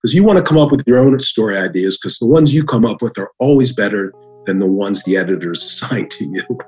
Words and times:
because 0.00 0.14
you 0.14 0.24
want 0.24 0.38
to 0.38 0.42
come 0.42 0.56
up 0.56 0.70
with 0.70 0.82
your 0.86 0.98
own 0.98 1.18
story 1.18 1.58
ideas 1.58 1.98
because 1.98 2.18
the 2.18 2.26
ones 2.26 2.54
you 2.54 2.64
come 2.64 2.86
up 2.86 3.02
with 3.02 3.18
are 3.18 3.30
always 3.38 3.74
better 3.74 4.12
than 4.46 4.58
the 4.58 4.66
ones 4.66 5.02
the 5.04 5.16
editors 5.16 5.62
assign 5.64 6.08
to 6.08 6.24
you. 6.24 6.58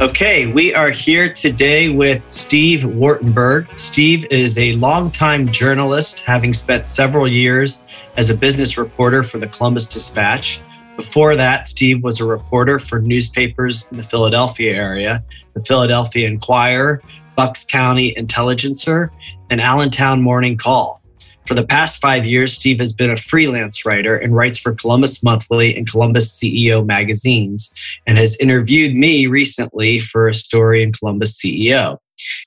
Okay, 0.00 0.46
we 0.46 0.74
are 0.74 0.90
here 0.90 1.28
today 1.28 1.88
with 1.88 2.26
Steve 2.30 2.80
Wartenberg. 2.80 3.66
Steve 3.78 4.26
is 4.30 4.58
a 4.58 4.74
longtime 4.76 5.50
journalist, 5.50 6.20
having 6.20 6.52
spent 6.52 6.86
several 6.86 7.26
years 7.26 7.82
as 8.16 8.28
a 8.30 8.34
business 8.34 8.76
reporter 8.78 9.22
for 9.22 9.38
the 9.38 9.46
Columbus 9.46 9.86
Dispatch. 9.86 10.62
Before 10.96 11.34
that, 11.36 11.66
Steve 11.66 12.02
was 12.02 12.20
a 12.20 12.24
reporter 12.24 12.78
for 12.78 13.00
newspapers 13.00 13.88
in 13.90 13.96
the 13.96 14.02
Philadelphia 14.02 14.74
area, 14.74 15.24
the 15.54 15.64
Philadelphia 15.64 16.26
Inquirer, 16.28 17.02
Bucks 17.36 17.64
County 17.64 18.16
Intelligencer, 18.16 19.12
and 19.50 19.60
Allentown 19.60 20.22
Morning 20.22 20.56
Call. 20.56 21.02
For 21.46 21.54
the 21.54 21.66
past 21.66 22.00
five 22.00 22.24
years, 22.24 22.52
Steve 22.52 22.80
has 22.80 22.92
been 22.92 23.10
a 23.10 23.16
freelance 23.16 23.86
writer 23.86 24.16
and 24.16 24.34
writes 24.34 24.58
for 24.58 24.72
Columbus 24.72 25.22
Monthly 25.22 25.76
and 25.76 25.88
Columbus 25.88 26.36
CEO 26.36 26.84
magazines, 26.84 27.72
and 28.06 28.18
has 28.18 28.36
interviewed 28.38 28.96
me 28.96 29.28
recently 29.28 30.00
for 30.00 30.26
a 30.26 30.34
story 30.34 30.82
in 30.82 30.92
Columbus 30.92 31.38
CEO. 31.38 31.98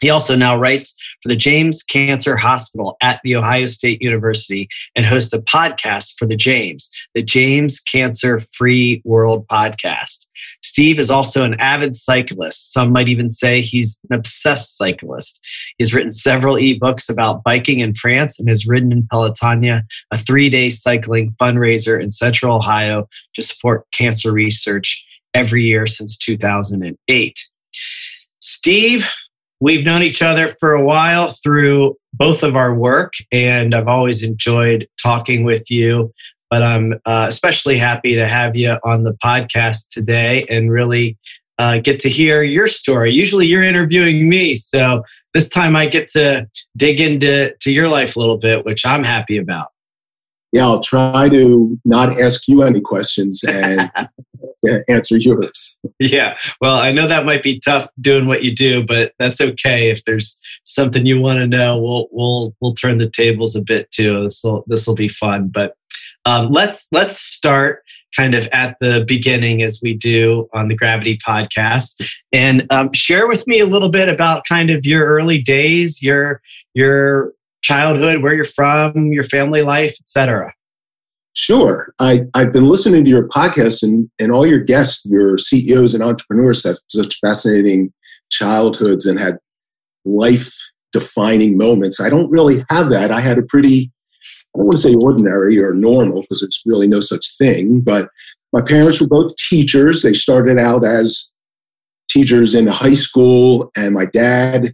He 0.02 0.10
also 0.10 0.36
now 0.36 0.58
writes 0.58 0.96
for 1.22 1.30
the 1.30 1.36
James 1.36 1.84
Cancer 1.84 2.36
Hospital 2.36 2.98
at 3.02 3.22
The 3.24 3.36
Ohio 3.36 3.68
State 3.68 4.02
University 4.02 4.68
and 4.96 5.06
hosts 5.06 5.34
a 5.34 5.40
podcast 5.40 6.16
for 6.18 6.26
the 6.26 6.36
James, 6.36 6.90
the 7.14 7.24
James 7.24 7.80
Cancer 7.80 8.40
Free 8.40 9.02
World 9.06 9.48
Podcast. 9.48 10.28
Steve 10.62 11.00
is 11.00 11.10
also 11.10 11.44
an 11.44 11.60
avid 11.60 11.96
cyclist. 11.96 12.74
Some 12.74 12.92
might 12.92 13.08
even 13.08 13.30
say 13.30 13.62
he's 13.62 14.00
an 14.10 14.18
obsessed 14.18 14.78
cyclist. 14.78 15.42
He's 15.78 15.94
written 15.94 16.12
several 16.12 16.56
ebooks 16.56 17.10
about 17.10 17.44
biking 17.44 17.80
in 17.80 17.94
France 17.94 18.40
and 18.40 18.50
has 18.50 18.68
ridden 18.68 18.92
in 18.92 19.04
Pelotonia, 19.04 19.84
a 20.12 20.18
three 20.18 20.50
day 20.50 20.70
cycling 20.70 21.36
fundraiser 21.40 22.02
in 22.02 22.12
central 22.12 22.56
Ohio 22.56 23.08
to 23.36 23.42
support 23.42 23.86
cancer 23.92 24.32
research 24.32 25.06
every 25.34 25.64
year 25.64 25.88
since 25.88 26.18
2008. 26.18 27.40
Steve, 28.42 29.08
we've 29.60 29.86
known 29.86 30.04
each 30.04 30.22
other 30.22 30.56
for 30.60 30.74
a 30.74 30.84
while 30.84 31.32
through 31.44 31.96
both 32.14 32.44
of 32.44 32.56
our 32.56 32.74
work, 32.74 33.14
and 33.32 33.76
I've 33.76 33.88
always 33.88 34.24
enjoyed 34.24 34.88
talking 35.02 35.44
with 35.44 35.70
you. 35.70 36.12
But 36.50 36.64
I'm 36.64 37.00
uh, 37.06 37.26
especially 37.30 37.78
happy 37.78 38.16
to 38.16 38.28
have 38.28 38.56
you 38.56 38.78
on 38.84 39.04
the 39.04 39.14
podcast 39.14 39.90
today 39.90 40.46
and 40.50 40.72
really 40.72 41.18
uh, 41.60 41.80
get 41.80 42.00
to 42.00 42.10
hear 42.10 42.42
your 42.42 42.68
story. 42.68 43.12
Usually 43.12 43.46
you're 43.46 43.64
interviewing 43.64 44.30
me, 44.30 44.56
so 44.56 45.04
this 45.34 45.50
time 45.50 45.76
I 45.76 45.88
get 45.88 46.08
to 46.10 46.48
dig 46.78 47.00
into 47.00 47.54
to 47.60 47.72
your 47.72 47.88
life 47.88 48.16
a 48.16 48.20
little 48.20 48.38
bit, 48.38 48.66
which 48.66 48.86
I'm 48.86 49.04
happy 49.04 49.38
about. 49.38 49.68
Yeah, 50.52 50.64
I'll 50.64 50.82
try 50.82 51.30
to 51.30 51.80
not 51.86 52.20
ask 52.20 52.48
you 52.48 52.64
any 52.64 52.82
questions 52.82 53.44
and 53.44 53.92
answer 54.90 55.18
yours. 55.18 55.78
Yeah, 56.00 56.38
well, 56.60 56.76
I 56.76 56.92
know 56.92 57.08
that 57.08 57.26
might 57.26 57.44
be 57.44 57.60
tough 57.60 57.88
doing 58.02 58.26
what 58.26 58.44
you 58.44 58.56
do, 58.56 58.84
but 58.84 59.14
that's 59.20 59.40
okay. 59.40 59.92
If 59.92 60.04
there's 60.06 60.40
something 60.64 61.06
you 61.06 61.20
want 61.20 61.40
to 61.40 61.48
know, 61.48 61.80
we'll 61.80 62.08
we'll 62.12 62.56
we'll 62.62 62.74
turn 62.74 62.98
the 62.98 63.10
tables 63.10 63.56
a 63.56 63.62
bit 63.62 63.92
too. 63.92 64.24
This 64.24 64.42
will 64.44 64.64
this 64.68 64.88
will 64.88 64.96
be 64.96 65.08
fun. 65.08 65.50
But 65.50 65.76
um, 66.30 66.52
let's 66.52 66.88
let's 66.92 67.20
start 67.20 67.84
kind 68.16 68.36
of 68.36 68.48
at 68.52 68.76
the 68.82 69.04
beginning 69.08 69.62
as 69.62 69.80
we 69.82 69.94
do 69.94 70.48
on 70.54 70.68
the 70.68 70.76
Gravity 70.76 71.18
podcast, 71.18 71.96
and 72.32 72.66
um, 72.72 72.94
share 72.94 73.28
with 73.28 73.48
me 73.48 73.60
a 73.60 73.66
little 73.66 73.90
bit 73.90 74.10
about 74.10 74.44
kind 74.48 74.70
of 74.70 74.86
your 74.86 75.06
early 75.08 75.42
days, 75.42 76.04
your 76.04 76.42
your 76.76 77.34
childhood, 77.62 78.22
where 78.22 78.34
you're 78.34 78.46
from, 78.46 79.08
your 79.12 79.24
family 79.24 79.64
life, 79.64 79.96
etc. 80.00 80.54
Sure. 81.34 81.94
I, 82.00 82.22
I've 82.34 82.52
been 82.52 82.68
listening 82.68 83.06
to 83.06 83.10
your 83.10 83.28
podcast 83.28 83.82
and, 83.82 84.10
and 84.20 84.32
all 84.32 84.46
your 84.46 84.60
guests, 84.60 85.06
your 85.06 85.38
CEOs 85.38 85.94
and 85.94 86.04
entrepreneurs 86.04 86.64
have 86.66 86.78
such 86.88 87.18
fascinating 87.20 87.94
childhoods 88.30 89.06
and 89.06 89.20
had 89.20 89.38
life 90.06 90.54
defining 90.92 91.58
moments. 91.58 92.02
I 92.02 92.10
don't 92.10 92.30
really 92.30 92.66
have 92.70 92.90
that. 92.90 93.12
I 93.12 93.22
had 93.22 93.38
a 93.38 93.44
pretty, 93.44 93.92
I 94.56 94.60
don't 94.60 94.68
want 94.68 94.78
to 94.78 94.82
say 94.82 94.96
ordinary 94.96 95.60
or 95.60 95.74
normal 95.74 96.22
because 96.22 96.42
it's 96.42 96.64
really 96.66 96.88
no 96.88 97.00
such 97.00 97.38
thing, 97.38 97.82
but 97.82 98.10
my 98.52 98.62
parents 98.62 99.00
were 99.00 99.08
both 99.08 99.36
teachers. 99.38 100.02
They 100.02 100.14
started 100.14 100.60
out 100.60 100.84
as 100.84 101.32
teachers 102.10 102.56
in 102.56 102.68
high 102.68 102.96
school, 102.96 103.72
and 103.78 103.94
my 103.94 104.06
dad 104.06 104.74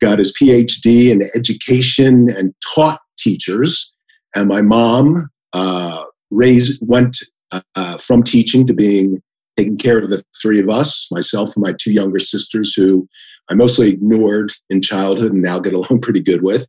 got 0.00 0.18
his 0.18 0.32
PhD 0.40 1.10
in 1.10 1.22
education 1.34 2.28
and 2.36 2.54
taught 2.74 3.00
teachers. 3.18 3.92
And 4.34 4.48
my 4.48 4.62
mom 4.62 5.28
uh, 5.52 6.04
raised, 6.30 6.78
went 6.82 7.16
uh, 7.50 7.96
from 7.98 8.22
teaching 8.22 8.66
to 8.66 8.74
being 8.74 9.22
taking 9.56 9.78
care 9.78 9.98
of 9.98 10.10
the 10.10 10.22
three 10.40 10.60
of 10.60 10.68
us, 10.68 11.08
myself 11.10 11.56
and 11.56 11.64
my 11.64 11.72
two 11.80 11.90
younger 11.90 12.18
sisters, 12.18 12.74
who 12.74 13.08
I 13.48 13.54
mostly 13.54 13.88
ignored 13.88 14.52
in 14.68 14.82
childhood 14.82 15.32
and 15.32 15.42
now 15.42 15.58
get 15.58 15.72
along 15.72 16.00
pretty 16.02 16.20
good 16.20 16.42
with. 16.42 16.66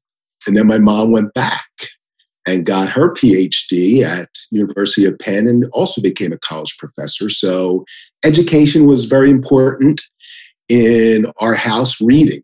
And 0.47 0.55
then 0.55 0.67
my 0.67 0.79
mom 0.79 1.11
went 1.11 1.33
back 1.33 1.65
and 2.47 2.65
got 2.65 2.89
her 2.89 3.13
PhD 3.13 4.01
at 4.01 4.29
University 4.51 5.05
of 5.05 5.19
Penn 5.19 5.47
and 5.47 5.65
also 5.73 6.01
became 6.01 6.31
a 6.31 6.37
college 6.39 6.75
professor. 6.79 7.29
So 7.29 7.85
education 8.25 8.87
was 8.87 9.05
very 9.05 9.29
important 9.29 10.01
in 10.69 11.27
our 11.39 11.53
house. 11.53 12.01
Reading 12.01 12.41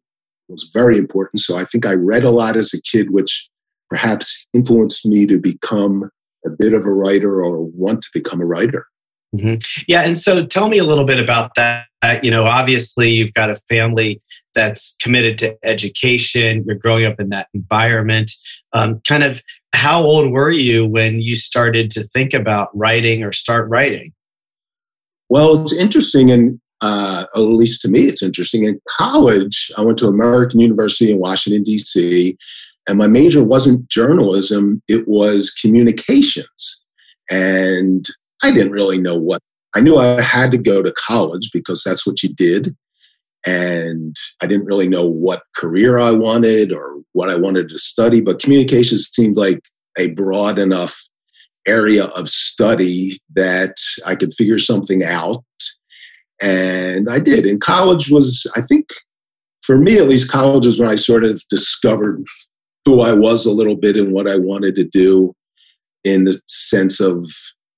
was 0.50 0.70
very 0.74 0.98
important. 0.98 1.40
So 1.40 1.56
I 1.56 1.64
think 1.64 1.86
I 1.86 1.94
read 1.94 2.24
a 2.24 2.32
lot 2.32 2.58
as 2.58 2.74
a 2.74 2.82
kid, 2.82 3.12
which 3.12 3.50
perhaps 3.90 4.46
influenced 4.54 5.06
me 5.06 5.26
to 5.26 5.40
become 5.40 6.10
a 6.46 6.50
bit 6.50 6.74
of 6.74 6.86
a 6.86 6.92
writer 6.92 7.42
or 7.42 7.64
want 7.64 8.02
to 8.02 8.10
become 8.14 8.42
a 8.42 8.46
writer. 8.46 8.86
Mm-hmm. 9.34 9.56
Yeah, 9.88 10.02
and 10.02 10.18
so 10.18 10.46
tell 10.46 10.68
me 10.68 10.78
a 10.78 10.84
little 10.84 11.06
bit 11.06 11.20
about 11.20 11.56
that. 11.56 11.88
You 12.22 12.30
know, 12.30 12.44
obviously 12.44 13.10
you've 13.10 13.34
got 13.34 13.50
a 13.50 13.56
family 13.56 14.22
that's 14.54 14.96
committed 15.02 15.40
to 15.40 15.58
education. 15.64 16.64
You're 16.68 16.76
growing 16.76 17.06
up 17.06 17.20
in 17.20 17.30
that 17.30 17.48
environment. 17.54 18.32
Um, 18.74 19.02
kind 19.08 19.24
of, 19.24 19.42
how 19.74 20.02
old 20.02 20.32
were 20.32 20.52
you 20.52 20.86
when 20.86 21.20
you 21.20 21.36
started 21.36 21.92
to 21.92 22.04
think 22.08 22.34
about 22.34 22.70
writing 22.78 23.24
or 23.24 23.34
start 23.34 23.70
writing? 23.70 24.14
Well, 25.30 25.62
it's 25.62 25.74
interesting, 25.74 26.32
and 26.32 26.60
uh, 26.82 27.26
at 27.36 27.40
least 27.40 27.82
to 27.82 27.90
me, 27.90 28.02
it's 28.02 28.22
interesting. 28.22 28.66
In 28.66 28.80
college, 28.88 29.72
I 29.78 29.82
went 29.82 29.98
to 30.00 30.08
American 30.08 30.60
University 30.60 31.12
in 31.12 31.20
Washington 31.20 31.64
D.C. 31.64 32.38
And 32.88 32.98
my 32.98 33.08
major 33.08 33.44
wasn't 33.44 33.88
journalism, 33.90 34.82
it 34.88 35.08
was 35.08 35.50
communications. 35.50 36.82
And 37.32 38.06
I 38.44 38.52
didn't 38.52 38.74
really 38.74 39.00
know 39.00 39.18
what, 39.18 39.42
I 39.74 39.80
knew 39.80 39.98
I 39.98 40.22
had 40.22 40.52
to 40.52 40.58
go 40.58 40.84
to 40.84 40.92
college 40.92 41.50
because 41.54 41.82
that's 41.84 42.06
what 42.06 42.22
you 42.22 42.30
did. 42.34 42.76
And 43.46 44.16
I 44.42 44.48
didn't 44.48 44.66
really 44.66 44.88
know 44.88 45.06
what 45.06 45.44
career 45.56 45.98
I 45.98 46.12
wanted 46.12 46.72
or 46.72 47.02
what 47.12 47.30
I 47.30 47.36
wanted 47.36 47.70
to 47.70 47.78
study, 47.78 48.22
but 48.22 48.40
communications 48.40 49.10
seemed 49.12 49.38
like 49.38 49.60
a 49.98 50.08
broad 50.10 50.58
enough 50.58 50.96
area 51.68 52.06
of 52.06 52.28
study 52.28 53.20
that 53.36 53.76
I 54.06 54.16
could 54.16 54.34
figure 54.34 54.58
something 54.58 55.04
out. 55.04 55.44
And 56.42 57.08
I 57.10 57.20
did. 57.20 57.46
And 57.46 57.62
college 57.62 58.10
was, 58.10 58.46
I 58.56 58.62
think, 58.62 58.90
for 59.62 59.78
me 59.78 59.98
at 59.98 60.10
least, 60.10 60.32
college 60.32 60.66
was 60.66 60.80
when 60.80 60.90
I 60.90 60.96
sort 60.96 61.24
of 61.24 61.42
discovered 61.50 62.24
who 62.86 63.00
I 63.02 63.14
was 63.14 63.46
a 63.46 63.52
little 63.52 63.76
bit 63.76 63.96
and 63.96 64.12
what 64.12 64.30
I 64.30 64.38
wanted 64.38 64.76
to 64.76 64.84
do 64.84 65.34
in 66.04 66.26
the 66.26 66.40
sense 66.48 67.00
of 67.00 67.26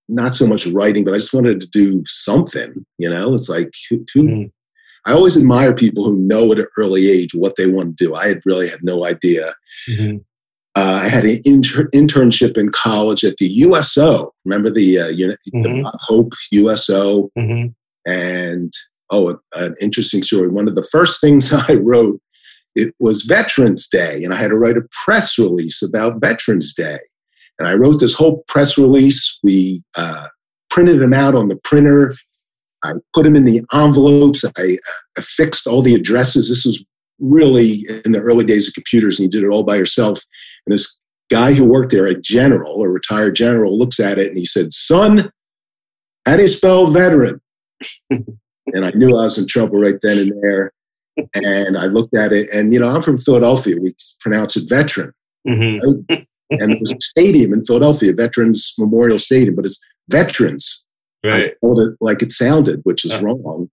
not 0.07 0.33
so 0.33 0.47
much 0.47 0.65
writing, 0.67 1.03
but 1.03 1.13
I 1.13 1.17
just 1.17 1.33
wanted 1.33 1.59
to 1.61 1.67
do 1.67 2.03
something. 2.07 2.85
You 2.97 3.09
know, 3.09 3.33
it's 3.33 3.49
like 3.49 3.71
who, 3.89 4.05
who 4.13 4.23
mm. 4.23 4.51
I 5.05 5.13
always 5.13 5.37
admire 5.37 5.73
people 5.73 6.03
who 6.03 6.17
know 6.17 6.51
at 6.51 6.59
an 6.59 6.67
early 6.77 7.09
age 7.09 7.33
what 7.33 7.55
they 7.55 7.67
want 7.67 7.97
to 7.97 8.05
do. 8.05 8.15
I 8.15 8.27
had 8.27 8.41
really 8.45 8.67
had 8.67 8.83
no 8.83 9.05
idea. 9.05 9.53
Mm-hmm. 9.89 10.17
Uh, 10.77 10.99
I 11.03 11.07
had 11.07 11.23
an 11.23 11.39
inter- 11.45 11.89
internship 11.93 12.57
in 12.57 12.69
college 12.69 13.23
at 13.23 13.37
the 13.37 13.47
USO. 13.47 14.33
Remember 14.43 14.69
the, 14.69 14.99
uh, 14.99 15.07
mm-hmm. 15.07 15.61
the 15.61 15.97
Hope 16.01 16.33
USO? 16.51 17.29
Mm-hmm. 17.37 17.67
And 18.11 18.73
oh, 19.09 19.37
an 19.53 19.75
interesting 19.79 20.23
story. 20.23 20.49
One 20.49 20.67
of 20.67 20.75
the 20.75 20.87
first 20.91 21.21
things 21.21 21.53
I 21.69 21.75
wrote 21.75 22.19
it 22.75 22.93
was 22.99 23.23
Veterans 23.23 23.87
Day, 23.87 24.21
and 24.23 24.33
I 24.33 24.37
had 24.37 24.49
to 24.49 24.57
write 24.57 24.77
a 24.77 24.87
press 25.05 25.37
release 25.37 25.81
about 25.81 26.19
Veterans 26.19 26.73
Day. 26.73 26.99
And 27.57 27.67
I 27.69 27.73
wrote 27.73 28.01
this 28.01 28.13
whole 28.13 28.43
press 28.49 28.77
release. 28.77 29.39
We 29.43 29.81
uh, 29.95 30.27
printed 30.69 30.99
them 30.99 31.13
out 31.13 31.35
on 31.35 31.47
the 31.47 31.55
printer. 31.55 32.15
I 32.85 32.93
put 33.13 33.23
them 33.23 33.35
in 33.35 33.45
the 33.45 33.61
envelopes. 33.73 34.45
I 34.57 34.77
affixed 35.17 35.67
all 35.67 35.81
the 35.81 35.95
addresses. 35.95 36.49
This 36.49 36.65
was 36.65 36.83
really 37.19 37.85
in 38.05 38.11
the 38.11 38.21
early 38.21 38.45
days 38.45 38.67
of 38.67 38.73
computers, 38.73 39.19
and 39.19 39.25
you 39.25 39.31
did 39.31 39.45
it 39.45 39.53
all 39.53 39.63
by 39.63 39.75
yourself. 39.75 40.19
And 40.65 40.73
this 40.73 40.99
guy 41.29 41.53
who 41.53 41.65
worked 41.65 41.91
there, 41.91 42.05
a 42.05 42.19
general, 42.19 42.81
a 42.81 42.87
retired 42.87 43.35
general, 43.35 43.77
looks 43.77 43.99
at 43.99 44.17
it 44.17 44.27
and 44.29 44.37
he 44.37 44.45
said, 44.45 44.73
Son, 44.73 45.31
how 46.25 46.35
do 46.35 46.41
you 46.41 46.47
spell 46.47 46.87
veteran? 46.87 47.41
and 48.09 48.85
I 48.85 48.91
knew 48.91 49.17
I 49.17 49.23
was 49.23 49.37
in 49.37 49.47
trouble 49.47 49.79
right 49.79 49.99
then 50.01 50.17
and 50.19 50.33
there. 50.41 50.71
and 51.33 51.77
I 51.77 51.85
looked 51.85 52.15
at 52.15 52.33
it, 52.33 52.53
and 52.53 52.73
you 52.73 52.79
know, 52.79 52.89
I'm 52.89 53.01
from 53.01 53.17
Philadelphia. 53.17 53.77
We 53.79 53.95
pronounce 54.19 54.57
it 54.57 54.67
veteran. 54.67 55.13
Mm-hmm. 55.47 56.01
Right? 56.09 56.27
and 56.51 56.71
it 56.71 56.79
was 56.79 56.91
a 56.91 56.99
stadium 56.99 57.53
in 57.53 57.65
Philadelphia, 57.65 58.13
Veterans 58.13 58.73
Memorial 58.77 59.17
Stadium, 59.17 59.55
but 59.55 59.65
it's 59.65 59.79
veterans. 60.09 60.84
Right. 61.25 61.35
I 61.35 61.39
spelled 61.39 61.79
it 61.79 61.95
like 61.99 62.21
it 62.21 62.31
sounded, 62.31 62.81
which 62.83 63.05
is 63.05 63.17
wrong. 63.21 63.69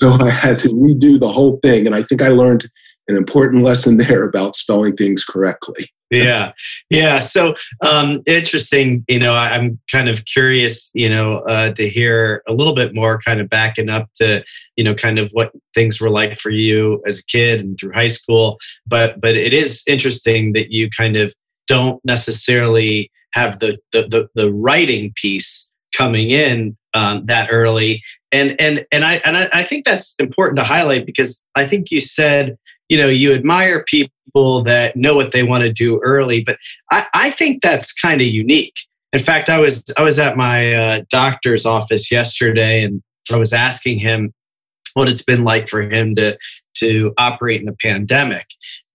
So 0.00 0.10
I 0.20 0.30
had 0.30 0.58
to 0.60 0.68
redo 0.68 1.18
the 1.18 1.32
whole 1.32 1.58
thing. 1.62 1.86
And 1.86 1.94
I 1.94 2.02
think 2.02 2.22
I 2.22 2.28
learned 2.28 2.66
an 3.08 3.16
important 3.16 3.62
lesson 3.62 3.96
there 3.98 4.24
about 4.24 4.56
spelling 4.56 4.96
things 4.96 5.24
correctly. 5.24 5.86
yeah. 6.10 6.52
Yeah. 6.90 7.18
So 7.18 7.54
um, 7.80 8.22
interesting. 8.26 9.04
You 9.08 9.18
know, 9.18 9.34
I, 9.34 9.56
am 9.56 9.80
kind 9.90 10.08
of 10.08 10.24
curious, 10.26 10.90
you 10.94 11.08
know, 11.08 11.34
uh, 11.40 11.72
to 11.74 11.88
hear 11.88 12.42
a 12.46 12.52
little 12.52 12.74
bit 12.74 12.94
more 12.94 13.20
kind 13.20 13.40
of 13.40 13.48
backing 13.48 13.88
up 13.88 14.08
to, 14.16 14.44
you 14.76 14.84
know, 14.84 14.94
kind 14.94 15.18
of 15.18 15.30
what 15.32 15.52
things 15.74 16.00
were 16.00 16.10
like 16.10 16.38
for 16.38 16.50
you 16.50 17.02
as 17.06 17.18
a 17.18 17.24
kid 17.24 17.60
and 17.60 17.78
through 17.78 17.92
high 17.92 18.08
school. 18.08 18.58
But, 18.86 19.20
but 19.20 19.34
it 19.34 19.52
is 19.52 19.82
interesting 19.88 20.52
that 20.52 20.70
you 20.70 20.88
kind 20.90 21.16
of 21.16 21.34
don't 21.66 22.04
necessarily 22.04 23.10
have 23.32 23.58
the, 23.58 23.78
the, 23.92 24.02
the, 24.02 24.28
the 24.34 24.52
writing 24.52 25.12
piece 25.16 25.68
coming 25.96 26.30
in 26.30 26.76
um, 26.94 27.26
that 27.26 27.48
early. 27.50 28.02
And, 28.32 28.60
and, 28.60 28.86
and 28.90 29.04
I, 29.04 29.14
and 29.24 29.36
I, 29.36 29.48
I 29.52 29.62
think 29.62 29.84
that's 29.84 30.14
important 30.18 30.58
to 30.58 30.64
highlight 30.64 31.06
because 31.06 31.46
I 31.54 31.66
think 31.66 31.90
you 31.90 32.00
said, 32.00 32.56
you 32.88 32.98
know 32.98 33.08
you 33.08 33.32
admire 33.32 33.84
people 33.84 34.62
that 34.62 34.96
know 34.96 35.14
what 35.14 35.32
they 35.32 35.42
want 35.42 35.62
to 35.62 35.72
do 35.72 36.00
early 36.02 36.42
but 36.42 36.58
i, 36.90 37.06
I 37.14 37.30
think 37.30 37.62
that's 37.62 37.92
kind 37.92 38.20
of 38.20 38.26
unique. 38.26 38.74
In 39.12 39.20
fact 39.20 39.48
i 39.48 39.58
was 39.58 39.84
i 39.98 40.02
was 40.02 40.18
at 40.18 40.36
my 40.36 40.74
uh, 40.74 41.00
doctor's 41.10 41.66
office 41.66 42.10
yesterday 42.10 42.82
and 42.82 43.02
i 43.30 43.36
was 43.36 43.52
asking 43.52 43.98
him 43.98 44.32
what 44.94 45.08
it's 45.08 45.22
been 45.22 45.44
like 45.44 45.68
for 45.68 45.82
him 45.82 46.14
to 46.16 46.36
to 46.74 47.12
operate 47.18 47.60
in 47.60 47.66
the 47.66 47.76
pandemic. 47.80 48.46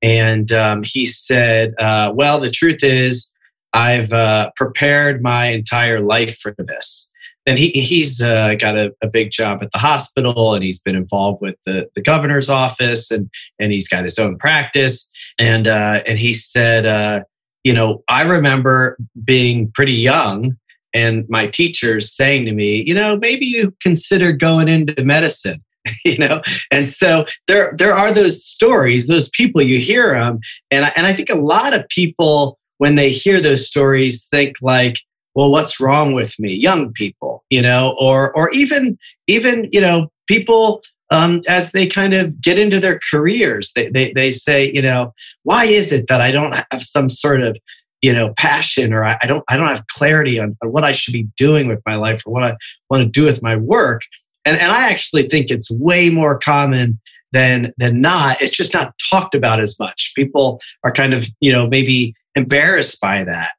And 0.02 0.52
um, 0.52 0.84
he 0.84 1.06
said 1.06 1.74
uh, 1.80 2.12
well 2.16 2.40
the 2.40 2.52
truth 2.52 2.84
is 2.84 3.32
i've 3.74 4.14
uh, 4.14 4.52
prepared 4.56 5.22
my 5.22 5.48
entire 5.48 6.02
life 6.02 6.38
for 6.38 6.54
this 6.58 7.09
and 7.50 7.58
he 7.58 7.72
he's 7.72 8.22
uh, 8.22 8.54
got 8.60 8.78
a, 8.78 8.96
a, 9.02 9.08
big 9.08 9.32
job 9.32 9.64
at 9.64 9.72
the 9.72 9.80
hospital, 9.80 10.54
and 10.54 10.64
he's 10.64 10.80
been 10.80 10.96
involved 10.96 11.42
with 11.42 11.56
the, 11.66 11.90
the 11.96 12.02
governor's 12.02 12.48
office, 12.48 13.10
and 13.10 13.28
and 13.58 13.72
he's 13.72 13.88
got 13.88 14.04
his 14.04 14.20
own 14.20 14.38
practice. 14.38 15.10
And 15.40 15.68
uh, 15.68 16.04
and 16.06 16.20
he 16.20 16.36
said, 16.36 16.86
uh, 16.86 17.24
you 17.64 17.74
know, 17.74 18.04
I 18.08 18.22
remember 18.22 19.00
being 19.24 19.72
pretty 19.72 19.94
young, 19.94 20.58
and 20.94 21.26
my 21.28 21.48
teachers 21.48 22.16
saying 22.16 22.46
to 22.46 22.52
me, 22.52 22.84
you 22.86 22.94
know, 22.94 23.18
maybe 23.18 23.48
you 23.48 23.76
consider 23.82 24.32
going 24.32 24.70
into 24.70 25.04
medicine. 25.04 25.64
you 26.04 26.18
know 26.18 26.42
and 26.72 26.92
so 26.92 27.26
there 27.48 27.74
there 27.78 27.96
are 27.96 28.14
those 28.14 28.44
stories 28.44 29.08
those 29.08 29.30
people 29.30 29.62
you 29.62 29.80
hear 29.80 30.14
them 30.14 30.42
and 30.70 30.86
I, 30.86 30.90
and 30.90 31.08
I 31.08 31.14
think 31.14 31.30
a 31.30 31.36
lot 31.36 31.74
of 31.74 31.88
people 31.88 32.60
when 32.80 32.96
they 32.96 33.10
hear 33.10 33.40
those 33.40 33.66
stories 33.66 34.28
think 34.28 34.58
like 34.62 35.00
well 35.36 35.52
what's 35.52 35.80
wrong 35.80 36.14
with 36.14 36.38
me? 36.40 36.54
Young 36.54 36.92
people 36.94 37.44
you 37.50 37.62
know 37.62 37.96
or 38.00 38.36
or 38.36 38.50
even 38.52 38.98
even 39.28 39.68
you 39.72 39.82
know 39.82 40.12
people 40.28 40.82
um, 41.12 41.42
as 41.48 41.72
they 41.72 41.88
kind 41.88 42.14
of 42.14 42.40
get 42.40 42.60
into 42.60 42.80
their 42.80 43.00
careers 43.12 43.72
they, 43.76 43.90
they 43.90 44.14
they 44.14 44.32
say 44.32 44.72
you 44.72 44.82
know 44.82 45.14
why 45.44 45.66
is 45.66 45.92
it 45.92 46.08
that 46.08 46.22
i 46.22 46.32
don't 46.32 46.54
have 46.72 46.84
some 46.84 47.10
sort 47.10 47.42
of 47.42 47.58
you 48.02 48.14
know 48.14 48.34
passion 48.38 48.94
or 48.94 49.04
i, 49.04 49.18
I 49.22 49.28
don't 49.28 49.44
i 49.50 49.58
don't 49.58 49.68
have 49.68 49.88
clarity 49.88 50.40
on, 50.40 50.56
on 50.62 50.72
what 50.72 50.84
i 50.84 50.92
should 50.92 51.14
be 51.14 51.28
doing 51.36 51.68
with 51.68 51.82
my 51.86 51.96
life 51.96 52.24
or 52.26 52.34
what 52.34 52.44
i 52.44 52.56
want 52.90 53.02
to 53.02 53.10
do 53.10 53.26
with 53.26 53.42
my 53.42 53.56
work? 53.56 54.02
And 54.46 54.58
and 54.58 54.72
i 54.72 54.90
actually 54.92 55.28
think 55.28 55.50
it's 55.50 55.72
way 55.72 56.10
more 56.10 56.38
common 56.38 57.00
than 57.32 57.72
than 57.78 58.02
not. 58.02 58.42
It's 58.42 58.56
just 58.56 58.74
not 58.74 58.96
talked 59.12 59.36
about 59.36 59.60
as 59.60 59.78
much. 59.80 60.14
People 60.16 60.60
are 60.84 60.92
kind 60.92 61.14
of 61.14 61.28
you 61.40 61.52
know 61.52 61.68
maybe 61.68 62.16
embarrassed 62.36 63.00
by 63.00 63.24
that. 63.24 63.52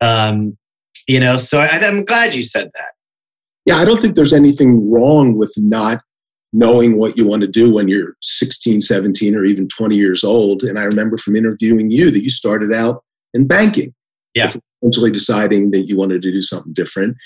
Um, 0.00 0.58
you 1.06 1.20
know? 1.20 1.36
So 1.36 1.60
I, 1.60 1.78
i'm 1.78 2.04
glad 2.04 2.34
you 2.34 2.42
said 2.42 2.70
that. 2.74 2.92
Yeah 3.66 3.76
i 3.76 3.84
don't 3.84 4.00
think 4.00 4.14
there's 4.14 4.32
anything 4.32 4.90
wrong 4.90 5.36
with 5.36 5.52
not 5.56 6.02
knowing 6.52 6.98
what 6.98 7.16
you 7.16 7.26
want 7.26 7.42
to 7.42 7.48
do 7.48 7.72
when 7.74 7.88
you're 7.88 8.16
16 8.22 8.80
17 8.80 9.34
or 9.34 9.44
even 9.44 9.66
20 9.68 9.96
years 9.96 10.22
old. 10.24 10.62
And 10.62 10.78
i 10.78 10.84
remember 10.84 11.18
from 11.18 11.36
interviewing 11.36 11.90
you 11.90 12.10
that 12.10 12.22
you 12.22 12.30
started 12.30 12.72
out 12.72 13.02
in 13.32 13.46
banking. 13.46 13.92
Yeah. 14.34 14.50
Eventually 14.82 15.10
deciding 15.10 15.70
that 15.72 15.86
you 15.88 15.96
wanted 15.96 16.22
to 16.22 16.32
do 16.32 16.42
something 16.42 16.72
different. 16.72 17.16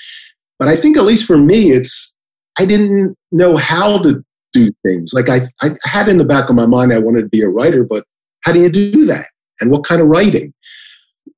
But 0.58 0.68
i 0.68 0.76
think 0.76 0.96
at 0.96 1.04
least 1.04 1.26
for 1.26 1.38
me 1.38 1.70
it's 1.70 2.16
i 2.58 2.64
didn't 2.64 3.14
know 3.32 3.56
how 3.56 3.98
to 4.02 4.24
do 4.52 4.70
things. 4.84 5.12
Like 5.12 5.28
i, 5.28 5.40
I 5.62 5.70
had 5.84 6.08
in 6.08 6.16
the 6.16 6.24
back 6.24 6.48
of 6.48 6.56
my 6.56 6.66
mind 6.66 6.92
i 6.92 6.98
wanted 6.98 7.22
to 7.22 7.28
be 7.28 7.42
a 7.42 7.48
writer 7.48 7.84
but 7.84 8.04
how 8.44 8.52
do 8.52 8.60
you 8.60 8.70
do 8.70 9.04
that? 9.06 9.28
And 9.60 9.70
what 9.70 9.84
kind 9.84 10.00
of 10.00 10.08
writing 10.08 10.54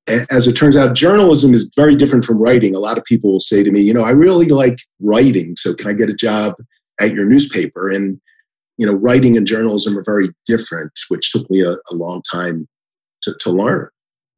as 0.06 0.46
it 0.46 0.54
turns 0.54 0.76
out, 0.76 0.94
journalism 0.94 1.54
is 1.54 1.70
very 1.76 1.94
different 1.94 2.24
from 2.24 2.38
writing. 2.38 2.74
A 2.74 2.80
lot 2.80 2.98
of 2.98 3.04
people 3.04 3.32
will 3.32 3.40
say 3.40 3.62
to 3.62 3.70
me, 3.70 3.80
you 3.80 3.94
know, 3.94 4.02
I 4.02 4.10
really 4.10 4.48
like 4.48 4.78
writing, 5.00 5.56
so 5.56 5.74
can 5.74 5.88
I 5.88 5.92
get 5.92 6.10
a 6.10 6.14
job 6.14 6.54
at 7.00 7.12
your 7.12 7.26
newspaper? 7.26 7.88
And, 7.88 8.20
you 8.78 8.86
know, 8.86 8.94
writing 8.94 9.36
and 9.36 9.46
journalism 9.46 9.96
are 9.98 10.04
very 10.04 10.28
different, 10.46 10.92
which 11.08 11.30
took 11.30 11.48
me 11.50 11.62
a, 11.62 11.72
a 11.72 11.94
long 11.94 12.22
time 12.30 12.66
to, 13.22 13.34
to 13.40 13.50
learn. 13.50 13.88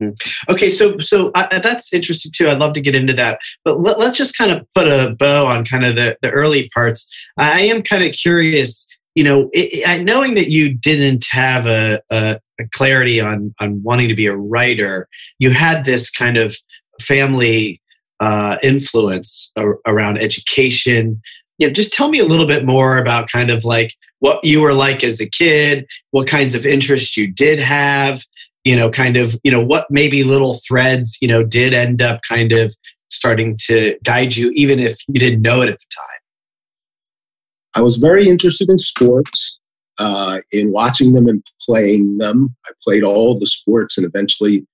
Hmm. 0.00 0.10
Okay, 0.48 0.70
so 0.70 0.98
so 0.98 1.30
uh, 1.34 1.60
that's 1.60 1.92
interesting 1.92 2.32
too. 2.34 2.48
I'd 2.48 2.58
love 2.58 2.74
to 2.74 2.80
get 2.80 2.96
into 2.96 3.12
that, 3.12 3.38
but 3.64 3.80
let, 3.80 3.98
us 3.98 4.16
just 4.16 4.36
kind 4.36 4.50
of 4.50 4.66
put 4.74 4.88
a 4.88 5.14
bow 5.16 5.46
on 5.46 5.64
kind 5.64 5.84
of 5.84 5.94
the, 5.94 6.16
the 6.22 6.30
early 6.30 6.68
parts. 6.74 7.08
I 7.36 7.60
am 7.60 7.82
kind 7.82 8.02
of 8.02 8.12
curious 8.12 8.88
you 9.14 9.24
know, 9.24 9.50
it, 9.52 9.72
it, 9.72 10.04
knowing 10.04 10.34
that 10.34 10.50
you 10.50 10.72
didn't 10.72 11.26
have 11.30 11.66
a, 11.66 12.00
a, 12.10 12.40
clarity 12.72 13.20
on 13.20 13.54
on 13.60 13.82
wanting 13.82 14.08
to 14.08 14.14
be 14.14 14.26
a 14.26 14.36
writer, 14.36 15.08
you 15.38 15.50
had 15.50 15.84
this 15.84 16.10
kind 16.10 16.36
of 16.36 16.56
family 17.00 17.80
uh, 18.20 18.58
influence 18.62 19.50
ar- 19.56 19.78
around 19.86 20.18
education. 20.18 21.20
You 21.58 21.68
know, 21.68 21.72
just 21.72 21.92
tell 21.92 22.08
me 22.08 22.18
a 22.18 22.24
little 22.24 22.46
bit 22.46 22.64
more 22.64 22.98
about 22.98 23.30
kind 23.30 23.50
of 23.50 23.64
like 23.64 23.94
what 24.20 24.42
you 24.44 24.60
were 24.60 24.74
like 24.74 25.04
as 25.04 25.20
a 25.20 25.28
kid, 25.28 25.86
what 26.10 26.26
kinds 26.26 26.54
of 26.54 26.64
interests 26.64 27.16
you 27.16 27.30
did 27.30 27.58
have. 27.58 28.22
You 28.64 28.76
know, 28.76 28.90
kind 28.90 29.16
of, 29.16 29.34
you 29.42 29.50
know, 29.50 29.60
what 29.60 29.86
maybe 29.90 30.22
little 30.22 30.60
threads, 30.68 31.18
you 31.20 31.26
know, 31.26 31.42
did 31.42 31.74
end 31.74 32.00
up 32.00 32.20
kind 32.28 32.52
of 32.52 32.72
starting 33.10 33.58
to 33.66 33.98
guide 34.04 34.36
you, 34.36 34.50
even 34.50 34.78
if 34.78 34.98
you 35.08 35.18
didn't 35.18 35.42
know 35.42 35.62
it 35.62 35.68
at 35.68 35.78
the 35.78 35.86
time. 35.96 36.20
I 37.74 37.80
was 37.80 37.96
very 37.96 38.28
interested 38.28 38.68
in 38.70 38.78
sports, 38.78 39.58
uh, 39.98 40.40
in 40.50 40.72
watching 40.72 41.12
them 41.12 41.26
and 41.28 41.44
playing 41.60 42.18
them. 42.18 42.54
I 42.66 42.70
played 42.82 43.02
all 43.02 43.38
the 43.38 43.46
sports 43.46 43.96
and 43.96 44.06
eventually 44.06 44.66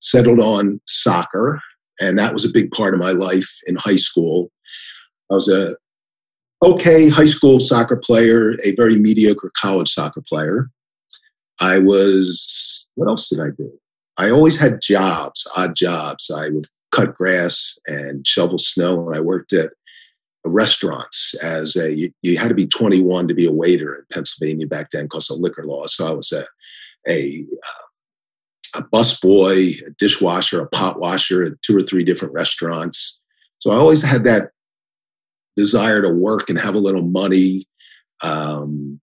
settled 0.00 0.40
on 0.40 0.80
soccer. 0.86 1.60
And 2.00 2.18
that 2.18 2.32
was 2.32 2.44
a 2.44 2.50
big 2.50 2.70
part 2.70 2.94
of 2.94 3.00
my 3.00 3.10
life 3.10 3.58
in 3.66 3.76
high 3.76 3.96
school. 3.96 4.50
I 5.30 5.34
was 5.34 5.48
a 5.48 5.76
okay 6.62 7.08
high 7.08 7.26
school 7.26 7.60
soccer 7.60 7.96
player, 7.96 8.54
a 8.64 8.74
very 8.74 8.98
mediocre 8.98 9.50
college 9.56 9.92
soccer 9.92 10.22
player. 10.26 10.70
I 11.60 11.78
was, 11.78 12.86
what 12.94 13.08
else 13.08 13.28
did 13.28 13.40
I 13.40 13.50
do? 13.56 13.70
I 14.16 14.30
always 14.30 14.56
had 14.56 14.80
jobs, 14.80 15.46
odd 15.56 15.74
jobs. 15.74 16.30
I 16.30 16.48
would 16.50 16.68
cut 16.92 17.14
grass 17.16 17.78
and 17.86 18.26
shovel 18.26 18.58
snow. 18.58 19.06
And 19.08 19.16
I 19.16 19.20
worked 19.20 19.52
at 19.52 19.72
restaurants 20.44 21.34
as 21.42 21.76
a 21.76 21.94
you, 21.94 22.12
you, 22.22 22.38
had 22.38 22.48
to 22.48 22.54
be 22.54 22.66
21 22.66 23.28
to 23.28 23.34
be 23.34 23.46
a 23.46 23.52
waiter 23.52 23.94
in 23.94 24.04
Pennsylvania 24.12 24.66
back 24.66 24.88
then 24.90 25.04
because 25.04 25.30
of 25.30 25.40
liquor 25.40 25.64
laws. 25.64 25.94
So 25.94 26.06
I 26.06 26.10
was 26.12 26.32
a 26.32 26.46
a 27.06 27.44
uh, 27.52 28.80
a 28.80 28.82
bus 28.82 29.18
boy, 29.18 29.56
a 29.86 29.90
dishwasher, 29.98 30.60
a 30.60 30.68
pot 30.68 31.00
washer 31.00 31.42
at 31.42 31.60
two 31.62 31.76
or 31.76 31.82
three 31.82 32.04
different 32.04 32.34
restaurants. 32.34 33.18
So 33.60 33.70
I 33.70 33.76
always 33.76 34.02
had 34.02 34.24
that 34.24 34.50
desire 35.56 36.02
to 36.02 36.10
work 36.10 36.48
and 36.48 36.58
have 36.58 36.74
a 36.74 36.80
little 36.80 37.02
money. 37.02 37.66
Um, 38.22 39.00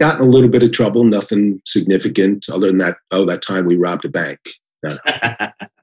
got 0.00 0.20
in 0.20 0.26
a 0.26 0.30
little 0.30 0.50
bit 0.50 0.62
of 0.62 0.72
trouble, 0.72 1.04
nothing 1.04 1.60
significant 1.66 2.46
other 2.50 2.68
than 2.68 2.78
that. 2.78 2.98
Oh, 3.10 3.24
that 3.24 3.42
time 3.42 3.64
we 3.64 3.76
robbed 3.76 4.04
a 4.04 4.08
bank. 4.08 4.38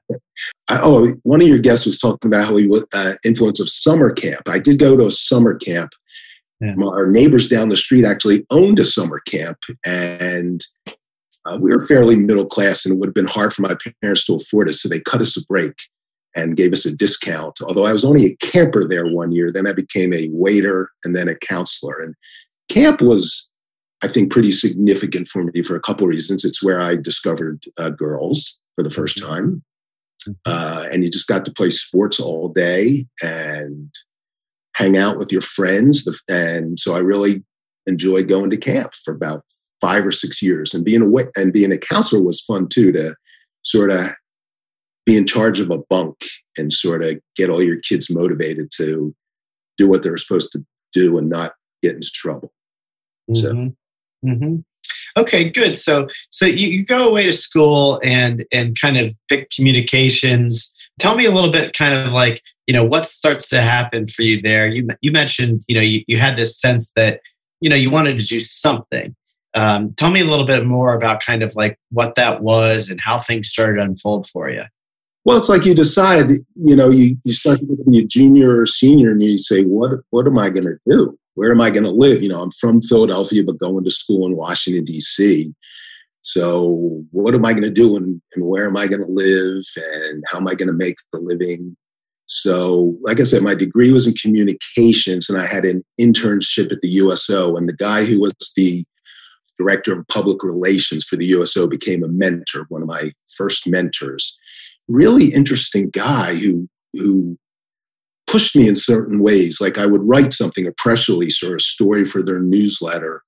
I, 0.68 0.80
oh, 0.82 1.12
one 1.22 1.42
of 1.42 1.48
your 1.48 1.58
guests 1.58 1.86
was 1.86 1.98
talking 1.98 2.28
about 2.28 2.46
how 2.46 2.56
he 2.56 2.66
was 2.66 2.84
uh, 2.94 3.14
influence 3.24 3.60
of 3.60 3.68
summer 3.68 4.12
camp. 4.12 4.48
I 4.48 4.58
did 4.58 4.78
go 4.78 4.96
to 4.96 5.06
a 5.06 5.10
summer 5.10 5.54
camp. 5.54 5.92
Yeah. 6.60 6.74
Our 6.82 7.06
neighbors 7.06 7.48
down 7.48 7.68
the 7.68 7.76
street 7.76 8.06
actually 8.06 8.46
owned 8.50 8.78
a 8.78 8.84
summer 8.84 9.20
camp, 9.26 9.58
and 9.84 10.64
uh, 11.44 11.58
we 11.60 11.70
were 11.70 11.80
fairly 11.80 12.16
middle 12.16 12.46
class, 12.46 12.84
and 12.84 12.94
it 12.94 12.98
would 12.98 13.08
have 13.08 13.14
been 13.14 13.26
hard 13.26 13.52
for 13.52 13.62
my 13.62 13.76
parents 14.00 14.24
to 14.26 14.34
afford 14.34 14.70
it. 14.70 14.74
So 14.74 14.88
they 14.88 15.00
cut 15.00 15.20
us 15.20 15.36
a 15.36 15.44
break 15.46 15.74
and 16.34 16.56
gave 16.56 16.72
us 16.72 16.84
a 16.84 16.94
discount. 16.94 17.60
Although 17.62 17.84
I 17.84 17.92
was 17.92 18.04
only 18.04 18.26
a 18.26 18.36
camper 18.36 18.86
there 18.86 19.06
one 19.06 19.32
year, 19.32 19.52
then 19.52 19.66
I 19.66 19.72
became 19.72 20.12
a 20.12 20.28
waiter 20.32 20.90
and 21.04 21.14
then 21.14 21.28
a 21.28 21.36
counselor. 21.36 22.00
And 22.00 22.14
camp 22.68 23.00
was, 23.00 23.48
I 24.02 24.08
think, 24.08 24.32
pretty 24.32 24.50
significant 24.50 25.28
for 25.28 25.44
me 25.44 25.62
for 25.62 25.76
a 25.76 25.80
couple 25.80 26.04
of 26.04 26.10
reasons. 26.10 26.44
It's 26.44 26.62
where 26.62 26.80
I 26.80 26.96
discovered 26.96 27.62
uh, 27.78 27.90
girls 27.90 28.58
for 28.74 28.82
the 28.82 28.90
first 28.90 29.18
mm-hmm. 29.18 29.28
time 29.28 29.64
uh, 30.46 30.86
and 30.90 31.04
you 31.04 31.10
just 31.10 31.28
got 31.28 31.44
to 31.44 31.52
play 31.52 31.70
sports 31.70 32.20
all 32.20 32.48
day 32.48 33.06
and 33.22 33.92
hang 34.74 34.96
out 34.96 35.18
with 35.18 35.32
your 35.32 35.40
friends. 35.40 36.06
And 36.28 36.78
so 36.78 36.94
I 36.94 36.98
really 36.98 37.44
enjoyed 37.86 38.28
going 38.28 38.50
to 38.50 38.56
camp 38.56 38.94
for 38.94 39.14
about 39.14 39.44
five 39.80 40.06
or 40.06 40.10
six 40.10 40.42
years. 40.42 40.74
And 40.74 40.84
being 40.84 41.02
a 41.02 41.40
and 41.40 41.52
being 41.52 41.72
a 41.72 41.78
counselor 41.78 42.22
was 42.22 42.40
fun 42.40 42.68
too 42.68 42.92
to 42.92 43.14
sort 43.62 43.90
of 43.90 44.10
be 45.06 45.16
in 45.16 45.26
charge 45.26 45.60
of 45.60 45.70
a 45.70 45.78
bunk 45.78 46.16
and 46.56 46.72
sort 46.72 47.04
of 47.04 47.20
get 47.36 47.50
all 47.50 47.62
your 47.62 47.78
kids 47.80 48.10
motivated 48.10 48.70
to 48.76 49.14
do 49.76 49.88
what 49.88 50.02
they're 50.02 50.16
supposed 50.16 50.50
to 50.52 50.64
do 50.92 51.18
and 51.18 51.28
not 51.28 51.52
get 51.82 51.94
into 51.94 52.10
trouble. 52.12 52.52
Mm-hmm. 53.30 53.40
So. 53.40 53.74
Mm-hmm. 54.24 54.56
Okay, 55.16 55.48
good. 55.50 55.78
So, 55.78 56.08
so 56.30 56.46
you, 56.46 56.68
you 56.68 56.84
go 56.84 57.08
away 57.08 57.26
to 57.26 57.32
school 57.32 58.00
and 58.02 58.44
and 58.52 58.78
kind 58.80 58.96
of 58.96 59.14
pick 59.28 59.50
communications. 59.50 60.74
Tell 60.98 61.16
me 61.16 61.24
a 61.24 61.30
little 61.30 61.50
bit, 61.50 61.76
kind 61.76 61.94
of 61.94 62.12
like 62.12 62.42
you 62.66 62.74
know 62.74 62.84
what 62.84 63.08
starts 63.08 63.48
to 63.48 63.62
happen 63.62 64.06
for 64.08 64.22
you 64.22 64.40
there. 64.40 64.66
You 64.66 64.88
you 65.00 65.12
mentioned 65.12 65.62
you 65.68 65.74
know 65.74 65.82
you, 65.82 66.04
you 66.06 66.18
had 66.18 66.36
this 66.36 66.60
sense 66.60 66.92
that 66.96 67.20
you 67.60 67.70
know 67.70 67.76
you 67.76 67.90
wanted 67.90 68.18
to 68.18 68.26
do 68.26 68.40
something. 68.40 69.14
Um, 69.54 69.94
tell 69.94 70.10
me 70.10 70.20
a 70.20 70.24
little 70.24 70.46
bit 70.46 70.66
more 70.66 70.94
about 70.94 71.22
kind 71.22 71.42
of 71.42 71.54
like 71.54 71.78
what 71.90 72.16
that 72.16 72.42
was 72.42 72.90
and 72.90 73.00
how 73.00 73.20
things 73.20 73.48
started 73.48 73.78
to 73.78 73.84
unfold 73.84 74.26
for 74.28 74.50
you. 74.50 74.64
Well, 75.24 75.38
it's 75.38 75.48
like 75.48 75.64
you 75.64 75.74
decide, 75.74 76.30
you 76.30 76.76
know, 76.76 76.90
you, 76.90 77.16
you 77.24 77.32
start 77.32 77.60
to 77.60 77.64
become 77.64 77.94
a 77.94 78.04
junior 78.04 78.60
or 78.60 78.66
senior 78.66 79.12
and 79.12 79.22
you 79.22 79.38
say, 79.38 79.62
what, 79.62 80.00
what 80.10 80.26
am 80.26 80.38
I 80.38 80.50
going 80.50 80.66
to 80.66 80.78
do? 80.86 81.18
Where 81.34 81.50
am 81.50 81.60
I 81.60 81.70
going 81.70 81.84
to 81.84 81.90
live? 81.90 82.22
You 82.22 82.28
know, 82.28 82.42
I'm 82.42 82.50
from 82.50 82.80
Philadelphia, 82.80 83.42
but 83.44 83.58
going 83.58 83.84
to 83.84 83.90
school 83.90 84.26
in 84.26 84.36
Washington, 84.36 84.84
D.C. 84.84 85.52
So 86.22 87.04
what 87.10 87.34
am 87.34 87.44
I 87.44 87.52
going 87.52 87.64
to 87.64 87.70
do 87.70 87.96
and, 87.96 88.20
and 88.34 88.46
where 88.46 88.66
am 88.66 88.76
I 88.76 88.86
going 88.86 89.02
to 89.04 89.10
live 89.10 89.62
and 89.76 90.24
how 90.28 90.38
am 90.38 90.48
I 90.48 90.54
going 90.54 90.68
to 90.68 90.72
make 90.72 90.96
the 91.12 91.20
living? 91.20 91.76
So, 92.26 92.96
like 93.02 93.20
I 93.20 93.24
said, 93.24 93.42
my 93.42 93.54
degree 93.54 93.92
was 93.92 94.06
in 94.06 94.14
communications 94.14 95.28
and 95.28 95.38
I 95.38 95.46
had 95.46 95.66
an 95.66 95.84
internship 96.00 96.72
at 96.72 96.80
the 96.80 96.88
USO. 96.88 97.56
And 97.56 97.68
the 97.68 97.74
guy 97.74 98.04
who 98.04 98.20
was 98.20 98.32
the 98.56 98.84
director 99.58 99.92
of 99.92 100.08
public 100.08 100.42
relations 100.42 101.04
for 101.04 101.16
the 101.16 101.26
USO 101.26 101.66
became 101.66 102.02
a 102.02 102.08
mentor, 102.08 102.64
one 102.70 102.80
of 102.80 102.88
my 102.88 103.12
first 103.36 103.66
mentors 103.66 104.38
really 104.88 105.32
interesting 105.32 105.90
guy 105.90 106.34
who 106.34 106.68
who 106.92 107.36
pushed 108.26 108.56
me 108.56 108.68
in 108.68 108.74
certain 108.74 109.20
ways. 109.20 109.60
Like 109.60 109.78
I 109.78 109.86
would 109.86 110.02
write 110.02 110.32
something, 110.32 110.66
a 110.66 110.72
press 110.72 111.08
release 111.08 111.42
or 111.42 111.56
a 111.56 111.60
story 111.60 112.04
for 112.04 112.22
their 112.22 112.40
newsletter, 112.40 113.22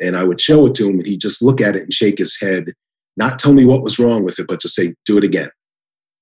and 0.00 0.16
I 0.16 0.24
would 0.24 0.40
show 0.40 0.66
it 0.66 0.74
to 0.76 0.88
him, 0.88 0.98
and 0.98 1.06
he'd 1.06 1.20
just 1.20 1.42
look 1.42 1.60
at 1.60 1.76
it 1.76 1.82
and 1.82 1.92
shake 1.92 2.18
his 2.18 2.38
head, 2.40 2.72
not 3.16 3.38
tell 3.38 3.52
me 3.52 3.64
what 3.64 3.82
was 3.82 3.98
wrong 3.98 4.24
with 4.24 4.38
it, 4.38 4.46
but 4.46 4.60
just 4.60 4.74
say, 4.74 4.94
"Do 5.06 5.18
it 5.18 5.24
again." 5.24 5.50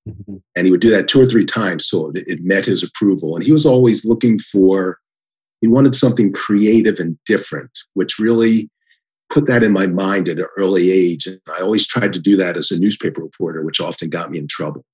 Mm-hmm. 0.09 0.37
And 0.55 0.67
he 0.67 0.71
would 0.71 0.81
do 0.81 0.91
that 0.91 1.09
two 1.09 1.21
or 1.21 1.27
three 1.27 1.45
times, 1.45 1.87
so 1.89 2.11
it, 2.15 2.25
it 2.29 2.45
met 2.45 2.65
his 2.65 2.83
approval. 2.83 3.35
And 3.35 3.45
he 3.45 3.53
was 3.53 3.67
always 3.67 4.05
looking 4.05 4.39
for, 4.39 4.99
he 5.61 5.69
wanted 5.69 5.95
something 5.95 6.33
creative 6.33 6.99
and 6.99 7.19
different, 7.27 7.71
which 7.95 8.19
really 8.19 8.71
put 9.31 9.49
that 9.49 9.65
in 9.65 9.73
my 9.73 9.87
mind 9.87 10.29
at 10.29 10.39
an 10.39 10.47
early 10.59 10.91
age. 10.91 11.27
And 11.27 11.41
I 11.53 11.61
always 11.61 11.87
tried 11.87 12.13
to 12.13 12.21
do 12.21 12.37
that 12.37 12.57
as 12.57 12.71
a 12.71 12.79
newspaper 12.79 13.21
reporter, 13.21 13.63
which 13.63 13.81
often 13.81 14.09
got 14.09 14.31
me 14.31 14.39
in 14.39 14.47
trouble. 14.47 14.85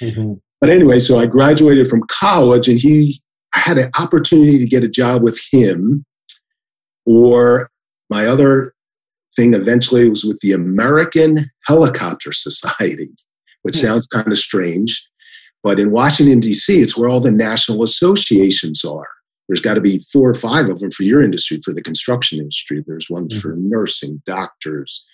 Mm-hmm. 0.00 0.34
But 0.62 0.70
anyway, 0.70 1.00
so 1.00 1.18
I 1.18 1.26
graduated 1.26 1.88
from 1.88 2.04
college 2.06 2.68
and 2.68 2.78
he, 2.78 3.20
I 3.56 3.58
had 3.58 3.78
an 3.78 3.90
opportunity 3.98 4.60
to 4.60 4.64
get 4.64 4.84
a 4.84 4.88
job 4.88 5.20
with 5.20 5.36
him. 5.50 6.04
Or 7.04 7.68
my 8.08 8.26
other 8.26 8.72
thing 9.34 9.54
eventually 9.54 10.08
was 10.08 10.22
with 10.22 10.38
the 10.38 10.52
American 10.52 11.50
Helicopter 11.66 12.30
Society, 12.30 13.10
which 13.62 13.74
mm-hmm. 13.74 13.88
sounds 13.88 14.06
kind 14.06 14.28
of 14.28 14.38
strange. 14.38 15.04
But 15.64 15.80
in 15.80 15.90
Washington, 15.90 16.38
D.C., 16.38 16.80
it's 16.80 16.96
where 16.96 17.08
all 17.08 17.18
the 17.18 17.32
national 17.32 17.82
associations 17.82 18.84
are. 18.84 19.08
There's 19.48 19.60
got 19.60 19.74
to 19.74 19.80
be 19.80 19.98
four 20.12 20.30
or 20.30 20.34
five 20.34 20.68
of 20.68 20.78
them 20.78 20.92
for 20.92 21.02
your 21.02 21.24
industry, 21.24 21.60
for 21.64 21.74
the 21.74 21.82
construction 21.82 22.38
industry. 22.38 22.84
There's 22.86 23.10
ones 23.10 23.34
mm-hmm. 23.34 23.40
for 23.40 23.56
nursing, 23.56 24.22
doctors, 24.26 25.04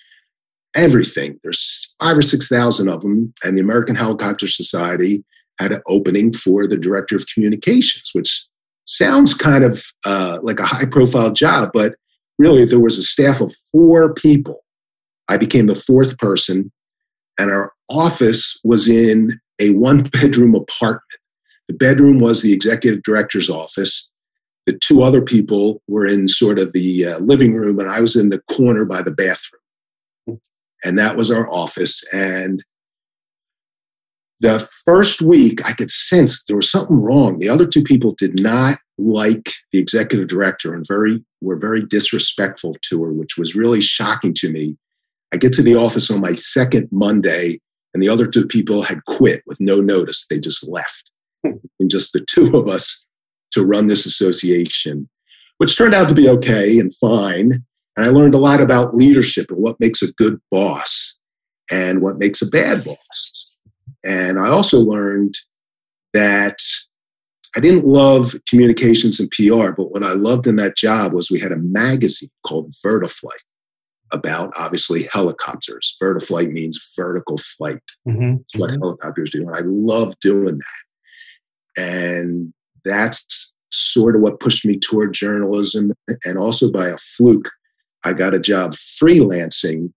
everything. 0.75 1.39
There's 1.41 1.95
five 1.99 2.19
or 2.19 2.21
6,000 2.21 2.87
of 2.87 3.01
them. 3.01 3.33
And 3.43 3.57
the 3.57 3.61
American 3.61 3.95
Helicopter 3.95 4.45
Society 4.45 5.23
had 5.59 5.71
an 5.71 5.81
opening 5.87 6.33
for 6.33 6.65
the 6.65 6.77
director 6.77 7.15
of 7.15 7.27
communications, 7.33 8.09
which 8.13 8.47
sounds 8.85 9.33
kind 9.33 9.63
of 9.63 9.83
uh, 10.05 10.39
like 10.41 10.59
a 10.59 10.65
high 10.65 10.85
profile 10.85 11.31
job, 11.31 11.71
but 11.73 11.95
really 12.37 12.65
there 12.65 12.79
was 12.79 12.97
a 12.97 13.03
staff 13.03 13.41
of 13.41 13.53
four 13.71 14.13
people. 14.13 14.63
I 15.27 15.37
became 15.37 15.67
the 15.67 15.75
fourth 15.75 16.17
person, 16.17 16.71
and 17.37 17.51
our 17.51 17.73
office 17.89 18.59
was 18.63 18.87
in 18.87 19.39
a 19.59 19.71
one 19.71 20.03
bedroom 20.03 20.55
apartment. 20.55 21.03
The 21.67 21.75
bedroom 21.75 22.19
was 22.19 22.41
the 22.41 22.53
executive 22.53 23.03
director's 23.03 23.49
office. 23.49 24.09
The 24.65 24.77
two 24.77 25.03
other 25.03 25.21
people 25.21 25.81
were 25.87 26.05
in 26.05 26.27
sort 26.27 26.59
of 26.59 26.73
the 26.73 27.05
uh, 27.05 27.19
living 27.19 27.53
room, 27.53 27.79
and 27.79 27.89
I 27.89 28.01
was 28.01 28.15
in 28.15 28.29
the 28.29 28.41
corner 28.51 28.85
by 28.85 29.03
the 29.03 29.11
bathroom. 29.11 30.39
And 30.83 30.97
that 30.97 31.17
was 31.17 31.29
our 31.29 31.49
office. 31.51 32.01
And 32.13 32.63
the 34.39 34.59
first 34.85 35.21
week, 35.21 35.65
I 35.67 35.73
could 35.73 35.91
sense 35.91 36.43
there 36.43 36.55
was 36.55 36.71
something 36.71 37.01
wrong. 37.01 37.39
The 37.39 37.49
other 37.49 37.67
two 37.67 37.83
people 37.83 38.13
did 38.13 38.41
not 38.41 38.79
like 38.97 39.51
the 39.71 39.79
executive 39.79 40.27
director 40.27 40.73
and 40.73 40.85
very 40.87 41.23
were 41.41 41.55
very 41.55 41.85
disrespectful 41.85 42.75
to 42.89 43.03
her, 43.03 43.13
which 43.13 43.37
was 43.37 43.55
really 43.55 43.81
shocking 43.81 44.33
to 44.35 44.51
me. 44.51 44.77
I 45.33 45.37
get 45.37 45.53
to 45.53 45.63
the 45.63 45.75
office 45.75 46.09
on 46.09 46.21
my 46.21 46.33
second 46.33 46.89
Monday, 46.91 47.59
and 47.93 48.01
the 48.03 48.09
other 48.09 48.27
two 48.27 48.45
people 48.45 48.83
had 48.83 49.03
quit 49.05 49.43
with 49.45 49.59
no 49.59 49.81
notice. 49.81 50.25
They 50.29 50.39
just 50.39 50.67
left. 50.67 51.11
and 51.43 51.89
just 51.89 52.13
the 52.13 52.25
two 52.25 52.55
of 52.57 52.67
us 52.67 53.05
to 53.51 53.65
run 53.65 53.87
this 53.87 54.05
association, 54.05 55.09
which 55.57 55.77
turned 55.77 55.93
out 55.93 56.09
to 56.09 56.15
be 56.15 56.29
okay 56.29 56.79
and 56.79 56.93
fine. 56.93 57.63
And 57.97 58.05
I 58.05 58.09
learned 58.09 58.35
a 58.35 58.39
lot 58.39 58.61
about 58.61 58.95
leadership 58.95 59.49
and 59.49 59.59
what 59.59 59.79
makes 59.79 60.01
a 60.01 60.11
good 60.13 60.39
boss 60.51 61.17
and 61.71 62.01
what 62.01 62.19
makes 62.19 62.41
a 62.41 62.47
bad 62.47 62.83
boss. 62.83 63.48
And 64.09 64.39
I 64.39 64.47
also 64.49 64.79
learned 64.79 65.35
that 66.13 66.57
I 67.55 67.59
didn't 67.59 67.85
love 67.85 68.33
communications 68.47 69.19
and 69.19 69.29
PR, 69.29 69.71
but 69.71 69.91
what 69.91 70.03
I 70.03 70.13
loved 70.13 70.47
in 70.47 70.55
that 70.55 70.75
job 70.75 71.13
was 71.13 71.29
we 71.29 71.39
had 71.39 71.51
a 71.51 71.57
magazine 71.57 72.31
called 72.45 72.71
Vertiflite 72.85 73.43
about 74.11 74.51
obviously 74.57 75.07
helicopters. 75.11 75.95
Vertiflite 76.01 76.51
means 76.51 76.93
vertical 76.97 77.37
flight. 77.37 77.83
Mm-hmm. 78.07 78.37
It's 78.41 78.55
what 78.55 78.71
mm-hmm. 78.71 78.81
helicopters 78.81 79.29
do. 79.29 79.47
And 79.47 79.55
I 79.55 79.61
love 79.63 80.19
doing 80.21 80.57
that. 80.57 81.81
And 81.83 82.51
that's 82.85 83.53
sort 83.71 84.15
of 84.15 84.23
what 84.23 84.39
pushed 84.39 84.65
me 84.65 84.79
toward 84.79 85.13
journalism. 85.13 85.93
And 86.25 86.39
also 86.39 86.71
by 86.71 86.87
a 86.87 86.97
fluke, 86.97 87.51
I 88.03 88.13
got 88.13 88.33
a 88.33 88.39
job 88.39 88.71
freelancing 88.71 89.91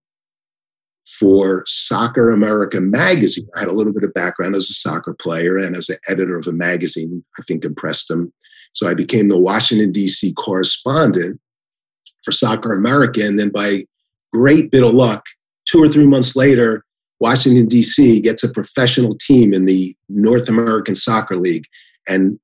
for 1.18 1.62
Soccer 1.66 2.30
America 2.30 2.80
magazine. 2.80 3.46
I 3.54 3.60
had 3.60 3.68
a 3.68 3.72
little 3.72 3.92
bit 3.92 4.04
of 4.04 4.14
background 4.14 4.56
as 4.56 4.70
a 4.70 4.74
soccer 4.74 5.14
player 5.14 5.56
and 5.56 5.76
as 5.76 5.88
an 5.88 5.98
editor 6.08 6.36
of 6.36 6.46
a 6.46 6.52
magazine, 6.52 7.24
I 7.38 7.42
think 7.42 7.64
impressed 7.64 8.08
them. 8.08 8.32
So 8.72 8.88
I 8.88 8.94
became 8.94 9.28
the 9.28 9.38
Washington, 9.38 9.92
D.C. 9.92 10.32
correspondent 10.32 11.38
for 12.24 12.32
Soccer 12.32 12.72
America. 12.72 13.24
And 13.24 13.38
then 13.38 13.50
by 13.50 13.84
great 14.32 14.70
bit 14.70 14.82
of 14.82 14.94
luck, 14.94 15.26
two 15.66 15.82
or 15.82 15.88
three 15.88 16.06
months 16.06 16.34
later, 16.34 16.84
Washington, 17.20 17.66
D.C. 17.66 18.20
gets 18.20 18.42
a 18.42 18.52
professional 18.52 19.14
team 19.14 19.52
in 19.52 19.66
the 19.66 19.94
North 20.08 20.48
American 20.48 20.94
Soccer 20.94 21.36
League. 21.36 21.66
And 22.08 22.38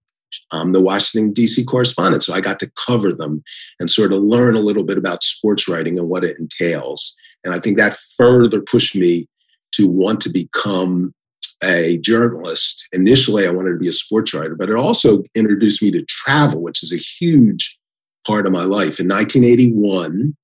I'm 0.52 0.72
the 0.72 0.82
Washington, 0.82 1.32
D.C. 1.32 1.64
correspondent. 1.64 2.22
So 2.22 2.34
I 2.34 2.40
got 2.40 2.60
to 2.60 2.70
cover 2.87 3.12
them 3.12 3.42
and 3.80 3.88
sort 3.90 4.12
of 4.12 4.22
learn 4.22 4.56
a 4.56 4.60
little 4.60 4.84
bit 4.84 4.98
about 4.98 5.22
sports 5.22 5.68
writing 5.68 5.98
and 5.98 6.08
what 6.08 6.22
it 6.22 6.38
entails. 6.38 7.16
And 7.45 7.54
I 7.54 7.61
think 7.61 7.78
that 7.78 7.97
further 8.16 8.61
pushed 8.61 8.97
me 8.97 9.26
to 9.73 9.87
want 9.87 10.21
to 10.23 10.30
become 10.30 11.14
a 11.62 11.99
journalist. 11.99 12.87
Initially, 12.92 13.47
I 13.47 13.50
wanted 13.50 13.73
to 13.73 13.78
be 13.78 13.88
a 13.88 13.92
sports 13.92 14.33
writer, 14.35 14.54
but 14.54 14.71
it 14.71 14.76
also 14.76 15.23
introduced 15.35 15.83
me 15.83 15.90
to 15.92 16.04
travel, 16.04 16.62
which 16.62 16.83
is 16.83 16.92
a 16.92 16.97
huge 16.97 17.78
part 18.26 18.47
of 18.47 18.52
my 18.52 18.64
life. 18.64 19.00
In 19.00 19.09
1981, 19.09 20.37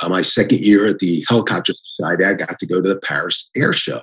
uh, 0.00 0.08
my 0.08 0.22
second 0.22 0.64
year 0.64 0.86
at 0.86 0.98
the 0.98 1.24
Helicopter 1.28 1.72
Society, 1.74 2.24
I 2.24 2.34
got 2.34 2.58
to 2.58 2.66
go 2.66 2.80
to 2.80 2.88
the 2.88 3.00
Paris 3.00 3.50
Air 3.56 3.72
Show, 3.72 4.00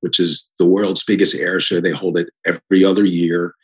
which 0.00 0.20
is 0.20 0.48
the 0.58 0.66
world's 0.66 1.04
biggest 1.04 1.34
air 1.34 1.60
show. 1.60 1.80
They 1.80 1.90
hold 1.90 2.18
it 2.18 2.28
every 2.46 2.84
other 2.84 3.04
year. 3.04 3.54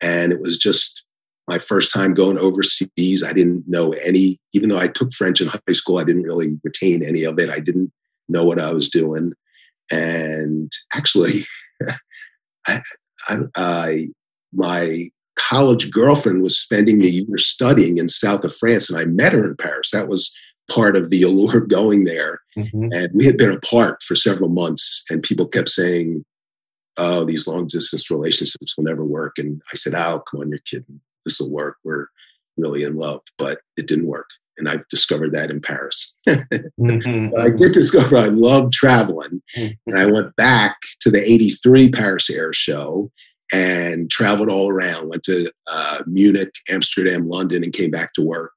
And 0.00 0.32
it 0.32 0.40
was 0.40 0.58
just 0.58 1.05
my 1.48 1.58
first 1.58 1.92
time 1.92 2.14
going 2.14 2.38
overseas. 2.38 3.22
I 3.22 3.32
didn't 3.32 3.64
know 3.66 3.92
any, 4.04 4.38
even 4.52 4.68
though 4.68 4.78
I 4.78 4.88
took 4.88 5.12
French 5.12 5.40
in 5.40 5.48
high 5.48 5.72
school, 5.72 5.98
I 5.98 6.04
didn't 6.04 6.24
really 6.24 6.58
retain 6.64 7.04
any 7.04 7.24
of 7.24 7.38
it. 7.38 7.50
I 7.50 7.60
didn't 7.60 7.92
know 8.28 8.44
what 8.44 8.60
I 8.60 8.72
was 8.72 8.88
doing. 8.88 9.32
And 9.90 10.72
actually, 10.94 11.46
I, 12.66 12.80
I, 13.28 13.38
I, 13.56 14.06
my 14.52 15.08
college 15.38 15.90
girlfriend 15.90 16.42
was 16.42 16.58
spending 16.58 17.00
the 17.00 17.10
year 17.10 17.36
studying 17.36 17.98
in 17.98 18.08
south 18.08 18.44
of 18.44 18.54
France, 18.54 18.90
and 18.90 18.98
I 18.98 19.04
met 19.04 19.32
her 19.32 19.44
in 19.44 19.56
Paris. 19.56 19.90
That 19.92 20.08
was 20.08 20.34
part 20.70 20.96
of 20.96 21.10
the 21.10 21.22
allure 21.22 21.58
of 21.58 21.68
going 21.68 22.04
there. 22.04 22.40
Mm-hmm. 22.56 22.88
And 22.92 23.10
we 23.14 23.24
had 23.24 23.36
been 23.36 23.52
apart 23.52 24.02
for 24.02 24.16
several 24.16 24.48
months, 24.48 25.04
and 25.10 25.22
people 25.22 25.46
kept 25.46 25.68
saying, 25.68 26.24
oh, 26.96 27.24
these 27.24 27.46
long 27.46 27.66
distance 27.66 28.10
relationships 28.10 28.74
will 28.76 28.84
never 28.84 29.04
work. 29.04 29.34
And 29.38 29.60
I 29.72 29.76
said, 29.76 29.94
oh, 29.94 30.22
come 30.28 30.40
on, 30.40 30.48
you're 30.48 30.58
kidding. 30.60 31.00
This 31.26 31.38
will 31.40 31.50
work. 31.50 31.76
We're 31.84 32.06
really 32.56 32.84
in 32.84 32.96
love. 32.96 33.20
But 33.36 33.58
it 33.76 33.86
didn't 33.86 34.06
work. 34.06 34.28
and 34.58 34.70
I've 34.70 34.88
discovered 34.88 35.32
that 35.32 35.50
in 35.50 35.60
Paris. 35.60 36.14
mm-hmm. 36.26 37.28
I 37.38 37.50
did 37.50 37.72
discover 37.72 38.16
I 38.16 38.28
love 38.28 38.72
traveling. 38.72 39.42
Mm-hmm. 39.54 39.90
And 39.90 39.98
I 39.98 40.06
went 40.06 40.34
back 40.36 40.76
to 41.00 41.10
the 41.10 41.20
83 41.20 41.90
Paris 41.90 42.30
Air 42.30 42.54
Show 42.54 43.10
and 43.52 44.10
traveled 44.10 44.48
all 44.48 44.70
around, 44.70 45.08
went 45.08 45.22
to 45.24 45.52
uh, 45.66 46.02
Munich, 46.06 46.54
Amsterdam, 46.68 47.28
London, 47.28 47.62
and 47.62 47.72
came 47.72 47.90
back 47.90 48.12
to 48.14 48.22
work. 48.22 48.52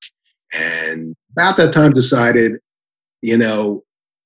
And 0.54 1.16
about 1.32 1.58
that 1.58 1.74
time 1.74 1.92
decided, 1.92 2.54
you 3.22 3.38
know, 3.38 3.84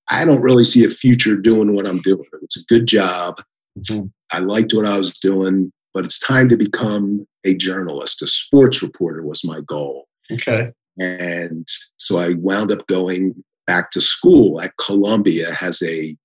I 0.09 0.25
don't 0.25 0.41
really 0.41 0.63
see 0.63 0.83
a 0.83 0.89
future 0.89 1.35
doing 1.35 1.75
what 1.75 1.87
I'm 1.87 2.01
doing. 2.01 2.25
It's 2.41 2.57
a 2.57 2.65
good 2.65 2.85
job. 2.85 3.41
Mm-hmm. 3.79 4.07
I 4.31 4.39
liked 4.39 4.73
what 4.73 4.87
I 4.87 4.97
was 4.97 5.17
doing, 5.19 5.71
but 5.93 6.05
it's 6.05 6.19
time 6.19 6.49
to 6.49 6.57
become 6.57 7.27
a 7.43 7.55
journalist. 7.55 8.21
A 8.21 8.27
sports 8.27 8.81
reporter 8.81 9.23
was 9.23 9.43
my 9.43 9.61
goal. 9.61 10.07
Okay. 10.31 10.71
And 10.99 11.67
so 11.97 12.17
I 12.17 12.35
wound 12.35 12.71
up 12.71 12.85
going 12.87 13.43
back 13.65 13.91
to 13.91 14.01
school 14.01 14.61
at 14.61 14.77
Columbia, 14.77 15.51
has 15.53 15.81
a 15.81 16.15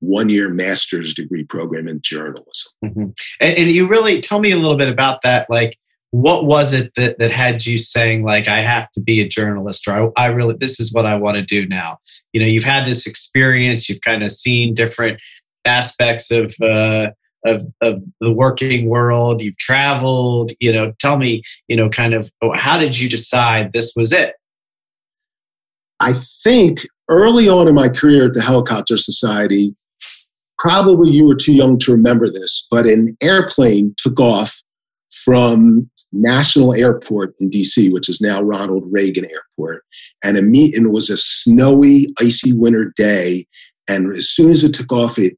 one 0.00 0.28
year 0.28 0.50
master's 0.50 1.14
degree 1.14 1.44
program 1.44 1.88
in 1.88 2.00
journalism. 2.02 2.72
Mm-hmm. 2.84 3.06
And, 3.40 3.58
and, 3.58 3.70
you 3.70 3.86
really 3.86 4.20
tell 4.20 4.40
me 4.40 4.50
a 4.50 4.56
little 4.56 4.76
bit 4.76 4.88
about 4.88 5.22
that. 5.22 5.48
Like, 5.48 5.78
what 6.10 6.44
was 6.46 6.72
it 6.72 6.92
that, 6.96 7.18
that 7.18 7.32
had 7.32 7.64
you 7.64 7.78
saying, 7.78 8.24
like, 8.24 8.46
I 8.46 8.60
have 8.60 8.90
to 8.92 9.00
be 9.00 9.20
a 9.20 9.28
journalist, 9.28 9.88
or 9.88 10.12
I, 10.16 10.24
I 10.24 10.26
really, 10.26 10.54
this 10.58 10.78
is 10.78 10.92
what 10.92 11.06
I 11.06 11.16
want 11.16 11.36
to 11.36 11.42
do 11.42 11.66
now? 11.66 11.98
You 12.32 12.40
know, 12.40 12.46
you've 12.46 12.64
had 12.64 12.86
this 12.86 13.06
experience, 13.06 13.88
you've 13.88 14.02
kind 14.02 14.22
of 14.22 14.32
seen 14.32 14.74
different 14.74 15.18
aspects 15.64 16.30
of, 16.30 16.54
uh, 16.60 17.10
of, 17.46 17.66
of 17.80 18.02
the 18.20 18.32
working 18.32 18.88
world. 18.88 19.40
You've 19.40 19.58
traveled 19.58 20.52
you 20.60 20.72
know 20.72 20.92
tell 21.00 21.18
me 21.18 21.42
you 21.68 21.76
know 21.76 21.88
kind 21.88 22.14
of 22.14 22.30
oh, 22.42 22.52
how 22.54 22.78
did 22.78 22.98
you 22.98 23.08
decide 23.08 23.72
this 23.72 23.92
was 23.96 24.12
it? 24.12 24.34
I 26.00 26.12
think 26.12 26.80
early 27.08 27.48
on 27.48 27.68
in 27.68 27.74
my 27.74 27.88
career 27.88 28.26
at 28.26 28.34
the 28.34 28.42
helicopter 28.42 28.96
society 28.96 29.74
probably 30.58 31.10
you 31.10 31.26
were 31.26 31.34
too 31.34 31.52
young 31.52 31.78
to 31.78 31.92
remember 31.92 32.28
this 32.28 32.66
but 32.70 32.86
an 32.86 33.16
airplane 33.22 33.94
took 33.96 34.18
off 34.18 34.62
from 35.24 35.88
national 36.12 36.72
airport 36.72 37.34
in 37.40 37.50
dc 37.50 37.92
which 37.92 38.08
is 38.08 38.20
now 38.20 38.40
ronald 38.40 38.84
reagan 38.90 39.24
airport 39.24 39.82
and, 40.24 40.36
a 40.36 40.42
meet, 40.42 40.74
and 40.74 40.86
it 40.86 40.92
was 40.92 41.10
a 41.10 41.16
snowy 41.16 42.08
icy 42.18 42.52
winter 42.52 42.92
day 42.96 43.46
and 43.88 44.10
as 44.16 44.28
soon 44.28 44.50
as 44.50 44.64
it 44.64 44.74
took 44.74 44.92
off 44.92 45.18
it 45.18 45.36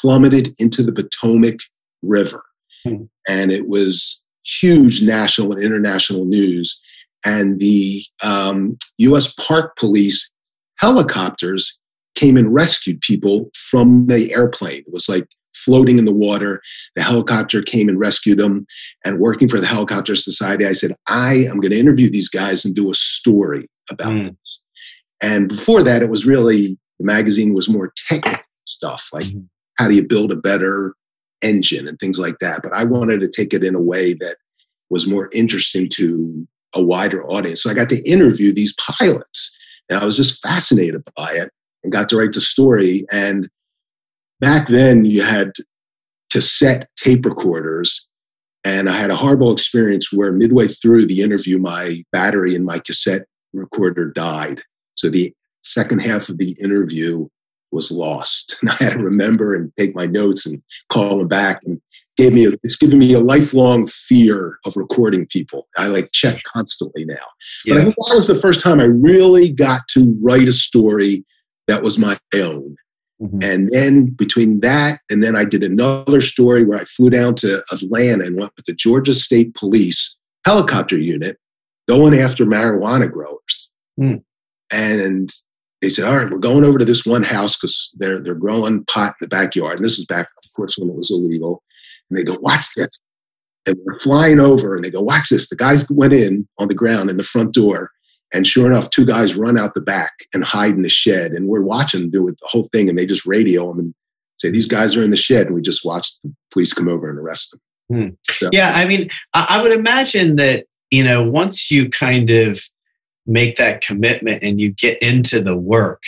plummeted 0.00 0.54
into 0.58 0.82
the 0.82 0.92
Potomac 0.92 1.60
River. 2.02 2.42
Hmm. 2.84 3.04
And 3.28 3.50
it 3.52 3.68
was 3.68 4.22
huge 4.44 5.02
national 5.02 5.52
and 5.52 5.62
international 5.62 6.24
news. 6.24 6.80
And 7.26 7.60
the 7.60 8.04
um, 8.24 8.76
US 8.98 9.34
Park 9.34 9.76
Police 9.76 10.30
helicopters 10.76 11.78
came 12.14 12.36
and 12.36 12.52
rescued 12.52 13.00
people 13.00 13.50
from 13.54 14.06
the 14.06 14.32
airplane. 14.32 14.84
It 14.86 14.92
was 14.92 15.08
like 15.08 15.26
floating 15.54 15.98
in 15.98 16.04
the 16.04 16.14
water. 16.14 16.62
The 16.94 17.02
helicopter 17.02 17.62
came 17.62 17.88
and 17.88 17.98
rescued 17.98 18.38
them. 18.38 18.66
And 19.04 19.18
working 19.18 19.48
for 19.48 19.60
the 19.60 19.66
Helicopter 19.66 20.14
Society, 20.14 20.64
I 20.64 20.72
said, 20.72 20.94
I 21.08 21.34
am 21.34 21.60
going 21.60 21.72
to 21.72 21.78
interview 21.78 22.10
these 22.10 22.28
guys 22.28 22.64
and 22.64 22.74
do 22.74 22.90
a 22.90 22.94
story 22.94 23.68
about 23.90 24.12
mm. 24.12 24.24
this. 24.24 24.60
And 25.20 25.48
before 25.48 25.82
that, 25.82 26.02
it 26.02 26.10
was 26.10 26.26
really 26.26 26.78
the 26.98 27.04
magazine 27.04 27.54
was 27.54 27.68
more 27.68 27.92
technical 28.08 28.40
stuff 28.64 29.08
like 29.12 29.26
mm-hmm 29.26 29.44
how 29.78 29.88
do 29.88 29.94
you 29.94 30.06
build 30.06 30.32
a 30.32 30.36
better 30.36 30.94
engine 31.42 31.86
and 31.86 31.98
things 31.98 32.18
like 32.18 32.38
that. 32.40 32.62
But 32.62 32.74
I 32.74 32.84
wanted 32.84 33.20
to 33.20 33.28
take 33.28 33.52
it 33.54 33.64
in 33.64 33.74
a 33.74 33.80
way 33.80 34.14
that 34.14 34.36
was 34.90 35.06
more 35.06 35.28
interesting 35.32 35.88
to 35.94 36.46
a 36.74 36.82
wider 36.82 37.24
audience. 37.26 37.62
So 37.62 37.70
I 37.70 37.74
got 37.74 37.88
to 37.90 38.08
interview 38.08 38.52
these 38.52 38.74
pilots 38.74 39.56
and 39.88 39.98
I 39.98 40.04
was 40.04 40.16
just 40.16 40.42
fascinated 40.42 41.02
by 41.16 41.32
it 41.32 41.50
and 41.82 41.92
got 41.92 42.08
to 42.10 42.16
write 42.16 42.32
the 42.32 42.40
story. 42.40 43.04
And 43.10 43.48
back 44.40 44.66
then 44.68 45.04
you 45.04 45.22
had 45.22 45.52
cassette 46.30 46.88
tape 46.96 47.24
recorders. 47.24 48.06
And 48.64 48.90
I 48.90 48.98
had 48.98 49.10
a 49.10 49.16
horrible 49.16 49.52
experience 49.52 50.12
where 50.12 50.32
midway 50.32 50.66
through 50.66 51.06
the 51.06 51.22
interview, 51.22 51.58
my 51.58 52.02
battery 52.12 52.54
in 52.54 52.64
my 52.64 52.80
cassette 52.80 53.26
recorder 53.54 54.10
died. 54.10 54.62
So 54.96 55.08
the 55.08 55.32
second 55.62 56.00
half 56.00 56.28
of 56.28 56.38
the 56.38 56.56
interview 56.60 57.28
was 57.70 57.90
lost. 57.90 58.58
And 58.62 58.70
I 58.70 58.74
had 58.84 58.92
to 58.94 58.98
remember 58.98 59.54
and 59.54 59.72
take 59.78 59.94
my 59.94 60.06
notes 60.06 60.46
and 60.46 60.62
call 60.88 61.18
them 61.18 61.28
back 61.28 61.62
and 61.64 61.80
gave 62.16 62.32
me 62.32 62.46
a, 62.46 62.50
it's 62.64 62.76
given 62.76 62.98
me 62.98 63.14
a 63.14 63.20
lifelong 63.20 63.86
fear 63.86 64.58
of 64.66 64.76
recording 64.76 65.26
people. 65.26 65.68
I 65.76 65.86
like 65.86 66.10
check 66.12 66.42
constantly 66.44 67.04
now. 67.04 67.14
Yeah. 67.64 67.74
But 67.74 67.80
I 67.80 67.84
think 67.84 67.94
that 67.96 68.14
was 68.14 68.26
the 68.26 68.34
first 68.34 68.60
time 68.60 68.80
I 68.80 68.84
really 68.84 69.50
got 69.50 69.82
to 69.90 70.18
write 70.20 70.48
a 70.48 70.52
story 70.52 71.24
that 71.68 71.82
was 71.82 71.98
my 71.98 72.18
own. 72.34 72.76
Mm-hmm. 73.22 73.38
And 73.42 73.68
then 73.70 74.06
between 74.06 74.60
that 74.60 75.00
and 75.10 75.22
then 75.22 75.36
I 75.36 75.44
did 75.44 75.64
another 75.64 76.20
story 76.20 76.64
where 76.64 76.78
I 76.78 76.84
flew 76.84 77.10
down 77.10 77.34
to 77.36 77.62
Atlanta 77.72 78.24
and 78.24 78.36
went 78.36 78.52
with 78.56 78.66
the 78.66 78.72
Georgia 78.72 79.14
State 79.14 79.54
Police 79.54 80.16
helicopter 80.44 80.96
unit 80.96 81.38
going 81.88 82.14
after 82.14 82.44
marijuana 82.44 83.10
growers. 83.10 83.72
Mm. 83.98 84.22
And 84.72 85.28
they 85.80 85.88
said, 85.88 86.06
all 86.06 86.16
right, 86.16 86.30
we're 86.30 86.38
going 86.38 86.64
over 86.64 86.78
to 86.78 86.84
this 86.84 87.06
one 87.06 87.22
house 87.22 87.56
because 87.56 87.92
they're, 87.96 88.20
they're 88.20 88.34
growing 88.34 88.84
pot 88.86 89.14
in 89.20 89.26
the 89.26 89.28
backyard. 89.28 89.76
And 89.76 89.84
this 89.84 89.96
was 89.96 90.06
back, 90.06 90.28
of 90.44 90.52
course, 90.54 90.76
when 90.76 90.90
it 90.90 90.96
was 90.96 91.10
illegal. 91.10 91.62
And 92.10 92.18
they 92.18 92.24
go, 92.24 92.38
watch 92.40 92.66
this. 92.76 93.00
And 93.66 93.76
we're 93.84 94.00
flying 94.00 94.40
over 94.40 94.74
and 94.74 94.82
they 94.82 94.90
go, 94.90 95.00
watch 95.00 95.28
this. 95.28 95.48
The 95.48 95.56
guys 95.56 95.88
went 95.90 96.14
in 96.14 96.48
on 96.58 96.68
the 96.68 96.74
ground 96.74 97.10
in 97.10 97.16
the 97.16 97.22
front 97.22 97.52
door. 97.54 97.90
And 98.34 98.46
sure 98.46 98.66
enough, 98.66 98.90
two 98.90 99.06
guys 99.06 99.36
run 99.36 99.58
out 99.58 99.74
the 99.74 99.80
back 99.80 100.12
and 100.34 100.44
hide 100.44 100.74
in 100.74 100.82
the 100.82 100.88
shed. 100.88 101.32
And 101.32 101.48
we're 101.48 101.62
watching 101.62 102.00
them 102.00 102.10
do 102.10 102.28
it, 102.28 102.38
the 102.40 102.48
whole 102.48 102.68
thing. 102.72 102.88
And 102.88 102.98
they 102.98 103.06
just 103.06 103.26
radio 103.26 103.68
them 103.68 103.78
and 103.78 103.94
say, 104.38 104.50
these 104.50 104.66
guys 104.66 104.96
are 104.96 105.02
in 105.02 105.10
the 105.10 105.16
shed. 105.16 105.46
And 105.46 105.54
we 105.54 105.62
just 105.62 105.84
watched 105.84 106.20
the 106.22 106.34
police 106.52 106.72
come 106.72 106.88
over 106.88 107.08
and 107.08 107.18
arrest 107.18 107.52
them. 107.52 107.60
Hmm. 107.90 108.34
So, 108.38 108.50
yeah. 108.52 108.72
I 108.74 108.84
mean, 108.84 109.10
I 109.32 109.62
would 109.62 109.72
imagine 109.72 110.36
that, 110.36 110.66
you 110.90 111.04
know, 111.04 111.22
once 111.22 111.70
you 111.70 111.88
kind 111.88 112.30
of 112.30 112.60
make 113.28 113.56
that 113.56 113.82
commitment 113.82 114.42
and 114.42 114.60
you 114.60 114.72
get 114.72 114.98
into 115.02 115.40
the 115.40 115.56
work. 115.56 116.02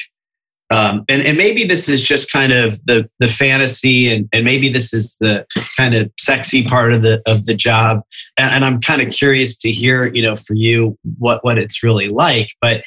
Um, 0.72 1.04
and, 1.08 1.22
and 1.22 1.36
maybe 1.36 1.64
this 1.66 1.88
is 1.88 2.00
just 2.00 2.30
kind 2.30 2.52
of 2.52 2.80
the 2.86 3.10
the 3.18 3.26
fantasy 3.26 4.12
and, 4.12 4.28
and 4.32 4.44
maybe 4.44 4.72
this 4.72 4.94
is 4.94 5.16
the 5.18 5.44
kind 5.76 5.96
of 5.96 6.12
sexy 6.18 6.64
part 6.64 6.92
of 6.92 7.02
the 7.02 7.20
of 7.26 7.46
the 7.46 7.54
job 7.54 8.02
and, 8.36 8.52
and 8.52 8.64
i'm 8.64 8.80
kind 8.80 9.02
of 9.02 9.12
curious 9.12 9.58
to 9.58 9.72
hear 9.72 10.14
you 10.14 10.22
know 10.22 10.36
for 10.36 10.54
you 10.54 10.96
what 11.18 11.42
what 11.42 11.58
it's 11.58 11.82
really 11.82 12.08
like 12.08 12.50
but 12.60 12.84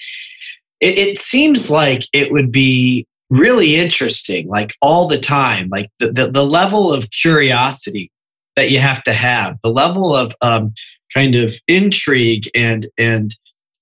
it, 0.79 0.97
it 0.97 1.19
seems 1.19 1.69
like 1.69 2.05
it 2.13 2.31
would 2.31 2.53
be 2.53 3.05
really 3.29 3.75
interesting 3.75 4.47
like 4.47 4.73
all 4.81 5.09
the 5.09 5.19
time 5.19 5.67
like 5.69 5.89
the, 5.99 6.09
the, 6.09 6.31
the 6.31 6.45
level 6.45 6.93
of 6.93 7.09
curiosity 7.11 8.09
that 8.55 8.71
you 8.71 8.79
have 8.79 9.03
to 9.03 9.13
have 9.13 9.57
the 9.61 9.69
level 9.69 10.15
of 10.15 10.33
um, 10.39 10.73
kind 11.13 11.35
of 11.35 11.55
intrigue 11.67 12.49
and 12.55 12.87
and 12.97 13.35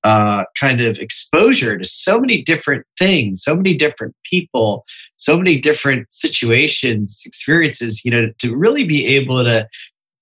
uh, 0.04 0.46
kind 0.60 0.82
of 0.82 0.98
exposure 1.00 1.78
to 1.78 1.84
so 1.86 2.20
many 2.20 2.42
different 2.42 2.86
things, 2.98 3.44
so 3.44 3.56
many 3.56 3.76
different 3.76 4.16
people, 4.24 4.86
so 5.18 5.38
many 5.38 5.60
different 5.60 6.12
situations, 6.12 7.22
experiences, 7.26 8.04
you 8.04 8.12
know, 8.12 8.32
to 8.40 8.56
really 8.56 8.84
be 8.84 9.06
able 9.06 9.44
to, 9.44 9.68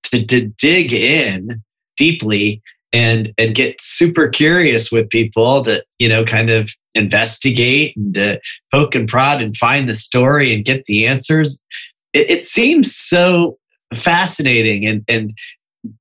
to, 0.03 0.25
to 0.25 0.47
dig 0.57 0.93
in 0.93 1.63
deeply 1.97 2.61
and 2.91 3.33
and 3.37 3.55
get 3.55 3.79
super 3.79 4.27
curious 4.27 4.91
with 4.91 5.09
people 5.09 5.63
to 5.63 5.83
you 5.99 6.09
know 6.09 6.25
kind 6.25 6.49
of 6.49 6.71
investigate 6.95 7.95
and 7.95 8.15
to 8.15 8.39
poke 8.71 8.95
and 8.95 9.07
prod 9.07 9.41
and 9.41 9.55
find 9.55 9.87
the 9.87 9.95
story 9.95 10.53
and 10.53 10.65
get 10.65 10.85
the 10.85 11.05
answers. 11.05 11.61
It, 12.13 12.31
it 12.31 12.45
seems 12.45 12.95
so 12.95 13.57
fascinating 13.93 14.85
and 14.85 15.03
and 15.07 15.33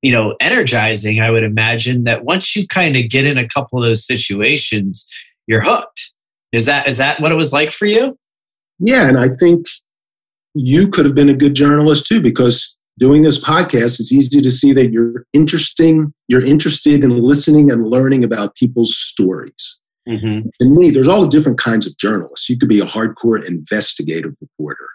you 0.01 0.11
know 0.11 0.35
energizing 0.41 1.21
i 1.21 1.29
would 1.29 1.43
imagine 1.43 2.03
that 2.03 2.25
once 2.25 2.55
you 2.55 2.67
kind 2.67 2.97
of 2.97 3.09
get 3.09 3.25
in 3.25 3.37
a 3.37 3.47
couple 3.47 3.79
of 3.79 3.85
those 3.85 4.05
situations 4.05 5.07
you're 5.49 5.61
hooked. 5.61 6.13
Is 6.53 6.65
that 6.67 6.87
is 6.87 6.97
that 6.97 7.19
what 7.19 7.31
it 7.31 7.35
was 7.35 7.51
like 7.51 7.71
for 7.71 7.85
you? 7.85 8.17
Yeah 8.79 9.09
and 9.09 9.17
i 9.17 9.27
think 9.27 9.65
you 10.55 10.87
could 10.87 11.05
have 11.05 11.15
been 11.15 11.29
a 11.29 11.33
good 11.33 11.53
journalist 11.53 12.05
too 12.05 12.21
because 12.21 12.77
doing 12.97 13.23
this 13.23 13.43
podcast 13.43 13.99
it's 13.99 14.11
easy 14.11 14.39
to 14.39 14.51
see 14.51 14.71
that 14.73 14.91
you're 14.91 15.25
interesting 15.33 16.13
you're 16.27 16.45
interested 16.45 17.03
in 17.03 17.21
listening 17.21 17.71
and 17.71 17.87
learning 17.87 18.23
about 18.23 18.55
people's 18.55 18.95
stories. 18.95 19.79
Mm-hmm. 20.07 20.47
to 20.59 20.65
me 20.65 20.89
there's 20.91 21.09
all 21.09 21.27
different 21.27 21.57
kinds 21.57 21.85
of 21.85 21.97
journalists. 21.97 22.47
You 22.49 22.57
could 22.57 22.69
be 22.69 22.79
a 22.79 22.85
hardcore 22.85 23.45
investigative 23.45 24.35
reporter 24.39 24.87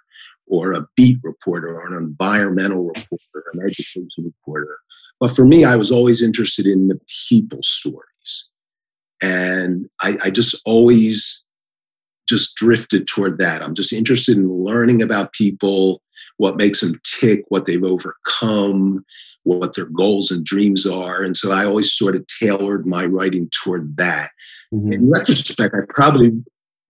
or 0.46 0.72
a 0.72 0.86
beat 0.96 1.18
reporter 1.22 1.68
or 1.68 1.86
an 1.86 2.02
environmental 2.02 2.84
reporter, 2.84 3.44
an 3.52 3.60
education 3.60 4.08
reporter. 4.24 4.78
But 5.20 5.34
for 5.34 5.44
me, 5.44 5.64
I 5.64 5.76
was 5.76 5.90
always 5.90 6.22
interested 6.22 6.66
in 6.66 6.88
the 6.88 6.98
people 7.28 7.60
stories. 7.62 8.50
And 9.22 9.88
I, 10.00 10.16
I 10.24 10.30
just 10.30 10.60
always 10.66 11.44
just 12.28 12.56
drifted 12.56 13.06
toward 13.06 13.38
that. 13.38 13.62
I'm 13.62 13.74
just 13.74 13.92
interested 13.92 14.36
in 14.36 14.64
learning 14.64 15.02
about 15.02 15.32
people, 15.32 16.02
what 16.36 16.56
makes 16.56 16.80
them 16.80 17.00
tick, 17.04 17.44
what 17.48 17.66
they've 17.66 17.84
overcome, 17.84 19.04
what 19.44 19.74
their 19.74 19.86
goals 19.86 20.30
and 20.30 20.44
dreams 20.44 20.86
are. 20.86 21.22
And 21.22 21.36
so 21.36 21.52
I 21.52 21.64
always 21.64 21.92
sort 21.92 22.16
of 22.16 22.26
tailored 22.26 22.86
my 22.86 23.04
writing 23.04 23.48
toward 23.62 23.96
that. 23.98 24.30
Mm-hmm. 24.72 24.92
In 24.92 25.10
retrospect, 25.10 25.74
I 25.74 25.80
probably, 25.88 26.32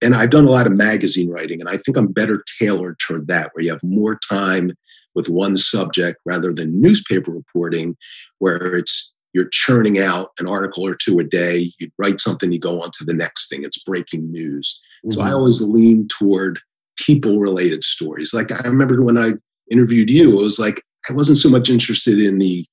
and 0.04 0.14
I've 0.14 0.30
done 0.30 0.46
a 0.46 0.50
lot 0.50 0.66
of 0.66 0.72
magazine 0.72 1.30
writing, 1.30 1.60
and 1.60 1.68
I 1.68 1.78
think 1.78 1.96
I'm 1.96 2.12
better 2.12 2.44
tailored 2.58 2.98
toward 2.98 3.26
that, 3.28 3.50
where 3.52 3.64
you 3.64 3.70
have 3.70 3.82
more 3.82 4.18
time 4.28 4.72
with 5.14 5.28
one 5.28 5.56
subject 5.56 6.20
rather 6.26 6.52
than 6.52 6.80
newspaper 6.80 7.30
reporting, 7.30 7.96
where 8.38 8.76
it's 8.76 9.12
you're 9.32 9.48
churning 9.48 9.98
out 9.98 10.30
an 10.38 10.46
article 10.46 10.86
or 10.86 10.94
two 10.94 11.18
a 11.18 11.24
day. 11.24 11.72
You 11.80 11.90
write 11.98 12.20
something, 12.20 12.52
you 12.52 12.60
go 12.60 12.82
on 12.82 12.90
to 12.98 13.04
the 13.04 13.14
next 13.14 13.48
thing. 13.48 13.64
It's 13.64 13.82
breaking 13.82 14.30
news. 14.30 14.80
Mm-hmm. 15.04 15.12
So 15.12 15.20
I 15.20 15.24
mm-hmm. 15.24 15.34
always 15.34 15.60
lean 15.62 16.08
toward 16.08 16.60
people 16.96 17.40
related 17.40 17.82
stories. 17.82 18.32
Like 18.32 18.52
I 18.52 18.68
remember 18.68 19.02
when 19.02 19.18
I 19.18 19.32
interviewed 19.70 20.10
you, 20.10 20.38
it 20.38 20.42
was 20.42 20.58
like 20.58 20.82
I 21.10 21.14
wasn't 21.14 21.38
so 21.38 21.48
much 21.48 21.70
interested 21.70 22.18
in 22.18 22.38
the 22.38 22.66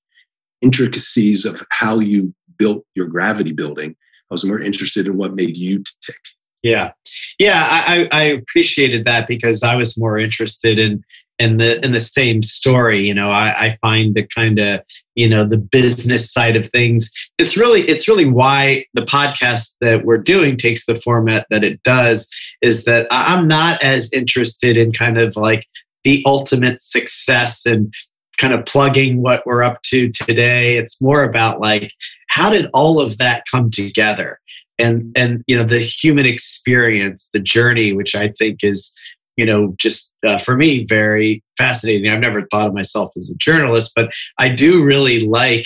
intricacies 0.62 1.46
of 1.46 1.64
how 1.72 2.00
you 2.00 2.34
built 2.58 2.86
your 2.94 3.08
gravity 3.08 3.54
building. 3.54 3.96
I 4.30 4.34
was 4.34 4.46
more 4.46 4.60
interested 4.60 5.08
in 5.08 5.18
what 5.18 5.34
made 5.34 5.58
you 5.58 5.84
tick. 6.06 6.20
Yeah, 6.64 6.92
yeah, 7.40 7.68
I, 7.70 8.08
I 8.12 8.24
appreciated 8.24 9.06
that 9.06 9.28
because 9.28 9.64
I 9.64 9.76
was 9.76 9.98
more 9.98 10.20
interested 10.20 10.78
in 10.78 11.04
in 11.42 11.58
the 11.58 11.84
in 11.84 11.92
the 11.92 12.00
same 12.00 12.44
story. 12.44 13.06
You 13.06 13.16
know, 13.16 13.32
I, 13.32 13.66
I 13.66 13.78
find 13.82 14.14
the 14.14 14.28
kind 14.28 14.60
of 14.60 14.82
you 15.16 15.28
know 15.28 15.44
the 15.44 15.58
business 15.58 16.32
side 16.32 16.56
of 16.56 16.70
things. 16.70 17.12
It's 17.40 17.58
really 17.58 17.82
it's 17.82 18.08
really 18.08 18.26
why 18.26 18.86
the 18.94 19.02
podcast 19.02 19.76
that 19.82 20.06
we're 20.06 20.20
doing 20.20 20.56
takes 20.56 20.86
the 20.86 20.96
format 20.96 21.48
that 21.50 21.64
it 21.64 21.82
does. 21.82 22.30
Is 22.62 22.86
that 22.86 23.08
I'm 23.10 23.48
not 23.48 23.82
as 23.82 24.14
interested 24.14 24.78
in 24.78 24.92
kind 24.92 25.18
of 25.18 25.36
like 25.36 25.66
the 26.04 26.22
ultimate 26.28 26.80
success 26.80 27.66
and 27.66 27.92
kind 28.38 28.54
of 28.54 28.66
plugging 28.66 29.22
what 29.22 29.46
we're 29.46 29.64
up 29.64 29.82
to 29.84 30.12
today. 30.12 30.78
It's 30.78 31.02
more 31.02 31.24
about 31.24 31.60
like 31.60 31.92
how 32.30 32.50
did 32.50 32.70
all 32.74 33.00
of 33.00 33.18
that 33.18 33.44
come 33.50 33.72
together 33.72 34.40
and 34.80 35.12
and 35.16 35.44
you 35.48 35.56
know 35.58 35.64
the 35.64 35.80
human 35.80 36.26
experience 36.26 37.30
the 37.34 37.40
journey 37.40 37.94
which 37.94 38.16
i 38.16 38.30
think 38.30 38.64
is 38.64 38.94
you 39.38 39.46
know 39.46 39.74
just 39.78 40.14
uh, 40.26 40.38
for 40.38 40.56
me 40.56 40.86
very 40.86 41.44
fascinating. 41.58 42.12
I've 42.12 42.20
never 42.20 42.46
thought 42.48 42.68
of 42.68 42.74
myself 42.74 43.12
as 43.18 43.30
a 43.30 43.36
journalist 43.36 43.92
but 43.96 44.12
i 44.38 44.50
do 44.50 44.84
really 44.84 45.26
like 45.28 45.66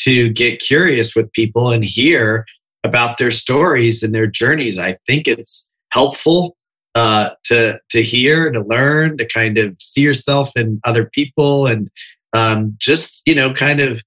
to 0.00 0.30
get 0.30 0.60
curious 0.60 1.14
with 1.14 1.32
people 1.32 1.70
and 1.70 1.84
hear 1.84 2.44
about 2.84 3.16
their 3.16 3.30
stories 3.30 4.02
and 4.02 4.14
their 4.14 4.26
journeys. 4.26 4.78
I 4.78 4.98
think 5.06 5.26
it's 5.26 5.70
helpful 5.92 6.56
uh, 6.94 7.30
to 7.46 7.78
to 7.90 8.02
hear 8.02 8.52
to 8.52 8.62
learn 8.62 9.16
to 9.18 9.26
kind 9.26 9.58
of 9.58 9.74
see 9.80 10.02
yourself 10.02 10.52
in 10.54 10.80
other 10.84 11.10
people 11.12 11.66
and 11.66 11.88
um, 12.34 12.76
just 12.78 13.22
you 13.26 13.34
know 13.34 13.52
kind 13.52 13.80
of 13.80 14.02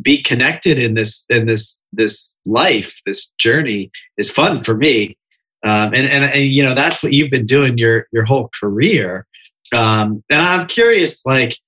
be 0.00 0.22
connected 0.22 0.78
in 0.78 0.94
this 0.94 1.24
in 1.30 1.46
this 1.46 1.82
this 1.92 2.36
life 2.44 3.00
this 3.06 3.30
journey 3.38 3.90
is 4.18 4.30
fun 4.30 4.62
for 4.62 4.76
me. 4.76 5.16
Um, 5.64 5.94
and, 5.94 6.08
and 6.08 6.24
and 6.24 6.44
you 6.44 6.62
know 6.62 6.74
that's 6.74 7.02
what 7.02 7.12
you've 7.12 7.30
been 7.30 7.46
doing 7.46 7.78
your 7.78 8.06
your 8.12 8.24
whole 8.24 8.50
career. 8.60 9.26
Um, 9.74 10.22
and 10.30 10.40
i'm 10.40 10.68
curious 10.68 11.26
like 11.26 11.58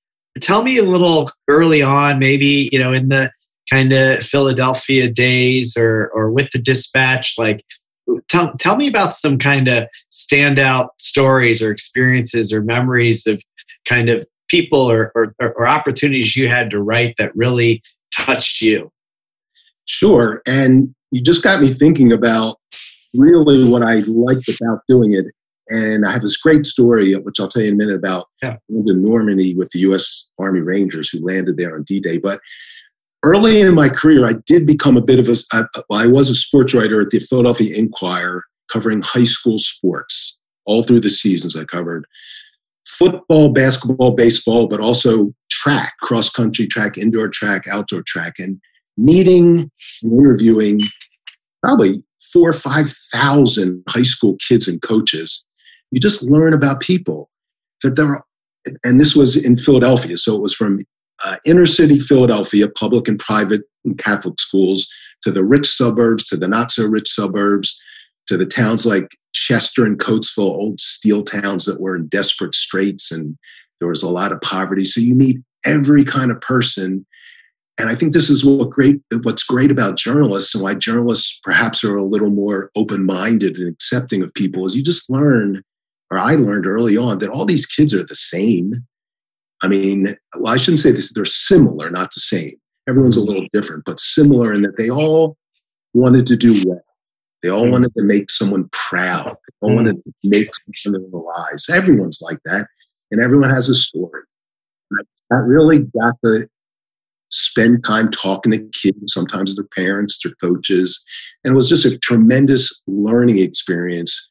tell 0.40 0.62
me 0.62 0.78
a 0.78 0.84
little 0.84 1.28
early 1.48 1.82
on 1.82 2.20
maybe 2.20 2.68
you 2.70 2.78
know 2.78 2.92
in 2.92 3.08
the 3.08 3.32
kind 3.68 3.92
of 3.92 4.24
philadelphia 4.24 5.10
days 5.10 5.76
or 5.76 6.08
or 6.14 6.30
with 6.30 6.48
the 6.52 6.60
dispatch 6.60 7.34
like 7.38 7.64
tell, 8.28 8.52
tell 8.58 8.76
me 8.76 8.88
about 8.88 9.16
some 9.16 9.38
kind 9.38 9.68
of 9.68 9.88
standout 10.12 10.88
stories 10.98 11.62
or 11.62 11.70
experiences 11.70 12.52
or 12.52 12.62
memories 12.62 13.26
of 13.26 13.42
kind 13.86 14.08
of 14.08 14.26
people 14.48 14.90
or, 14.90 15.12
or, 15.14 15.34
or 15.40 15.66
opportunities 15.66 16.36
you 16.36 16.48
had 16.48 16.70
to 16.70 16.80
write 16.80 17.14
that 17.18 17.34
really 17.36 17.82
touched 18.14 18.60
you? 18.60 18.90
Sure. 19.86 20.42
And 20.46 20.94
you 21.10 21.22
just 21.22 21.42
got 21.42 21.60
me 21.60 21.68
thinking 21.68 22.12
about 22.12 22.56
really 23.14 23.64
what 23.64 23.82
I 23.82 24.00
liked 24.06 24.48
about 24.48 24.80
doing 24.88 25.14
it. 25.14 25.26
And 25.68 26.06
I 26.06 26.12
have 26.12 26.22
this 26.22 26.36
great 26.36 26.64
story, 26.66 27.14
which 27.14 27.40
I'll 27.40 27.48
tell 27.48 27.62
you 27.62 27.68
in 27.68 27.74
a 27.74 27.76
minute 27.76 27.96
about 27.96 28.26
yeah. 28.42 28.56
the 28.68 28.94
Normandy 28.94 29.54
with 29.54 29.70
the 29.70 29.80
U.S. 29.80 30.28
Army 30.38 30.60
Rangers 30.60 31.10
who 31.10 31.24
landed 31.26 31.56
there 31.56 31.74
on 31.74 31.82
D-Day. 31.82 32.18
But 32.18 32.40
early 33.22 33.60
in 33.60 33.74
my 33.74 33.88
career, 33.88 34.26
I 34.26 34.34
did 34.46 34.66
become 34.66 34.96
a 34.96 35.02
bit 35.02 35.18
of 35.18 35.28
a. 35.28 35.36
I, 35.52 35.64
I 35.92 36.06
was 36.06 36.30
a 36.30 36.34
sports 36.34 36.72
writer 36.72 37.02
at 37.02 37.10
the 37.10 37.18
Philadelphia 37.18 37.76
Inquirer, 37.76 38.44
covering 38.72 39.02
high 39.02 39.24
school 39.24 39.58
sports 39.58 40.38
all 40.64 40.82
through 40.82 41.00
the 41.00 41.10
seasons. 41.10 41.56
I 41.56 41.64
covered 41.64 42.06
football, 42.86 43.50
basketball, 43.50 44.12
baseball, 44.12 44.68
but 44.68 44.80
also 44.80 45.32
track, 45.58 45.94
cross 46.02 46.30
country 46.30 46.66
track, 46.66 46.96
indoor 46.96 47.28
track, 47.28 47.66
outdoor 47.68 48.02
track, 48.06 48.34
and 48.38 48.60
meeting 48.96 49.70
and 50.02 50.12
interviewing 50.12 50.80
probably 51.62 52.02
four 52.32 52.50
or 52.50 52.52
5,000 52.52 53.82
high 53.88 54.02
school 54.02 54.36
kids 54.48 54.68
and 54.68 54.80
coaches. 54.80 55.44
You 55.90 56.00
just 56.00 56.22
learn 56.22 56.52
about 56.52 56.80
people. 56.80 57.28
That 57.82 57.96
there 57.96 58.06
are, 58.06 58.24
and 58.84 59.00
this 59.00 59.16
was 59.16 59.36
in 59.36 59.56
Philadelphia. 59.56 60.16
So 60.16 60.34
it 60.34 60.42
was 60.42 60.54
from 60.54 60.80
uh, 61.24 61.36
inner 61.44 61.64
city 61.64 61.98
Philadelphia, 61.98 62.68
public 62.68 63.08
and 63.08 63.18
private 63.18 63.62
and 63.84 63.98
Catholic 63.98 64.38
schools, 64.38 64.86
to 65.22 65.32
the 65.32 65.44
rich 65.44 65.66
suburbs, 65.66 66.24
to 66.26 66.36
the 66.36 66.46
not 66.46 66.70
so 66.70 66.84
rich 66.84 67.08
suburbs, 67.08 67.80
to 68.28 68.36
the 68.36 68.46
towns 68.46 68.86
like 68.86 69.08
Chester 69.32 69.84
and 69.84 69.98
Coatesville, 69.98 70.38
old 70.38 70.80
steel 70.80 71.24
towns 71.24 71.64
that 71.64 71.80
were 71.80 71.96
in 71.96 72.06
desperate 72.08 72.54
straits 72.54 73.10
and 73.10 73.36
there 73.80 73.88
was 73.88 74.02
a 74.02 74.10
lot 74.10 74.32
of 74.32 74.40
poverty. 74.40 74.84
So 74.84 75.00
you 75.00 75.14
meet 75.14 75.38
every 75.68 76.04
kind 76.04 76.30
of 76.30 76.40
person. 76.40 77.06
And 77.80 77.88
I 77.88 77.94
think 77.94 78.12
this 78.12 78.28
is 78.28 78.44
what 78.44 78.70
great 78.70 79.00
what's 79.22 79.44
great 79.44 79.70
about 79.70 79.96
journalists 79.96 80.54
and 80.54 80.64
why 80.64 80.74
journalists 80.74 81.38
perhaps 81.44 81.84
are 81.84 81.96
a 81.96 82.04
little 82.04 82.30
more 82.30 82.70
open-minded 82.74 83.56
and 83.56 83.72
accepting 83.72 84.22
of 84.22 84.34
people 84.34 84.66
is 84.66 84.76
you 84.76 84.82
just 84.82 85.08
learn, 85.08 85.62
or 86.10 86.18
I 86.18 86.34
learned 86.34 86.66
early 86.66 86.96
on, 86.96 87.18
that 87.18 87.30
all 87.30 87.46
these 87.46 87.66
kids 87.66 87.94
are 87.94 88.04
the 88.04 88.16
same. 88.16 88.72
I 89.62 89.68
mean, 89.68 90.16
well, 90.36 90.52
I 90.52 90.56
shouldn't 90.56 90.80
say 90.80 90.90
this, 90.90 91.12
they're 91.12 91.24
similar, 91.24 91.90
not 91.90 92.12
the 92.14 92.20
same. 92.20 92.54
Everyone's 92.88 93.16
a 93.16 93.24
little 93.24 93.46
different, 93.52 93.84
but 93.84 94.00
similar 94.00 94.52
in 94.52 94.62
that 94.62 94.76
they 94.76 94.90
all 94.90 95.36
wanted 95.94 96.26
to 96.26 96.36
do 96.36 96.62
well. 96.66 96.82
They 97.42 97.50
all 97.50 97.66
mm. 97.66 97.72
wanted 97.72 97.92
to 97.96 98.04
make 98.04 98.30
someone 98.30 98.68
proud. 98.72 99.26
They 99.26 99.66
all 99.66 99.70
mm. 99.70 99.76
wanted 99.76 99.96
to 100.04 100.12
make 100.24 100.50
someone 100.54 101.02
in 101.02 101.10
their 101.10 101.20
lives. 101.20 101.68
Everyone's 101.68 102.20
like 102.20 102.38
that, 102.44 102.66
and 103.10 103.22
everyone 103.22 103.50
has 103.50 103.68
a 103.68 103.74
story. 103.74 104.22
I 105.30 105.36
really 105.36 105.80
got 105.98 106.14
to 106.24 106.48
spend 107.30 107.84
time 107.84 108.10
talking 108.10 108.52
to 108.52 108.58
kids, 108.58 109.12
sometimes 109.12 109.54
their 109.54 109.66
parents, 109.76 110.18
their 110.22 110.34
coaches, 110.42 111.04
and 111.44 111.52
it 111.52 111.54
was 111.54 111.68
just 111.68 111.84
a 111.84 111.98
tremendous 111.98 112.82
learning 112.86 113.38
experience. 113.38 114.30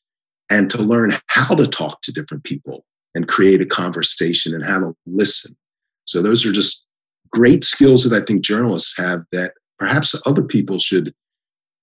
And 0.49 0.69
to 0.69 0.81
learn 0.81 1.11
how 1.27 1.55
to 1.55 1.67
talk 1.67 2.01
to 2.03 2.13
different 2.13 2.45
people 2.45 2.85
and 3.13 3.27
create 3.27 3.61
a 3.61 3.65
conversation 3.65 4.53
and 4.53 4.63
how 4.63 4.79
to 4.79 4.95
listen. 5.05 5.57
So 6.05 6.21
those 6.21 6.45
are 6.45 6.53
just 6.53 6.85
great 7.31 7.65
skills 7.65 8.05
that 8.05 8.15
I 8.15 8.23
think 8.23 8.43
journalists 8.43 8.97
have 8.97 9.25
that 9.33 9.51
perhaps 9.77 10.15
other 10.25 10.41
people 10.41 10.79
should 10.79 11.13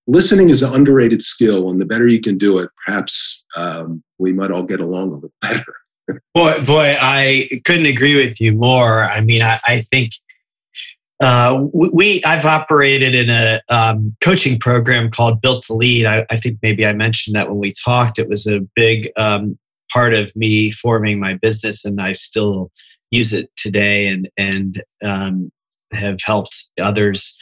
listening 0.06 0.50
is 0.50 0.62
an 0.62 0.74
underrated 0.74 1.22
skill, 1.22 1.70
and 1.70 1.80
the 1.80 1.86
better 1.86 2.06
you 2.06 2.20
can 2.20 2.38
do 2.38 2.58
it, 2.58 2.70
perhaps 2.84 3.44
um, 3.56 4.02
we 4.18 4.32
might 4.32 4.50
all 4.50 4.62
get 4.62 4.80
along 4.80 5.10
a 5.10 5.14
little 5.14 5.32
better. 5.40 5.74
Boy, 6.34 6.60
boy, 6.64 6.96
I 7.00 7.48
couldn't 7.64 7.86
agree 7.86 8.16
with 8.16 8.40
you 8.40 8.52
more. 8.52 9.04
I 9.04 9.20
mean, 9.20 9.42
I, 9.42 9.60
I 9.66 9.80
think 9.80 10.12
uh, 11.22 11.64
we 11.72 12.22
I've 12.24 12.44
operated 12.44 13.14
in 13.14 13.30
a 13.30 13.60
um, 13.68 14.16
coaching 14.20 14.58
program 14.58 15.10
called 15.10 15.40
Built 15.40 15.64
to 15.64 15.74
Lead. 15.74 16.06
I, 16.06 16.26
I, 16.28 16.36
think 16.36 16.58
maybe 16.62 16.84
I 16.84 16.92
mentioned 16.92 17.36
that 17.36 17.48
when 17.48 17.58
we 17.58 17.72
talked. 17.72 18.18
It 18.18 18.28
was 18.28 18.46
a 18.46 18.60
big 18.74 19.10
um, 19.16 19.58
part 19.92 20.12
of 20.12 20.34
me 20.34 20.70
forming 20.70 21.20
my 21.20 21.34
business, 21.34 21.84
and 21.84 22.00
I 22.00 22.12
still 22.12 22.70
use 23.10 23.32
it 23.32 23.48
today, 23.56 24.08
and 24.08 24.28
and 24.36 24.82
um, 25.02 25.52
have 25.92 26.18
helped 26.20 26.68
others 26.80 27.38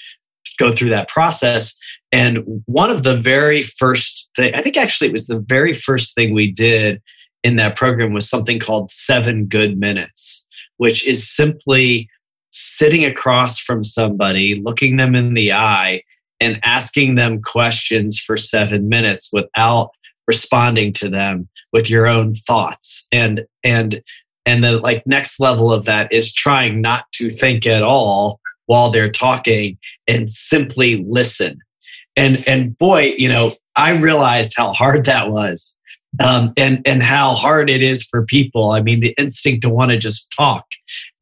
go 0.59 0.73
through 0.73 0.91
that 0.91 1.09
process. 1.09 1.79
And 2.13 2.63
one 2.67 2.91
of 2.91 3.05
the 3.05 3.17
very 3.17 3.63
first 3.63 4.29
thing, 4.37 4.55
I 4.55 4.61
think 4.61 4.77
actually 4.77 5.09
it 5.09 5.15
was 5.15 5.27
the 5.27 5.41
very 5.41 5.73
first 5.73 6.15
thing 6.15 6.35
we 6.35 6.53
did 6.53 7.01
in 7.45 7.57
that 7.57 7.77
program 7.77 8.13
was 8.13 8.29
something 8.29 8.59
called 8.59 8.91
seven 8.91 9.47
good 9.47 9.79
minutes, 9.79 10.47
which 10.77 11.07
is 11.07 11.29
simply 11.29 12.09
sitting 12.51 13.05
across 13.05 13.59
from 13.59 13.83
somebody, 13.83 14.61
looking 14.63 14.97
them 14.97 15.15
in 15.15 15.35
the 15.35 15.53
eye, 15.53 16.03
and 16.41 16.61
asking 16.65 17.15
them 17.15 17.41
questions 17.41 18.19
for 18.19 18.37
seven 18.37 18.89
minutes 18.89 19.31
without 19.33 19.91
responding 20.27 20.93
to 20.93 21.09
them 21.09 21.49
with 21.73 21.89
your 21.89 22.07
own 22.07 22.35
thoughts. 22.35 23.07
And 23.13 23.45
and 23.65 24.03
and 24.45 24.65
the 24.65 24.73
like 24.73 25.07
next 25.07 25.41
level 25.41 25.73
of 25.73 25.85
that 25.85 26.13
is 26.13 26.33
trying 26.33 26.81
not 26.81 27.05
to 27.13 27.31
think 27.31 27.67
at 27.67 27.83
all 27.83 28.41
while 28.67 28.91
they're 28.91 29.11
talking 29.11 29.79
and 30.07 30.29
simply 30.31 31.05
listen. 31.09 31.59
And 32.17 32.47
and 32.47 32.77
boy, 32.77 33.15
you 33.17 33.29
know, 33.29 33.57
I 33.77 33.91
realized 33.93 34.55
how 34.57 34.73
hard 34.73 35.07
that 35.07 35.31
was. 35.31 35.79
Um, 36.21 36.53
and 36.59 36.87
and 36.87 37.03
how 37.03 37.33
hard 37.33 37.71
it 37.71 37.83
is 37.83 38.03
for 38.03 38.25
people. 38.25 38.73
I 38.73 38.83
mean, 38.83 39.01
the 39.01 39.15
instinct 39.17 39.63
to 39.63 39.71
want 39.71 39.93
to 39.93 39.97
just 39.97 40.31
talk 40.37 40.67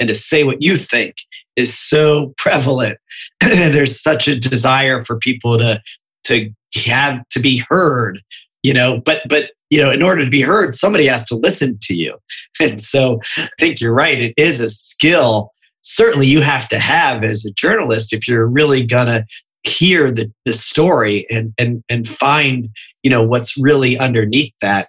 and 0.00 0.08
to 0.08 0.14
say 0.16 0.42
what 0.42 0.62
you 0.62 0.76
think 0.76 1.14
is 1.54 1.78
so 1.78 2.34
prevalent. 2.36 2.98
There's 3.40 4.02
such 4.02 4.26
a 4.26 4.38
desire 4.38 5.02
for 5.02 5.16
people 5.16 5.58
to 5.58 5.80
to 6.24 6.50
have 6.74 7.26
to 7.30 7.40
be 7.40 7.64
heard, 7.68 8.20
you 8.62 8.74
know, 8.74 9.00
but, 9.00 9.22
but, 9.28 9.52
you 9.70 9.80
know, 9.80 9.90
in 9.90 10.02
order 10.02 10.24
to 10.24 10.30
be 10.30 10.42
heard, 10.42 10.74
somebody 10.74 11.06
has 11.06 11.24
to 11.26 11.34
listen 11.36 11.78
to 11.82 11.94
you. 11.94 12.16
And 12.60 12.82
so 12.82 13.20
I 13.38 13.48
think 13.58 13.80
you're 13.80 13.94
right. 13.94 14.20
It 14.20 14.34
is 14.36 14.60
a 14.60 14.68
skill 14.68 15.50
certainly 15.82 16.26
you 16.26 16.40
have 16.40 16.68
to 16.68 16.78
have 16.78 17.24
as 17.24 17.44
a 17.44 17.52
journalist 17.52 18.12
if 18.12 18.28
you're 18.28 18.46
really 18.46 18.84
gonna 18.84 19.24
hear 19.62 20.10
the, 20.10 20.32
the 20.44 20.52
story 20.52 21.26
and, 21.30 21.52
and 21.58 21.84
and 21.88 22.08
find 22.08 22.70
you 23.02 23.10
know 23.10 23.22
what's 23.22 23.58
really 23.58 23.98
underneath 23.98 24.54
that 24.62 24.88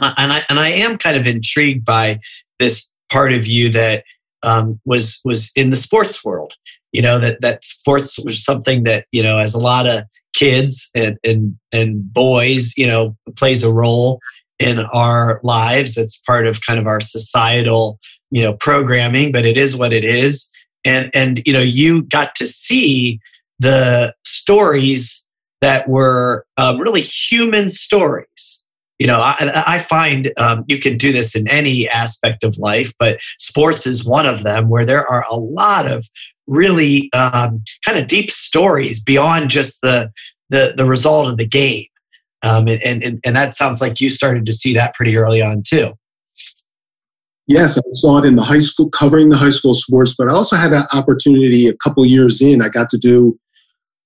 and 0.00 0.32
I 0.32 0.44
and 0.48 0.58
I 0.58 0.68
am 0.68 0.98
kind 0.98 1.16
of 1.16 1.26
intrigued 1.26 1.84
by 1.84 2.20
this 2.58 2.88
part 3.10 3.32
of 3.32 3.46
you 3.46 3.70
that 3.70 4.04
um, 4.42 4.80
was 4.84 5.20
was 5.24 5.50
in 5.56 5.70
the 5.70 5.76
sports 5.76 6.24
world. 6.24 6.54
You 6.92 7.02
know 7.02 7.18
that 7.18 7.40
that 7.40 7.64
sports 7.64 8.18
was 8.18 8.44
something 8.44 8.84
that 8.84 9.06
you 9.12 9.22
know 9.22 9.38
as 9.38 9.54
a 9.54 9.58
lot 9.58 9.86
of 9.86 10.04
kids 10.34 10.90
and 10.94 11.18
and 11.24 11.58
and 11.72 12.12
boys 12.12 12.76
you 12.76 12.86
know 12.86 13.16
plays 13.36 13.62
a 13.62 13.72
role 13.72 14.20
in 14.58 14.80
our 14.80 15.40
lives. 15.42 15.96
It's 15.96 16.16
part 16.18 16.46
of 16.46 16.60
kind 16.64 16.78
of 16.78 16.86
our 16.86 17.00
societal 17.00 17.98
you 18.30 18.42
know 18.42 18.54
programming, 18.54 19.32
but 19.32 19.44
it 19.44 19.56
is 19.56 19.76
what 19.76 19.92
it 19.92 20.04
is. 20.04 20.50
And 20.84 21.10
and 21.14 21.42
you 21.46 21.52
know 21.52 21.60
you 21.60 22.02
got 22.02 22.34
to 22.36 22.46
see 22.46 23.20
the 23.60 24.14
stories 24.24 25.24
that 25.60 25.88
were 25.88 26.44
um, 26.56 26.78
really 26.78 27.02
human 27.02 27.68
stories. 27.68 28.64
You 28.98 29.06
know, 29.06 29.20
I, 29.20 29.36
I 29.66 29.78
find 29.78 30.32
um, 30.36 30.64
you 30.66 30.78
can 30.78 30.98
do 30.98 31.12
this 31.12 31.34
in 31.34 31.48
any 31.48 31.88
aspect 31.88 32.42
of 32.42 32.58
life, 32.58 32.92
but 32.98 33.18
sports 33.38 33.86
is 33.86 34.04
one 34.04 34.26
of 34.26 34.42
them 34.42 34.68
where 34.68 34.84
there 34.84 35.06
are 35.06 35.24
a 35.30 35.36
lot 35.36 35.86
of 35.86 36.06
really 36.46 37.10
um, 37.12 37.62
kind 37.84 37.98
of 37.98 38.08
deep 38.08 38.30
stories 38.30 39.02
beyond 39.02 39.50
just 39.50 39.80
the, 39.82 40.10
the, 40.50 40.74
the 40.76 40.84
result 40.84 41.28
of 41.28 41.36
the 41.36 41.46
game. 41.46 41.86
Um, 42.42 42.68
and, 42.68 42.82
and, 43.02 43.20
and 43.24 43.36
that 43.36 43.54
sounds 43.54 43.80
like 43.80 44.00
you 44.00 44.10
started 44.10 44.44
to 44.46 44.52
see 44.52 44.74
that 44.74 44.94
pretty 44.94 45.16
early 45.16 45.40
on 45.40 45.62
too. 45.62 45.92
Yes, 47.46 47.76
I 47.76 47.82
saw 47.92 48.18
it 48.18 48.26
in 48.26 48.36
the 48.36 48.44
high 48.44 48.60
school, 48.60 48.88
covering 48.90 49.28
the 49.30 49.36
high 49.36 49.50
school 49.50 49.74
sports, 49.74 50.14
but 50.16 50.30
I 50.30 50.32
also 50.32 50.56
had 50.56 50.72
an 50.72 50.84
opportunity 50.92 51.66
a 51.68 51.76
couple 51.76 52.04
years 52.06 52.40
in. 52.40 52.62
I 52.62 52.68
got 52.68 52.88
to 52.90 52.98
do 52.98 53.38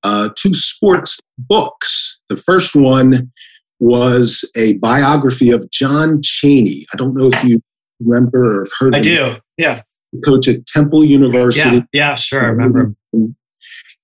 uh, 0.04 0.28
two 0.36 0.54
sports 0.54 1.18
books. 1.38 2.20
The 2.28 2.36
first 2.36 2.76
one 2.76 3.32
was 3.80 4.48
a 4.56 4.78
biography 4.78 5.50
of 5.50 5.68
John 5.70 6.20
Chaney. 6.22 6.86
I 6.92 6.96
don't 6.96 7.14
know 7.14 7.28
if 7.32 7.44
you 7.44 7.60
remember 8.00 8.60
or 8.60 8.60
have 8.60 8.72
heard. 8.78 8.94
I 8.94 9.02
do. 9.02 9.36
Yeah. 9.56 9.82
Coach 10.24 10.46
at 10.46 10.64
Temple 10.66 11.04
University. 11.04 11.76
Yeah, 11.76 11.82
yeah, 11.92 12.14
sure. 12.14 12.42
I 12.42 12.46
remember. 12.46 12.94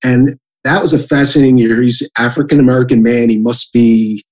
And 0.05 0.31
that 0.65 0.83
was 0.83 0.93
a 0.93 0.99
fascinating 0.99 1.59
year. 1.59 1.81
He's 1.81 2.03
African 2.19 2.59
American 2.59 3.03
man. 3.03 3.31
He 3.31 3.39
must 3.39 3.73
be 3.73 4.25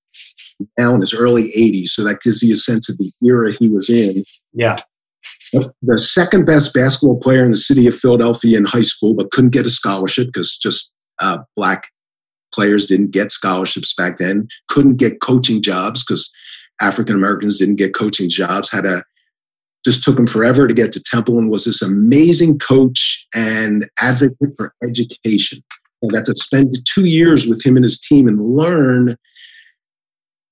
now 0.77 0.95
in 0.95 1.01
his 1.01 1.15
early 1.15 1.53
80s. 1.57 1.89
So 1.89 2.03
that 2.05 2.21
gives 2.21 2.43
you 2.43 2.53
a 2.53 2.57
sense 2.57 2.89
of 2.89 2.99
the 2.99 3.13
era 3.25 3.53
he 3.59 3.69
was 3.69 3.89
in. 3.89 4.25
Yeah. 4.53 4.81
The 5.53 5.99
second 5.99 6.47
best 6.47 6.75
basketball 6.75 7.21
player 7.21 7.45
in 7.45 7.53
the 7.53 7.57
city 7.57 7.87
of 7.87 7.95
Philadelphia 7.95 8.59
in 8.59 8.65
high 8.65 8.83
school, 8.83 9.15
but 9.15 9.31
couldn't 9.31 9.51
get 9.51 9.67
a 9.67 9.71
scholarship 9.71 10.27
because 10.27 10.57
just 10.57 10.93
uh, 11.21 11.39
black 11.57 11.89
players 12.53 12.87
didn't 12.87 13.11
get 13.11 13.31
scholarships 13.31 13.95
back 13.95 14.17
then, 14.17 14.49
couldn't 14.69 14.97
get 14.97 15.21
coaching 15.21 15.63
jobs 15.63 16.05
because 16.05 16.33
African 16.81 17.17
Americans 17.17 17.59
didn't 17.59 17.77
get 17.77 17.95
coaching 17.95 18.29
jobs, 18.29 18.71
had 18.71 18.87
a 18.87 19.03
just 19.85 20.03
took 20.03 20.19
him 20.19 20.27
forever 20.27 20.67
to 20.67 20.75
get 20.75 20.93
to 20.93 21.03
Temple 21.03 21.39
and 21.39 21.51
was 21.51 21.65
this 21.65 21.81
amazing 21.81 22.59
coach 22.59 23.27
and 23.35 23.89
advocate 24.01 24.51
for 24.57 24.75
education. 24.85 25.63
I 26.05 26.09
got 26.09 26.25
to 26.27 26.35
spend 26.35 26.77
two 26.85 27.07
years 27.07 27.47
with 27.47 27.65
him 27.65 27.77
and 27.77 27.85
his 27.85 28.01
team 28.01 28.29
and 28.29 28.55
learn 28.57 29.17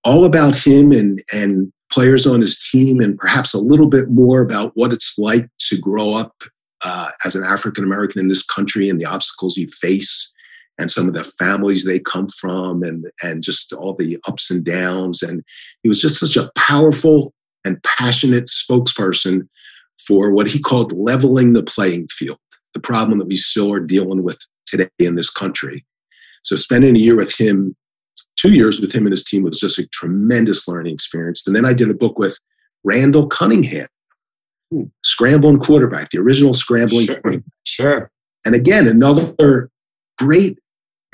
all 0.04 0.24
about 0.24 0.54
him 0.54 0.92
and, 0.92 1.20
and 1.32 1.72
players 1.92 2.26
on 2.26 2.40
his 2.40 2.58
team 2.58 3.00
and 3.00 3.18
perhaps 3.18 3.52
a 3.52 3.58
little 3.58 3.88
bit 3.88 4.08
more 4.10 4.40
about 4.40 4.72
what 4.74 4.92
it's 4.92 5.14
like 5.18 5.48
to 5.58 5.78
grow 5.78 6.14
up 6.14 6.32
uh, 6.82 7.10
as 7.24 7.34
an 7.34 7.44
African 7.44 7.84
American 7.84 8.20
in 8.20 8.28
this 8.28 8.44
country 8.44 8.88
and 8.88 9.00
the 9.00 9.06
obstacles 9.06 9.56
you 9.56 9.66
face 9.66 10.32
and 10.78 10.90
some 10.90 11.08
of 11.08 11.14
the 11.14 11.24
families 11.24 11.84
they 11.84 11.98
come 11.98 12.28
from 12.28 12.82
and 12.82 13.06
and 13.22 13.42
just 13.42 13.72
all 13.72 13.94
the 13.94 14.18
ups 14.26 14.50
and 14.50 14.64
downs 14.64 15.22
and 15.22 15.42
he 15.82 15.88
was 15.88 16.00
just 16.00 16.18
such 16.18 16.36
a 16.36 16.50
powerful 16.56 17.32
and 17.64 17.82
passionate 17.82 18.46
spokesperson 18.46 19.48
for 19.98 20.30
what 20.30 20.48
he 20.48 20.58
called 20.58 20.92
leveling 20.92 21.52
the 21.52 21.62
playing 21.62 22.06
field 22.08 22.38
the 22.74 22.80
problem 22.80 23.18
that 23.18 23.28
we 23.28 23.36
still 23.36 23.72
are 23.72 23.80
dealing 23.80 24.22
with 24.22 24.38
today 24.66 24.88
in 24.98 25.14
this 25.14 25.30
country 25.30 25.84
so 26.42 26.56
spending 26.56 26.96
a 26.96 27.00
year 27.00 27.16
with 27.16 27.34
him 27.38 27.74
two 28.36 28.52
years 28.52 28.80
with 28.80 28.94
him 28.94 29.06
and 29.06 29.12
his 29.12 29.24
team 29.24 29.42
was 29.42 29.58
just 29.58 29.78
a 29.78 29.86
tremendous 29.88 30.68
learning 30.68 30.92
experience 30.92 31.46
and 31.46 31.56
then 31.56 31.64
i 31.64 31.72
did 31.72 31.90
a 31.90 31.94
book 31.94 32.18
with 32.18 32.38
randall 32.84 33.26
cunningham 33.26 33.88
hmm. 34.70 34.84
scrambling 35.02 35.58
quarterback 35.58 36.10
the 36.10 36.18
original 36.18 36.52
scrambling 36.52 37.06
sure, 37.06 37.42
sure. 37.64 38.10
and 38.44 38.54
again 38.54 38.86
another 38.86 39.70
great 40.18 40.58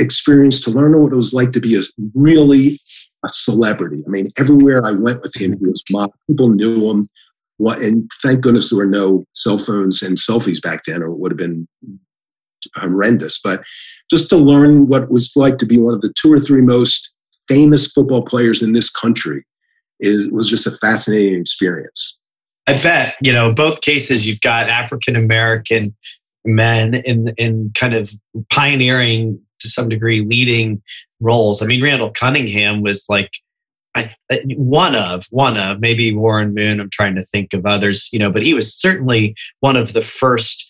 experience 0.02 0.60
to 0.62 0.70
learn 0.70 1.00
what 1.00 1.12
it 1.12 1.16
was 1.16 1.32
like 1.32 1.52
to 1.52 1.60
be 1.60 1.76
a 1.76 1.82
really 2.14 2.78
a 3.24 3.28
celebrity. 3.28 4.02
I 4.06 4.10
mean, 4.10 4.28
everywhere 4.38 4.84
I 4.84 4.92
went 4.92 5.22
with 5.22 5.34
him, 5.36 5.56
he 5.58 5.66
was 5.66 5.82
mobbed. 5.90 6.14
People 6.28 6.48
knew 6.48 6.90
him. 6.90 7.08
What, 7.58 7.78
and 7.78 8.10
thank 8.22 8.40
goodness 8.40 8.70
there 8.70 8.78
were 8.78 8.86
no 8.86 9.24
cell 9.34 9.58
phones 9.58 10.02
and 10.02 10.16
selfies 10.16 10.60
back 10.60 10.80
then, 10.86 11.02
or 11.02 11.10
it 11.10 11.18
would 11.18 11.30
have 11.30 11.38
been 11.38 11.68
horrendous. 12.74 13.38
But 13.42 13.62
just 14.10 14.28
to 14.30 14.36
learn 14.36 14.88
what 14.88 15.04
it 15.04 15.10
was 15.10 15.32
like 15.36 15.58
to 15.58 15.66
be 15.66 15.78
one 15.78 15.94
of 15.94 16.00
the 16.00 16.12
two 16.20 16.32
or 16.32 16.40
three 16.40 16.62
most 16.62 17.12
famous 17.48 17.86
football 17.86 18.22
players 18.22 18.62
in 18.62 18.72
this 18.72 18.90
country 18.90 19.44
is, 20.00 20.28
was 20.28 20.48
just 20.48 20.66
a 20.66 20.72
fascinating 20.72 21.40
experience. 21.40 22.18
I 22.66 22.80
bet, 22.80 23.16
you 23.20 23.32
know, 23.32 23.52
both 23.52 23.80
cases 23.80 24.26
you've 24.26 24.40
got 24.40 24.68
African 24.68 25.16
American 25.16 25.94
men 26.44 26.94
in 26.94 27.32
in 27.36 27.72
kind 27.74 27.94
of 27.94 28.10
pioneering 28.50 29.40
to 29.62 29.68
some 29.68 29.88
degree 29.88 30.20
leading 30.20 30.82
roles. 31.20 31.62
I 31.62 31.66
mean, 31.66 31.82
Randall 31.82 32.10
Cunningham 32.10 32.82
was 32.82 33.06
like 33.08 33.30
I, 33.94 34.14
one 34.56 34.94
of 34.94 35.26
one 35.30 35.56
of 35.56 35.80
maybe 35.80 36.14
Warren 36.14 36.54
Moon. 36.54 36.80
I'm 36.80 36.90
trying 36.90 37.14
to 37.16 37.24
think 37.24 37.52
of 37.52 37.66
others, 37.66 38.08
you 38.12 38.18
know, 38.18 38.30
but 38.30 38.44
he 38.44 38.54
was 38.54 38.74
certainly 38.74 39.34
one 39.60 39.76
of 39.76 39.92
the 39.92 40.02
first 40.02 40.66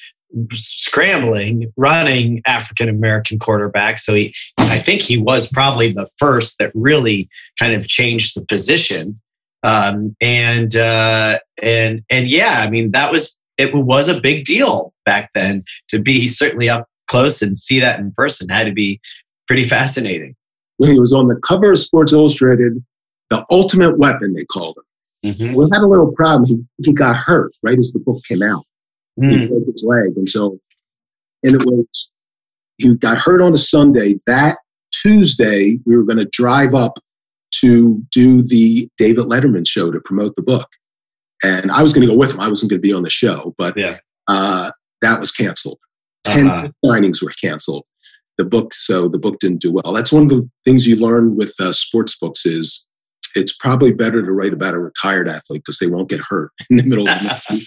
scrambling, 0.52 1.72
running 1.76 2.42
African 2.46 2.88
American 2.88 3.38
quarterback. 3.38 3.98
So 3.98 4.14
he, 4.14 4.34
I 4.58 4.78
think 4.78 5.02
he 5.02 5.18
was 5.18 5.46
probably 5.46 5.92
the 5.92 6.08
first 6.18 6.58
that 6.58 6.72
really 6.74 7.28
kind 7.58 7.74
of 7.74 7.86
changed 7.86 8.36
the 8.36 8.44
position. 8.44 9.20
Um, 9.62 10.16
and 10.20 10.74
uh, 10.74 11.38
and 11.62 12.02
and 12.10 12.28
yeah, 12.28 12.60
I 12.60 12.70
mean 12.70 12.90
that 12.92 13.12
was 13.12 13.36
it 13.58 13.74
was 13.74 14.08
a 14.08 14.20
big 14.20 14.44
deal 14.44 14.92
back 15.04 15.30
then 15.34 15.64
to 15.88 15.98
be 15.98 16.26
certainly 16.26 16.68
up 16.68 16.88
close 17.08 17.42
and 17.42 17.56
see 17.56 17.80
that 17.80 18.00
in 18.00 18.12
person 18.12 18.48
had 18.48 18.64
to 18.64 18.72
be 18.72 19.00
pretty 19.46 19.64
fascinating. 19.64 20.34
He 20.82 20.98
was 20.98 21.12
on 21.12 21.28
the 21.28 21.36
cover 21.36 21.72
of 21.72 21.78
Sports 21.78 22.12
Illustrated, 22.12 22.82
the 23.30 23.44
ultimate 23.50 23.98
weapon, 23.98 24.34
they 24.34 24.44
called 24.44 24.78
him. 24.78 25.32
Mm-hmm. 25.32 25.54
We 25.54 25.68
had 25.72 25.82
a 25.82 25.86
little 25.86 26.12
problem. 26.12 26.46
He, 26.46 26.56
he 26.84 26.92
got 26.92 27.16
hurt 27.16 27.54
right 27.62 27.78
as 27.78 27.92
the 27.92 28.00
book 28.00 28.22
came 28.26 28.42
out. 28.42 28.64
Mm. 29.20 29.30
He 29.30 29.46
broke 29.46 29.64
his 29.70 29.84
leg. 29.86 30.16
And 30.16 30.28
so, 30.28 30.58
and 31.44 31.54
it 31.54 31.64
was, 31.64 32.10
he 32.78 32.94
got 32.96 33.18
hurt 33.18 33.40
on 33.40 33.52
a 33.52 33.58
Sunday. 33.58 34.14
That 34.26 34.58
Tuesday, 35.02 35.78
we 35.86 35.96
were 35.96 36.02
going 36.02 36.18
to 36.18 36.28
drive 36.32 36.74
up 36.74 36.98
to 37.60 38.02
do 38.10 38.42
the 38.42 38.88
David 38.96 39.26
Letterman 39.26 39.68
show 39.68 39.90
to 39.90 40.00
promote 40.00 40.34
the 40.34 40.42
book. 40.42 40.68
And 41.44 41.70
I 41.70 41.82
was 41.82 41.92
going 41.92 42.06
to 42.06 42.12
go 42.12 42.18
with 42.18 42.32
him. 42.32 42.40
I 42.40 42.48
wasn't 42.48 42.70
going 42.70 42.80
to 42.80 42.86
be 42.86 42.92
on 42.92 43.02
the 43.02 43.10
show, 43.10 43.54
but 43.58 43.76
yeah. 43.76 43.98
uh, 44.28 44.70
that 45.02 45.20
was 45.20 45.30
canceled. 45.30 45.78
10 46.24 46.48
uh-huh. 46.48 46.68
signings 46.84 47.22
were 47.22 47.32
canceled. 47.42 47.84
The 48.38 48.44
book, 48.44 48.72
so 48.72 49.08
the 49.08 49.18
book 49.18 49.38
didn't 49.40 49.60
do 49.60 49.72
well. 49.72 49.92
That's 49.92 50.10
one 50.10 50.22
of 50.22 50.28
the 50.30 50.48
things 50.64 50.86
you 50.86 50.96
learn 50.96 51.36
with 51.36 51.54
uh, 51.60 51.70
sports 51.72 52.16
books 52.18 52.46
is 52.46 52.86
it's 53.34 53.54
probably 53.54 53.92
better 53.92 54.24
to 54.24 54.32
write 54.32 54.52
about 54.52 54.74
a 54.74 54.78
retired 54.78 55.28
athlete 55.28 55.62
because 55.64 55.78
they 55.78 55.86
won't 55.86 56.08
get 56.08 56.20
hurt 56.20 56.50
in 56.70 56.76
the 56.76 56.86
middle 56.86 57.08
of 57.08 57.20
the 57.20 57.66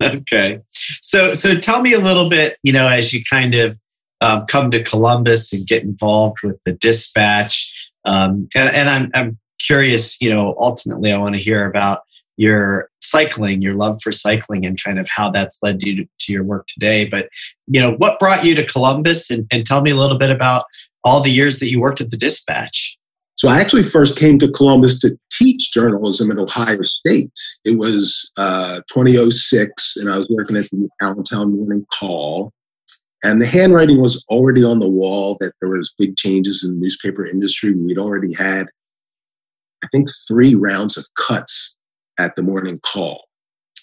Okay. 0.02 0.60
So, 1.02 1.34
so 1.34 1.58
tell 1.58 1.82
me 1.82 1.92
a 1.92 1.98
little 1.98 2.28
bit, 2.28 2.56
you 2.62 2.72
know, 2.72 2.86
as 2.86 3.12
you 3.12 3.20
kind 3.28 3.54
of 3.56 3.76
um, 4.20 4.46
come 4.46 4.70
to 4.70 4.82
Columbus 4.82 5.52
and 5.52 5.66
get 5.66 5.82
involved 5.82 6.38
with 6.42 6.56
the 6.64 6.72
dispatch. 6.72 7.90
Um, 8.04 8.48
and, 8.54 8.68
and 8.68 8.88
I'm, 8.88 9.10
I'm 9.14 9.38
curious, 9.60 10.20
you 10.20 10.30
know, 10.30 10.56
ultimately 10.60 11.12
I 11.12 11.18
want 11.18 11.34
to 11.34 11.40
hear 11.40 11.68
about 11.68 12.02
your 12.38 12.88
cycling, 13.02 13.60
your 13.60 13.74
love 13.74 14.00
for 14.02 14.12
cycling, 14.12 14.64
and 14.64 14.82
kind 14.82 14.98
of 14.98 15.08
how 15.10 15.30
that's 15.30 15.58
led 15.62 15.82
you 15.82 15.96
to, 15.96 16.08
to 16.20 16.32
your 16.32 16.44
work 16.44 16.66
today. 16.68 17.04
But 17.04 17.28
you 17.66 17.80
know, 17.80 17.92
what 17.92 18.18
brought 18.18 18.44
you 18.44 18.54
to 18.54 18.64
Columbus, 18.64 19.28
and, 19.28 19.46
and 19.50 19.66
tell 19.66 19.82
me 19.82 19.90
a 19.90 19.96
little 19.96 20.18
bit 20.18 20.30
about 20.30 20.64
all 21.04 21.20
the 21.20 21.30
years 21.30 21.58
that 21.58 21.68
you 21.68 21.80
worked 21.80 22.00
at 22.00 22.10
the 22.10 22.16
Dispatch. 22.16 22.96
So 23.34 23.48
I 23.48 23.60
actually 23.60 23.82
first 23.82 24.16
came 24.16 24.38
to 24.38 24.50
Columbus 24.50 24.98
to 25.00 25.16
teach 25.30 25.72
journalism 25.72 26.30
at 26.30 26.38
Ohio 26.38 26.82
State. 26.82 27.32
It 27.64 27.78
was 27.78 28.30
uh, 28.36 28.80
2006, 28.92 29.96
and 29.96 30.10
I 30.10 30.18
was 30.18 30.28
working 30.28 30.56
at 30.56 30.68
the 30.70 30.88
Allentown 31.02 31.56
Morning 31.56 31.86
Call. 31.92 32.52
And 33.24 33.42
the 33.42 33.46
handwriting 33.46 34.00
was 34.00 34.24
already 34.28 34.62
on 34.62 34.78
the 34.78 34.88
wall 34.88 35.36
that 35.40 35.52
there 35.60 35.70
was 35.70 35.94
big 35.98 36.16
changes 36.16 36.62
in 36.64 36.74
the 36.74 36.80
newspaper 36.80 37.26
industry. 37.26 37.74
We'd 37.74 37.98
already 37.98 38.32
had, 38.34 38.66
I 39.82 39.88
think, 39.92 40.08
three 40.28 40.54
rounds 40.54 40.96
of 40.96 41.06
cuts 41.16 41.76
at 42.18 42.36
the 42.36 42.42
morning 42.42 42.78
call. 42.78 43.24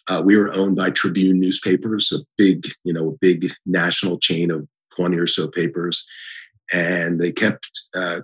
Uh, 0.08 0.22
we 0.24 0.38
were 0.38 0.54
owned 0.54 0.76
by 0.76 0.92
Tribune 0.92 1.40
newspapers, 1.40 2.12
a 2.12 2.20
big, 2.38 2.68
you 2.84 2.94
know, 2.94 3.10
a 3.10 3.18
big 3.22 3.52
national 3.66 4.20
chain 4.20 4.52
of 4.52 4.68
20 4.96 5.18
or 5.18 5.28
so 5.28 5.48
papers. 5.48 6.06
And 6.72 7.20
they 7.20 7.32
kept 7.32 7.70
uh, 7.96 8.22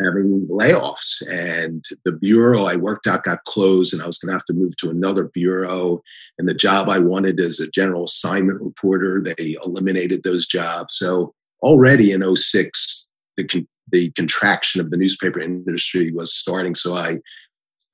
having 0.00 0.48
layoffs. 0.50 1.22
And 1.30 1.84
the 2.04 2.12
bureau 2.12 2.64
I 2.64 2.76
worked 2.76 3.06
at 3.06 3.24
got 3.24 3.44
closed, 3.44 3.92
and 3.92 4.02
I 4.02 4.06
was 4.06 4.18
going 4.18 4.30
to 4.30 4.34
have 4.34 4.44
to 4.46 4.52
move 4.52 4.76
to 4.78 4.90
another 4.90 5.24
bureau. 5.24 6.02
And 6.38 6.48
the 6.48 6.54
job 6.54 6.88
I 6.88 6.98
wanted 6.98 7.38
as 7.38 7.60
a 7.60 7.70
general 7.70 8.04
assignment 8.04 8.60
reporter, 8.60 9.22
they 9.22 9.56
eliminated 9.64 10.22
those 10.22 10.46
jobs. 10.46 10.96
So 10.96 11.34
already 11.62 12.12
in 12.12 12.36
06, 12.36 13.10
the, 13.36 13.44
con- 13.44 13.68
the 13.90 14.10
contraction 14.12 14.80
of 14.80 14.90
the 14.90 14.96
newspaper 14.96 15.40
industry 15.40 16.10
was 16.12 16.34
starting. 16.34 16.74
So 16.74 16.96
I 16.96 17.18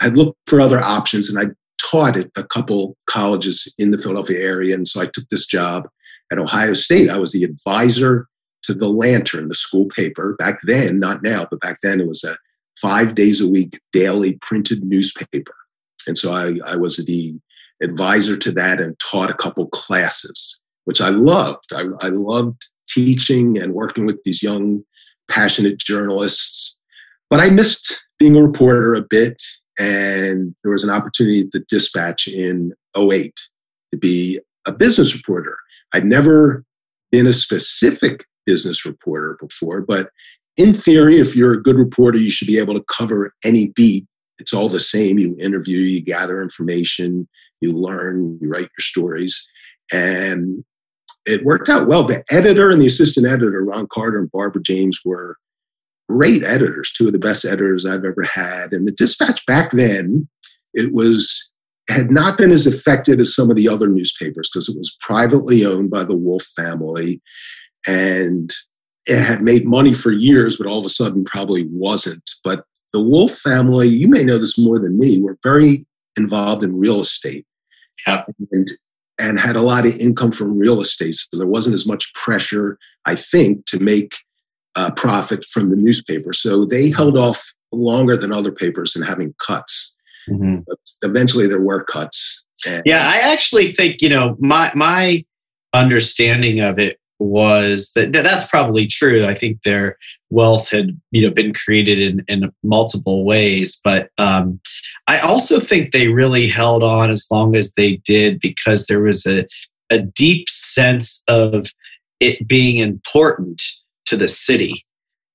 had 0.00 0.16
looked 0.16 0.38
for 0.46 0.60
other 0.60 0.80
options, 0.80 1.28
and 1.28 1.38
I 1.38 1.52
taught 1.90 2.16
at 2.16 2.30
a 2.36 2.44
couple 2.44 2.96
colleges 3.08 3.72
in 3.78 3.90
the 3.90 3.98
Philadelphia 3.98 4.40
area. 4.40 4.74
And 4.74 4.88
so 4.88 5.00
I 5.00 5.06
took 5.06 5.28
this 5.28 5.46
job 5.46 5.88
at 6.32 6.38
Ohio 6.38 6.72
State. 6.72 7.10
I 7.10 7.18
was 7.18 7.32
the 7.32 7.44
advisor 7.44 8.28
to 8.64 8.74
the 8.74 8.88
Lantern, 8.88 9.48
the 9.48 9.54
school 9.54 9.86
paper. 9.86 10.34
Back 10.38 10.58
then, 10.64 10.98
not 10.98 11.22
now, 11.22 11.46
but 11.48 11.60
back 11.60 11.76
then 11.82 12.00
it 12.00 12.08
was 12.08 12.24
a 12.24 12.36
five 12.80 13.14
days 13.14 13.40
a 13.40 13.48
week 13.48 13.80
daily 13.92 14.38
printed 14.42 14.82
newspaper. 14.84 15.54
And 16.06 16.18
so 16.18 16.32
I, 16.32 16.58
I 16.66 16.76
was 16.76 16.96
the 16.96 17.34
advisor 17.82 18.36
to 18.36 18.52
that 18.52 18.80
and 18.80 18.98
taught 18.98 19.30
a 19.30 19.34
couple 19.34 19.68
classes, 19.68 20.60
which 20.84 21.00
I 21.00 21.08
loved. 21.08 21.72
I, 21.72 21.84
I 22.00 22.08
loved 22.08 22.68
teaching 22.88 23.58
and 23.58 23.74
working 23.74 24.06
with 24.06 24.22
these 24.24 24.42
young, 24.42 24.84
passionate 25.30 25.78
journalists. 25.78 26.76
But 27.30 27.40
I 27.40 27.50
missed 27.50 28.02
being 28.18 28.36
a 28.36 28.42
reporter 28.42 28.94
a 28.94 29.02
bit. 29.02 29.42
And 29.78 30.54
there 30.62 30.72
was 30.72 30.84
an 30.84 30.90
opportunity 30.90 31.40
at 31.40 31.50
the 31.52 31.64
Dispatch 31.68 32.28
in 32.28 32.72
08 32.96 33.34
to 33.92 33.98
be 33.98 34.40
a 34.66 34.72
business 34.72 35.14
reporter. 35.14 35.56
I'd 35.92 36.06
never 36.06 36.64
been 37.12 37.26
a 37.26 37.32
specific 37.32 38.24
business 38.46 38.84
reporter 38.84 39.36
before, 39.40 39.80
but 39.80 40.10
in 40.56 40.72
theory, 40.72 41.18
if 41.18 41.36
you're 41.36 41.52
a 41.52 41.62
good 41.62 41.76
reporter, 41.76 42.18
you 42.18 42.30
should 42.30 42.48
be 42.48 42.58
able 42.58 42.74
to 42.74 42.84
cover 42.88 43.34
any 43.44 43.68
beat. 43.68 44.06
It's 44.38 44.54
all 44.54 44.68
the 44.68 44.80
same. 44.80 45.18
You 45.18 45.36
interview, 45.38 45.78
you 45.78 46.02
gather 46.02 46.42
information, 46.42 47.28
you 47.60 47.72
learn, 47.72 48.38
you 48.40 48.48
write 48.48 48.62
your 48.62 48.80
stories. 48.80 49.46
And 49.92 50.64
it 51.26 51.44
worked 51.44 51.68
out 51.68 51.88
well. 51.88 52.04
The 52.04 52.24
editor 52.30 52.70
and 52.70 52.80
the 52.80 52.86
assistant 52.86 53.26
editor, 53.26 53.62
Ron 53.64 53.88
Carter 53.92 54.18
and 54.18 54.30
Barbara 54.30 54.62
James, 54.62 55.00
were 55.04 55.36
great 56.08 56.46
editors, 56.46 56.92
two 56.92 57.06
of 57.06 57.12
the 57.12 57.18
best 57.18 57.44
editors 57.44 57.84
I've 57.84 58.04
ever 58.04 58.22
had. 58.22 58.72
And 58.72 58.86
the 58.86 58.92
dispatch 58.92 59.44
back 59.46 59.72
then, 59.72 60.28
it 60.74 60.92
was 60.92 61.50
had 61.88 62.10
not 62.10 62.36
been 62.36 62.50
as 62.50 62.66
affected 62.66 63.20
as 63.20 63.34
some 63.34 63.50
of 63.50 63.56
the 63.56 63.68
other 63.68 63.86
newspapers 63.86 64.50
because 64.52 64.68
it 64.68 64.76
was 64.76 64.96
privately 65.00 65.64
owned 65.64 65.90
by 65.90 66.02
the 66.02 66.16
Wolfe 66.16 66.46
family 66.56 67.20
and 67.86 68.50
it 69.06 69.22
had 69.22 69.42
made 69.42 69.66
money 69.66 69.94
for 69.94 70.10
years, 70.10 70.56
but 70.56 70.66
all 70.66 70.80
of 70.80 70.84
a 70.84 70.90
sudden 70.90 71.24
probably 71.24 71.66
wasn't. 71.70 72.28
But 72.42 72.64
the 72.92 73.02
Wolfe 73.02 73.38
family, 73.38 73.86
you 73.86 74.08
may 74.08 74.24
know 74.24 74.38
this 74.38 74.58
more 74.58 74.80
than 74.80 74.98
me, 74.98 75.20
were 75.20 75.38
very 75.44 75.86
involved 76.18 76.64
in 76.64 76.78
real 76.78 77.00
estate. 77.00 77.46
Yeah. 78.06 78.24
And, 78.50 78.68
and 79.18 79.38
had 79.38 79.56
a 79.56 79.62
lot 79.62 79.86
of 79.86 79.96
income 79.96 80.32
from 80.32 80.58
real 80.58 80.80
estate. 80.80 81.14
So 81.14 81.38
there 81.38 81.46
wasn't 81.46 81.74
as 81.74 81.86
much 81.86 82.12
pressure, 82.14 82.78
I 83.06 83.14
think, 83.14 83.64
to 83.66 83.78
make 83.78 84.16
uh, 84.76 84.90
profit 84.92 85.44
from 85.46 85.70
the 85.70 85.76
newspaper. 85.76 86.32
So 86.32 86.64
they 86.64 86.90
held 86.90 87.18
off 87.18 87.54
longer 87.72 88.16
than 88.16 88.32
other 88.32 88.52
papers 88.52 88.94
in 88.94 89.02
having 89.02 89.34
cuts. 89.44 89.94
Mm-hmm. 90.28 90.60
But 90.66 90.78
eventually 91.02 91.46
there 91.46 91.60
were 91.60 91.84
cuts. 91.84 92.44
And, 92.66 92.82
yeah, 92.86 93.08
I 93.08 93.18
actually 93.18 93.72
think, 93.72 94.00
you 94.00 94.08
know, 94.08 94.36
my 94.38 94.72
my 94.74 95.24
understanding 95.72 96.60
of 96.60 96.78
it 96.78 96.98
was 97.18 97.92
that 97.94 98.12
that's 98.12 98.48
probably 98.48 98.86
true. 98.86 99.24
I 99.24 99.34
think 99.34 99.62
their 99.62 99.96
wealth 100.30 100.70
had 100.70 101.00
you 101.10 101.22
know 101.22 101.30
been 101.30 101.54
created 101.54 101.98
in, 101.98 102.24
in 102.28 102.52
multiple 102.62 103.24
ways, 103.24 103.80
but 103.82 104.10
um, 104.18 104.60
I 105.06 105.20
also 105.20 105.60
think 105.60 105.92
they 105.92 106.08
really 106.08 106.48
held 106.48 106.82
on 106.82 107.10
as 107.10 107.26
long 107.30 107.56
as 107.56 107.72
they 107.74 107.96
did 108.04 108.40
because 108.40 108.86
there 108.86 109.00
was 109.00 109.24
a 109.26 109.46
a 109.90 110.00
deep 110.00 110.48
sense 110.48 111.22
of 111.28 111.72
it 112.20 112.46
being 112.48 112.78
important 112.78 113.62
to 114.06 114.16
the 114.16 114.28
city, 114.28 114.84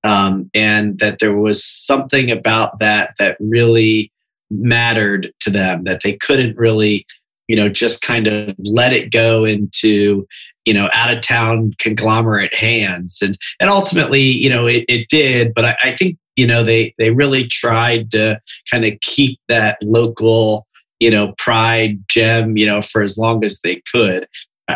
um, 0.03 0.49
and 0.53 0.99
that 0.99 1.19
there 1.19 1.37
was 1.37 1.63
something 1.65 2.31
about 2.31 2.79
that 2.79 3.13
that 3.19 3.37
really 3.39 4.11
mattered 4.49 5.31
to 5.39 5.49
them 5.49 5.85
that 5.85 6.01
they 6.03 6.17
couldn't 6.17 6.57
really 6.57 7.05
you 7.47 7.55
know 7.55 7.69
just 7.69 8.01
kind 8.01 8.27
of 8.27 8.55
let 8.59 8.93
it 8.93 9.11
go 9.11 9.45
into 9.45 10.25
you 10.65 10.73
know 10.73 10.89
out 10.93 11.15
of 11.15 11.21
town 11.21 11.73
conglomerate 11.79 12.53
hands. 12.53 13.17
And 13.21 13.37
and 13.59 13.69
ultimately 13.69 14.21
you 14.21 14.49
know 14.49 14.67
it, 14.67 14.85
it 14.87 15.07
did 15.09 15.53
but 15.53 15.65
I, 15.65 15.77
I 15.83 15.95
think 15.95 16.17
you 16.35 16.47
know 16.47 16.63
they 16.63 16.93
they 16.97 17.11
really 17.11 17.47
tried 17.47 18.11
to 18.11 18.39
kind 18.69 18.85
of 18.85 18.93
keep 19.01 19.39
that 19.47 19.77
local 19.81 20.67
you 20.99 21.11
know 21.11 21.33
pride 21.37 21.99
gem 22.07 22.57
you 22.57 22.65
know 22.65 22.81
for 22.81 23.01
as 23.01 23.17
long 23.17 23.43
as 23.43 23.59
they 23.61 23.81
could 23.91 24.27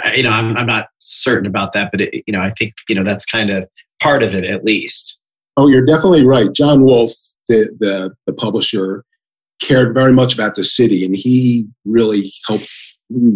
I, 0.04 0.16
you 0.16 0.24
know 0.24 0.32
I'm, 0.32 0.56
I'm 0.58 0.68
not 0.68 0.88
certain 1.00 1.46
about 1.46 1.74
that 1.74 1.92
but 1.92 2.02
it, 2.02 2.24
you 2.28 2.34
know 2.34 2.42
i 2.42 2.52
think 2.58 2.74
you 2.90 2.96
know 2.96 3.04
that's 3.04 3.26
kind 3.26 3.50
of 3.50 3.68
part 4.02 4.24
of 4.24 4.34
it 4.34 4.44
at 4.44 4.64
least 4.64 5.20
oh 5.58 5.68
you're 5.68 5.86
definitely 5.86 6.26
right 6.26 6.52
john 6.54 6.84
Wolfe 6.84 7.16
the 7.48 7.76
the, 7.80 8.16
the 8.26 8.34
publisher 8.34 9.04
cared 9.62 9.94
very 9.94 10.14
much 10.14 10.34
about 10.34 10.56
the 10.56 10.64
city 10.64 11.06
and 11.06 11.16
he 11.16 11.68
really 11.86 12.34
helped 12.48 12.70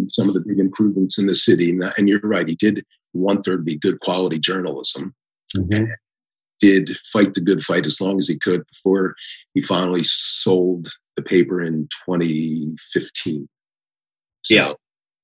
some 0.07 0.27
of 0.27 0.33
the 0.33 0.41
big 0.41 0.59
improvements 0.59 1.17
in 1.17 1.27
the 1.27 1.35
city. 1.35 1.69
And, 1.69 1.83
and 1.97 2.09
you're 2.09 2.19
right, 2.21 2.47
he 2.47 2.55
did 2.55 2.85
one 3.13 3.41
third 3.41 3.65
be 3.65 3.77
good 3.77 3.99
quality 4.01 4.39
journalism. 4.39 5.13
Mm-hmm. 5.55 5.85
Did 6.59 6.89
fight 7.11 7.33
the 7.33 7.41
good 7.41 7.63
fight 7.63 7.85
as 7.85 8.01
long 8.01 8.17
as 8.17 8.27
he 8.27 8.37
could 8.37 8.63
before 8.67 9.15
he 9.53 9.61
finally 9.61 10.03
sold 10.03 10.89
the 11.15 11.21
paper 11.21 11.61
in 11.61 11.87
2015. 12.05 13.47
So, 14.43 14.53
yeah, 14.53 14.73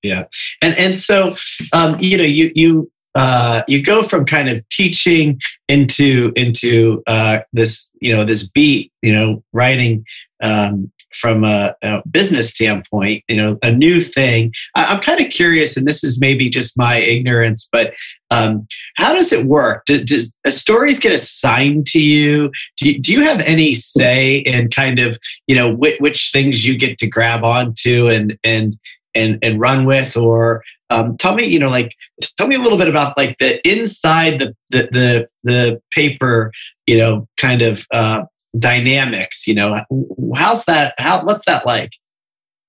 yeah, 0.05 0.25
and 0.61 0.77
and 0.77 0.97
so 0.97 1.35
um, 1.73 1.99
you 1.99 2.17
know 2.17 2.23
you 2.23 2.51
you 2.55 2.91
uh, 3.15 3.63
you 3.67 3.81
go 3.81 4.03
from 4.03 4.25
kind 4.25 4.49
of 4.49 4.67
teaching 4.69 5.39
into 5.67 6.31
into 6.35 7.01
uh, 7.07 7.39
this 7.53 7.91
you 8.01 8.15
know 8.15 8.23
this 8.23 8.49
beat 8.49 8.91
you 9.01 9.13
know 9.13 9.43
writing 9.53 10.05
um, 10.41 10.91
from 11.15 11.43
a, 11.43 11.75
a, 11.81 12.01
business 12.09 12.51
standpoint, 12.51 13.23
you 13.27 13.37
know, 13.37 13.57
a 13.63 13.71
new 13.71 14.01
thing. 14.01 14.53
I, 14.75 14.93
am 14.93 15.01
kind 15.01 15.21
of 15.21 15.31
curious, 15.31 15.77
and 15.77 15.87
this 15.87 16.03
is 16.03 16.19
maybe 16.19 16.49
just 16.49 16.77
my 16.77 16.97
ignorance, 16.97 17.67
but 17.71 17.93
um, 18.31 18.67
how 18.97 19.13
does 19.13 19.31
it 19.31 19.45
work? 19.45 19.85
Do, 19.85 20.03
does 20.03 20.35
stories 20.49 20.99
get 20.99 21.13
assigned 21.13 21.87
to 21.87 21.99
you? 21.99 22.51
Do, 22.77 22.91
you? 22.91 22.99
do 22.99 23.13
you 23.13 23.21
have 23.21 23.39
any 23.41 23.75
say 23.75 24.39
in 24.39 24.69
kind 24.69 24.99
of, 24.99 25.17
you 25.47 25.55
know, 25.55 25.73
which, 25.73 25.99
which 25.99 26.31
things 26.33 26.65
you 26.65 26.77
get 26.77 26.97
to 26.99 27.07
grab 27.07 27.43
onto 27.43 28.07
and 28.07 28.37
and 28.43 28.77
and 29.15 29.39
and 29.43 29.59
run 29.59 29.85
with, 29.85 30.15
or 30.15 30.63
um, 30.89 31.17
tell 31.17 31.35
me, 31.35 31.45
you 31.45 31.59
know, 31.59 31.69
like 31.69 31.95
tell 32.37 32.47
me 32.47 32.55
a 32.55 32.59
little 32.59 32.77
bit 32.77 32.87
about 32.87 33.17
like 33.17 33.37
the 33.39 33.65
inside 33.67 34.39
the 34.39 34.55
the 34.69 34.89
the, 34.91 35.27
the 35.43 35.81
paper, 35.91 36.51
you 36.85 36.97
know, 36.97 37.27
kind 37.37 37.61
of. 37.61 37.85
Uh, 37.91 38.25
dynamics 38.57 39.47
you 39.47 39.53
know 39.53 39.81
how's 40.35 40.63
that 40.65 40.93
how 40.97 41.23
what's 41.25 41.45
that 41.45 41.65
like 41.65 41.91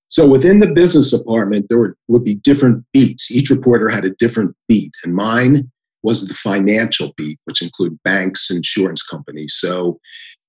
so 0.09 0.27
within 0.27 0.59
the 0.59 0.67
business 0.67 1.11
department 1.11 1.67
there 1.69 1.79
would, 1.79 1.95
would 2.09 2.25
be 2.25 2.35
different 2.35 2.85
beats 2.93 3.31
each 3.31 3.51
reporter 3.51 3.89
had 3.89 4.05
a 4.05 4.11
different 4.11 4.55
beat 4.69 4.93
and 5.05 5.15
mine 5.15 5.71
was 6.03 6.27
the 6.27 6.35
financial 6.35 7.13
beat 7.17 7.39
which 7.45 7.63
include 7.63 7.99
banks 8.03 8.51
insurance 8.51 9.03
companies 9.03 9.55
so 9.57 10.01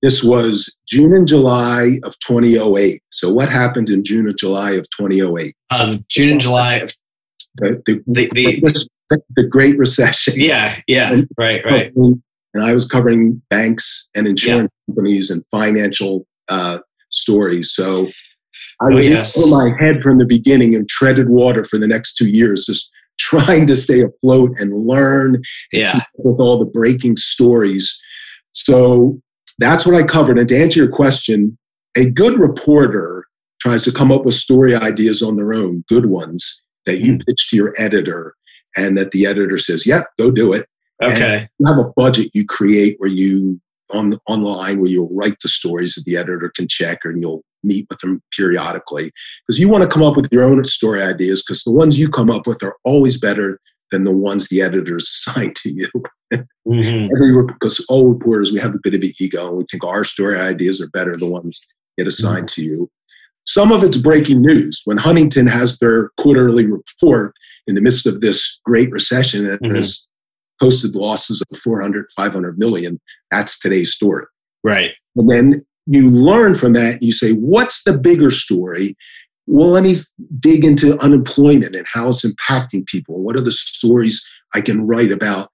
this 0.01 0.23
was 0.23 0.75
june 0.87 1.15
and 1.15 1.27
july 1.27 1.99
of 2.03 2.17
2008 2.19 3.01
so 3.11 3.31
what 3.31 3.49
happened 3.49 3.89
in 3.89 4.03
june 4.03 4.27
and 4.27 4.37
july 4.37 4.71
of 4.71 4.85
2008 4.99 5.55
um, 5.71 6.05
june 6.09 6.31
and 6.31 6.41
july 6.41 6.75
of 6.75 6.93
the, 7.55 7.81
the, 7.85 8.03
the, 8.07 8.87
the, 9.09 9.21
the 9.35 9.43
great 9.43 9.77
recession 9.77 10.33
yeah 10.37 10.79
yeah 10.87 11.13
and, 11.13 11.27
right 11.37 11.63
right 11.65 11.91
and 12.57 12.65
I 12.65 12.73
was 12.73 12.87
covering 12.87 13.41
banks 13.49 14.07
and 14.15 14.27
insurance 14.27 14.71
yeah. 14.87 14.93
companies 14.93 15.29
and 15.29 15.43
financial 15.51 16.25
uh, 16.49 16.79
stories. 17.11 17.71
So 17.71 18.07
I 18.81 18.87
oh, 18.87 18.95
was 18.95 19.05
oh, 19.05 19.09
yes. 19.09 19.37
in 19.37 19.49
my 19.51 19.71
head 19.79 20.01
from 20.01 20.17
the 20.17 20.25
beginning 20.25 20.75
and 20.75 20.89
treaded 20.89 21.29
water 21.29 21.63
for 21.63 21.77
the 21.77 21.87
next 21.87 22.15
two 22.15 22.27
years, 22.27 22.65
just 22.65 22.91
trying 23.19 23.65
to 23.67 23.75
stay 23.75 24.01
afloat 24.01 24.51
and 24.57 24.73
learn 24.73 25.41
yeah. 25.71 26.01
with 26.17 26.39
all 26.39 26.59
the 26.59 26.65
breaking 26.65 27.17
stories. 27.17 27.99
So 28.53 29.19
that's 29.59 29.85
what 29.85 29.95
I 29.95 30.03
covered. 30.03 30.37
And 30.37 30.47
to 30.49 30.57
answer 30.57 30.79
your 30.79 30.91
question, 30.91 31.57
a 31.95 32.09
good 32.09 32.39
reporter 32.39 33.25
tries 33.59 33.83
to 33.83 33.91
come 33.91 34.11
up 34.11 34.23
with 34.25 34.35
story 34.35 34.75
ideas 34.75 35.21
on 35.21 35.35
their 35.35 35.53
own, 35.53 35.83
good 35.87 36.07
ones 36.07 36.61
that 36.85 36.99
you 36.99 37.13
mm. 37.13 37.25
pitch 37.25 37.49
to 37.49 37.55
your 37.55 37.73
editor 37.77 38.35
and 38.75 38.97
that 38.97 39.11
the 39.11 39.25
editor 39.25 39.57
says, 39.57 39.85
"Yep, 39.85 40.05
yeah, 40.19 40.25
go 40.25 40.31
do 40.31 40.53
it." 40.53 40.67
Okay. 41.03 41.39
And 41.39 41.49
you 41.59 41.65
have 41.67 41.77
a 41.77 41.91
budget 41.95 42.31
you 42.33 42.45
create 42.45 42.95
where 42.99 43.09
you 43.09 43.59
on 43.91 44.09
the, 44.09 44.19
on 44.27 44.43
where 44.43 44.89
you'll 44.89 45.13
write 45.13 45.37
the 45.41 45.47
stories 45.47 45.95
that 45.95 46.05
the 46.05 46.17
editor 46.17 46.51
can 46.55 46.67
check, 46.67 46.99
and 47.03 47.21
you'll 47.21 47.43
meet 47.63 47.87
with 47.89 47.99
them 47.99 48.21
periodically 48.35 49.11
because 49.45 49.59
you 49.59 49.67
want 49.67 49.81
to 49.81 49.89
come 49.89 50.03
up 50.03 50.15
with 50.15 50.31
your 50.31 50.43
own 50.43 50.63
story 50.63 51.01
ideas 51.01 51.43
because 51.43 51.63
the 51.63 51.71
ones 51.71 51.97
you 51.97 52.07
come 52.07 52.29
up 52.29 52.45
with 52.45 52.63
are 52.63 52.75
always 52.83 53.19
better 53.19 53.59
than 53.91 54.03
the 54.03 54.11
ones 54.11 54.47
the 54.47 54.61
editors 54.61 55.03
assign 55.27 55.53
to 55.55 55.71
you. 55.71 55.89
mm-hmm. 56.33 57.09
Every, 57.15 57.45
because 57.45 57.83
all 57.89 58.07
reporters, 58.07 58.51
we 58.51 58.59
have 58.59 58.75
a 58.75 58.79
bit 58.81 58.95
of 58.95 59.01
an 59.01 59.11
ego 59.19 59.47
and 59.47 59.57
we 59.57 59.65
think 59.69 59.83
our 59.83 60.03
story 60.03 60.39
ideas 60.39 60.81
are 60.81 60.89
better 60.89 61.11
than 61.11 61.21
the 61.21 61.27
ones 61.27 61.65
get 61.97 62.07
assigned 62.07 62.47
mm-hmm. 62.47 62.61
to 62.61 62.63
you. 62.63 62.91
Some 63.45 63.71
of 63.71 63.83
it's 63.83 63.97
breaking 63.97 64.41
news. 64.41 64.81
When 64.83 64.97
Huntington 64.97 65.47
has 65.47 65.77
their 65.77 66.09
quarterly 66.17 66.67
report 66.67 67.33
in 67.65 67.75
the 67.75 67.81
midst 67.81 68.05
of 68.05 68.19
this 68.19 68.59
great 68.65 68.91
recession 68.91 69.47
and 69.47 69.59
mm-hmm. 69.59 69.75
has 69.75 70.07
posted 70.61 70.95
losses 70.95 71.41
of 71.49 71.57
400, 71.57 72.07
500 72.15 72.57
million, 72.57 72.99
that's 73.31 73.57
today's 73.57 73.93
story. 73.93 74.25
Right. 74.63 74.91
And 75.15 75.29
then 75.29 75.61
you 75.85 76.09
learn 76.09 76.55
from 76.55 76.73
that. 76.73 77.01
You 77.01 77.13
say, 77.13 77.31
what's 77.31 77.83
the 77.83 77.97
bigger 77.97 78.29
story? 78.29 78.97
Well, 79.47 79.69
let 79.69 79.83
me 79.83 79.97
dig 80.39 80.65
into 80.65 80.99
unemployment 80.99 81.75
and 81.75 81.87
how 81.91 82.09
it's 82.09 82.25
impacting 82.25 82.85
people. 82.85 83.21
What 83.21 83.37
are 83.37 83.41
the 83.41 83.51
stories 83.51 84.25
I 84.53 84.61
can 84.61 84.85
write 84.85 85.11
about 85.11 85.51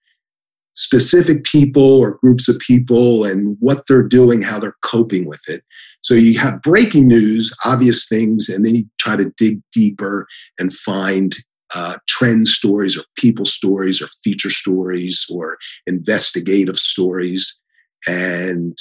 specific 0.75 1.43
people 1.43 1.99
or 1.99 2.17
groups 2.21 2.47
of 2.47 2.57
people 2.57 3.23
and 3.23 3.55
what 3.59 3.83
they're 3.87 4.07
doing, 4.07 4.41
how 4.41 4.57
they're 4.57 4.75
coping 4.81 5.25
with 5.25 5.47
it? 5.47 5.63
So 6.01 6.15
you 6.15 6.39
have 6.39 6.61
breaking 6.63 7.07
news, 7.07 7.55
obvious 7.65 8.07
things, 8.07 8.49
and 8.49 8.65
then 8.65 8.75
you 8.75 8.85
try 8.99 9.15
to 9.15 9.31
dig 9.37 9.61
deeper 9.71 10.27
and 10.57 10.73
find 10.73 11.35
uh, 11.75 11.97
trend 12.07 12.47
stories 12.47 12.97
or 12.97 13.03
people 13.15 13.45
stories 13.45 14.01
or 14.01 14.07
feature 14.23 14.49
stories 14.49 15.23
or 15.31 15.57
investigative 15.85 16.77
stories. 16.77 17.59
And 18.07 18.75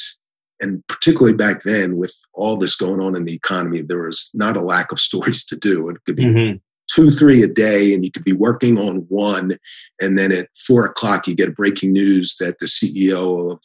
and 0.62 0.86
particularly 0.86 1.36
back 1.36 1.62
then 1.62 1.96
with 1.96 2.16
all 2.32 2.56
this 2.56 2.76
going 2.76 3.00
on 3.00 3.16
in 3.16 3.24
the 3.24 3.34
economy 3.34 3.82
there 3.82 4.04
was 4.04 4.30
not 4.32 4.56
a 4.56 4.62
lack 4.62 4.90
of 4.92 4.98
stories 4.98 5.44
to 5.44 5.56
do 5.56 5.88
it 5.90 5.96
could 6.06 6.16
be 6.16 6.24
mm-hmm. 6.24 6.56
two 6.90 7.10
three 7.10 7.42
a 7.42 7.48
day 7.48 7.92
and 7.92 8.04
you 8.04 8.10
could 8.10 8.24
be 8.24 8.32
working 8.32 8.78
on 8.78 8.98
one 9.08 9.58
and 10.00 10.16
then 10.16 10.32
at 10.32 10.48
four 10.66 10.86
o'clock 10.86 11.26
you 11.26 11.34
get 11.34 11.56
breaking 11.56 11.92
news 11.92 12.36
that 12.38 12.58
the 12.60 12.66
ceo 12.66 13.52
of 13.52 13.58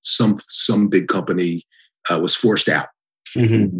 some 0.00 0.36
some 0.40 0.88
big 0.88 1.06
company 1.06 1.64
uh, 2.10 2.18
was 2.18 2.34
forced 2.34 2.68
out 2.68 2.88
mm-hmm. 3.36 3.76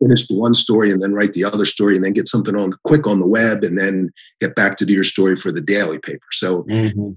finish 0.00 0.26
the 0.26 0.36
one 0.36 0.54
story 0.54 0.90
and 0.90 1.00
then 1.00 1.14
write 1.14 1.32
the 1.32 1.44
other 1.44 1.64
story 1.64 1.94
and 1.94 2.04
then 2.04 2.12
get 2.12 2.28
something 2.28 2.56
on 2.56 2.72
quick 2.84 3.06
on 3.06 3.20
the 3.20 3.26
web 3.26 3.62
and 3.62 3.78
then 3.78 4.10
get 4.40 4.54
back 4.54 4.76
to 4.76 4.84
do 4.84 4.92
your 4.92 5.04
story 5.04 5.36
for 5.36 5.52
the 5.52 5.60
daily 5.60 5.98
paper 5.98 6.26
so 6.32 6.64
mm-hmm. 6.64 7.12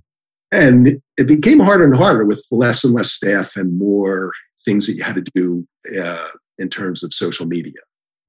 And 0.53 1.01
it 1.17 1.27
became 1.27 1.59
harder 1.59 1.83
and 1.83 1.97
harder 1.97 2.25
with 2.25 2.45
less 2.51 2.83
and 2.83 2.93
less 2.93 3.11
staff 3.11 3.55
and 3.55 3.77
more 3.77 4.31
things 4.63 4.85
that 4.85 4.93
you 4.93 5.03
had 5.03 5.15
to 5.15 5.23
do 5.33 5.67
uh, 5.99 6.27
in 6.59 6.69
terms 6.69 7.03
of 7.03 7.11
social 7.11 7.47
media. 7.47 7.81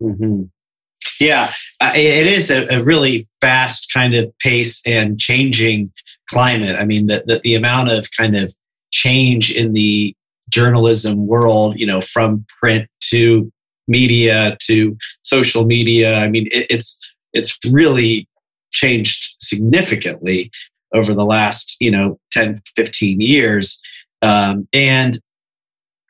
Mm-hmm. 0.03 0.45
Yeah, 1.21 1.53
uh, 1.81 1.93
it 1.95 2.27
is 2.27 2.51
a, 2.51 2.67
a, 2.69 2.83
really 2.83 3.29
fast 3.41 3.93
kind 3.93 4.15
of 4.15 4.33
pace 4.39 4.81
and 4.87 5.21
changing 5.21 5.93
climate. 6.31 6.77
I 6.77 6.87
mean, 6.87 7.07
the, 7.07 7.23
the, 7.27 7.41
the 7.45 7.55
amount 7.55 7.91
of 7.91 8.09
kind 8.17 8.35
of 8.35 8.55
change 8.91 9.53
in 9.53 9.75
the 9.75 10.17
journalism 10.49 11.27
world, 11.27 11.79
you 11.79 11.87
know, 11.87 12.01
from 12.01 12.47
print 12.59 12.89
to 13.11 13.53
media 13.87 14.57
to 14.67 14.97
social 15.23 15.67
media. 15.67 16.17
I 16.17 16.29
mean, 16.29 16.49
it, 16.51 16.67
it's 16.71 17.01
it's 17.33 17.59
really 17.71 18.27
changed 18.73 19.37
significantly 19.41 20.51
over 20.95 21.13
the 21.13 21.25
last 21.25 21.77
you 21.81 21.91
know 21.91 22.19
10 22.33 22.61
15 22.77 23.21
years. 23.21 23.83
Um, 24.23 24.67
and 24.73 25.21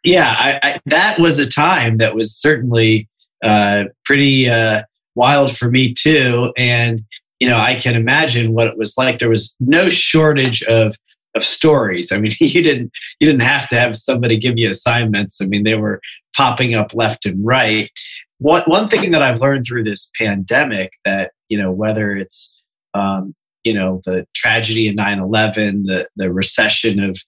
yeah 0.04 0.36
I, 0.38 0.60
I, 0.62 0.80
that 0.86 1.18
was 1.18 1.38
a 1.38 1.48
time 1.48 1.96
that 1.96 2.14
was 2.14 2.36
certainly 2.36 3.08
uh, 3.42 3.84
pretty 4.04 4.48
uh, 4.48 4.82
wild 5.14 5.56
for 5.56 5.70
me 5.70 5.92
too. 5.94 6.52
And 6.56 7.02
you 7.40 7.48
know 7.48 7.58
i 7.58 7.74
can 7.74 7.96
imagine 7.96 8.52
what 8.52 8.68
it 8.68 8.78
was 8.78 8.94
like. 8.96 9.18
There 9.18 9.28
was 9.28 9.56
no 9.58 9.88
shortage 9.88 10.62
of 10.64 10.96
of 11.34 11.42
stories. 11.42 12.12
I 12.12 12.18
mean 12.18 12.32
you 12.40 12.62
didn't 12.62 12.92
you 13.20 13.26
didn't 13.26 13.42
have 13.42 13.68
to 13.70 13.80
have 13.80 13.96
somebody 13.96 14.38
give 14.38 14.58
you 14.58 14.70
assignments. 14.70 15.40
I 15.40 15.46
mean 15.46 15.64
they 15.64 15.74
were 15.74 16.00
popping 16.36 16.74
up 16.74 16.94
left 16.94 17.26
and 17.26 17.44
right. 17.44 17.90
One, 18.38 18.62
one 18.62 18.88
thing 18.88 19.12
that 19.12 19.22
i've 19.22 19.40
learned 19.40 19.64
through 19.66 19.84
this 19.84 20.10
pandemic 20.18 20.92
that 21.04 21.30
you 21.48 21.56
know 21.56 21.70
whether 21.70 22.16
it's 22.16 22.60
um, 22.94 23.34
you 23.64 23.74
know 23.74 24.00
the 24.04 24.26
tragedy 24.34 24.88
of 24.88 24.94
9-11 24.94 25.86
the, 25.86 26.08
the 26.16 26.32
recession 26.32 27.00
of 27.00 27.18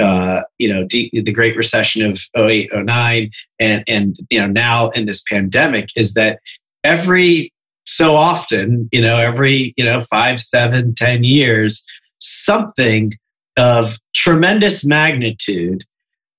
uh, 0.00 0.42
you 0.58 0.72
know 0.72 0.84
de- 0.84 1.10
the 1.12 1.32
great 1.32 1.56
recession 1.56 2.04
of 2.10 2.20
08 2.36 2.70
09 2.74 3.30
and 3.60 3.84
and 3.86 4.18
you 4.30 4.38
know 4.38 4.48
now 4.48 4.90
in 4.90 5.06
this 5.06 5.22
pandemic 5.22 5.90
is 5.96 6.14
that 6.14 6.40
every 6.82 7.52
so 7.86 8.16
often 8.16 8.88
you 8.92 9.00
know 9.00 9.16
every 9.16 9.72
you 9.76 9.84
know 9.84 10.00
five 10.00 10.40
seven 10.40 10.94
ten 10.94 11.22
years 11.22 11.86
something 12.18 13.12
of 13.56 13.98
tremendous 14.14 14.84
magnitude 14.84 15.84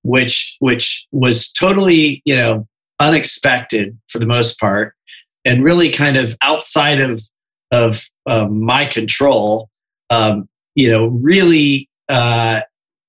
which 0.03 0.57
which 0.59 1.07
was 1.11 1.51
totally 1.51 2.21
you 2.25 2.35
know 2.35 2.67
unexpected 2.99 3.97
for 4.07 4.19
the 4.19 4.25
most 4.25 4.59
part 4.59 4.93
and 5.45 5.63
really 5.63 5.91
kind 5.91 6.17
of 6.17 6.35
outside 6.41 6.99
of 6.99 7.21
of 7.75 8.09
um, 8.25 8.63
my 8.63 8.85
control, 8.85 9.69
um, 10.09 10.47
you 10.75 10.89
know, 10.89 11.07
really 11.07 11.89
uh, 12.09 12.61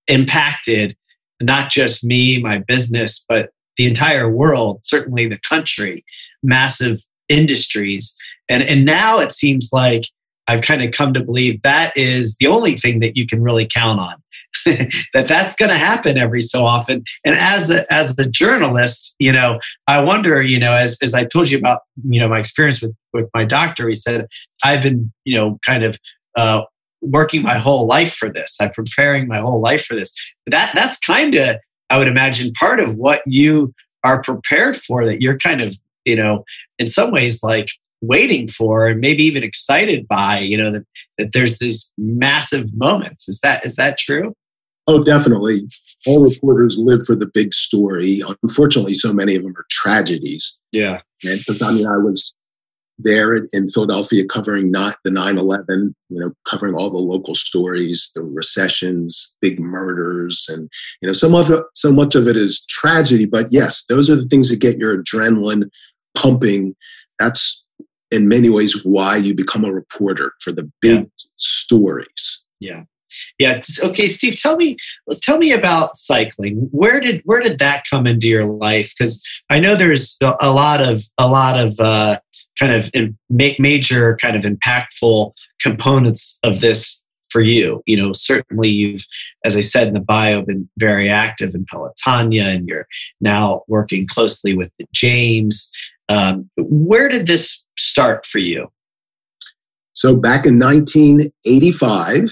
impacted 0.09 0.97
not 1.41 1.71
just 1.71 2.03
me, 2.03 2.41
my 2.41 2.59
business, 2.59 3.25
but 3.29 3.51
the 3.77 3.87
entire 3.87 4.29
world, 4.31 4.81
certainly 4.83 5.29
the 5.29 5.39
country, 5.49 6.05
massive 6.43 7.05
industries. 7.29 8.17
And, 8.49 8.62
and 8.62 8.85
now 8.85 9.21
it 9.21 9.35
seems 9.35 9.71
like 9.73 10.05
I've 10.49 10.63
kind 10.63 10.83
of 10.83 10.93
come 10.93 11.13
to 11.15 11.25
believe 11.25 11.61
that 11.63 11.97
is 11.97 12.37
the 12.39 12.47
only 12.47 12.77
thing 12.77 13.01
that 13.01 13.17
you 13.17 13.27
can 13.27 13.43
really 13.43 13.67
count 13.67 14.01
on. 14.01 14.15
that 15.13 15.29
that's 15.29 15.55
going 15.55 15.71
to 15.71 15.79
happen 15.79 16.17
every 16.17 16.41
so 16.41 16.65
often. 16.65 17.05
And 17.25 17.37
as 17.37 17.71
a, 17.71 17.93
as 17.93 18.15
a 18.19 18.29
journalist, 18.29 19.15
you 19.19 19.33
know, 19.33 19.61
I 19.87 20.03
wonder, 20.03 20.43
you 20.43 20.59
know, 20.59 20.73
as 20.73 20.99
as 21.03 21.15
I 21.15 21.25
told 21.25 21.51
you 21.51 21.59
about, 21.59 21.83
you 22.05 22.21
know, 22.21 22.29
my 22.29 22.39
experience 22.39 22.81
with 22.81 22.95
with 23.13 23.29
my 23.35 23.45
doctor, 23.45 23.89
he 23.89 23.95
said 23.95 24.27
I've 24.65 24.83
been, 24.83 25.13
you 25.25 25.37
know, 25.37 25.59
kind 25.65 25.85
of 25.85 25.99
uh, 26.37 26.63
working 27.03 27.43
my 27.43 27.59
whole 27.59 27.87
life 27.87 28.15
for 28.15 28.33
this. 28.33 28.57
I'm 28.61 28.71
preparing 28.71 29.29
my 29.29 29.39
whole 29.39 29.61
life 29.61 29.85
for 29.85 29.95
this. 29.95 30.13
That 30.47 30.73
that's 30.75 30.99
kind 30.99 31.35
of, 31.35 31.57
I 31.91 31.99
would 31.99 32.09
imagine, 32.09 32.53
part 32.55 32.81
of 32.81 32.97
what 32.97 33.23
you 33.27 33.75
are 34.05 34.23
prepared 34.23 34.77
for. 34.77 35.05
That 35.07 35.21
you're 35.21 35.39
kind 35.39 35.61
of, 35.61 35.77
you 36.05 36.17
know, 36.17 36.45
in 36.79 36.89
some 36.89 37.11
ways, 37.11 37.43
like 37.43 37.69
waiting 38.01 38.49
for 38.49 38.89
and 38.89 39.01
maybe 39.01 39.25
even 39.25 39.43
excited 39.43 40.07
by 40.09 40.39
you 40.39 40.57
know 40.57 40.73
that, 40.73 40.87
that 41.19 41.33
there's 41.33 41.59
these 41.59 41.93
massive 41.97 42.75
moments. 42.75 43.29
Is 43.29 43.41
that 43.41 43.65
is 43.65 43.77
that 43.77 43.99
true? 43.99 44.35
Oh 44.87 45.03
definitely. 45.03 45.63
All 46.07 46.23
reporters 46.23 46.79
live 46.79 47.05
for 47.05 47.17
the 47.17 47.27
big 47.33 47.53
story. 47.53 48.23
Unfortunately 48.43 48.95
so 48.95 49.13
many 49.13 49.37
of 49.37 49.43
them 49.43 49.55
are 49.57 49.67
tragedies. 49.71 50.59
Yeah. 50.73 51.01
And 51.25 51.41
i 51.63 51.73
mean 51.73 51.87
i 51.87 51.97
was 51.97 52.35
there 52.99 53.35
in 53.53 53.69
philadelphia 53.69 54.25
covering 54.25 54.71
not 54.71 54.97
the 55.05 55.11
9-11 55.11 55.95
you 56.09 56.19
know 56.19 56.33
covering 56.49 56.75
all 56.75 56.89
the 56.89 56.97
local 56.97 57.35
stories 57.35 58.11
the 58.15 58.23
recessions 58.23 59.37
big 59.43 59.61
murders 59.61 60.47
and 60.49 60.71
you 61.03 61.07
know 61.07 61.13
so 61.13 61.29
much, 61.29 61.51
so 61.75 61.93
much 61.93 62.15
of 62.15 62.27
it 62.27 62.39
is 62.39 62.65
tragedy. 62.67 63.27
But 63.27 63.49
yes 63.51 63.85
those 63.89 64.09
are 64.09 64.17
the 64.17 64.27
things 64.27 64.49
that 64.49 64.61
get 64.61 64.79
your 64.79 65.03
adrenaline 65.03 65.69
pumping. 66.17 66.75
That's 67.19 67.65
in 68.11 68.29
many 68.29 68.49
ways 68.49 68.85
why 68.85 69.17
you 69.17 69.35
become 69.35 69.65
a 69.65 69.73
reporter 69.73 70.33
for 70.41 70.53
the 70.53 70.71
big 70.81 71.01
yeah. 71.01 71.07
stories. 71.37 72.45
Yeah. 72.61 72.85
Yeah. 73.39 73.63
Okay, 73.83 74.09
Steve, 74.09 74.41
tell 74.41 74.57
me 74.57 74.77
tell 75.23 75.39
me 75.39 75.53
about 75.53 75.97
cycling. 75.97 76.69
Where 76.71 77.01
did 77.01 77.23
where 77.25 77.41
did 77.41 77.59
that 77.61 77.85
come 77.89 78.07
into 78.07 78.27
your 78.27 78.45
life? 78.45 78.93
Because 78.97 79.23
I 79.49 79.59
know 79.59 79.75
there's 79.75 80.19
a 80.21 80.51
lot 80.51 80.83
of 80.83 81.03
a 81.17 81.29
lot 81.29 81.59
of 81.59 81.81
uh, 81.81 82.21
kind 82.59 82.73
of 82.73 82.91
make 83.31 83.59
major 83.59 84.17
kind 84.17 84.37
of 84.37 84.43
impactful 84.43 85.33
components 85.61 86.39
of 86.43 86.61
this 86.61 87.03
for 87.31 87.41
you. 87.41 87.83
You 87.87 87.97
know, 87.97 88.13
certainly 88.13 88.69
you've, 88.69 89.05
as 89.45 89.57
I 89.57 89.61
said 89.61 89.89
in 89.89 89.95
the 89.95 90.01
bio, 90.01 90.43
been 90.43 90.69
very 90.79 91.11
active 91.11 91.55
in 91.55 91.67
Pelotonia, 91.67 92.55
and 92.55 92.69
you're 92.69 92.87
now 93.21 93.63
working 93.69 94.07
closely 94.07 94.57
with 94.57 94.71
the 94.79 94.87
James. 94.93 95.71
Um, 96.09 96.51
where 96.57 97.09
did 97.09 97.27
this 97.27 97.67
start 97.79 98.27
for 98.27 98.39
you? 98.39 98.69
So 99.95 100.15
back 100.15 100.47
in 100.47 100.59
1985, 100.59 102.31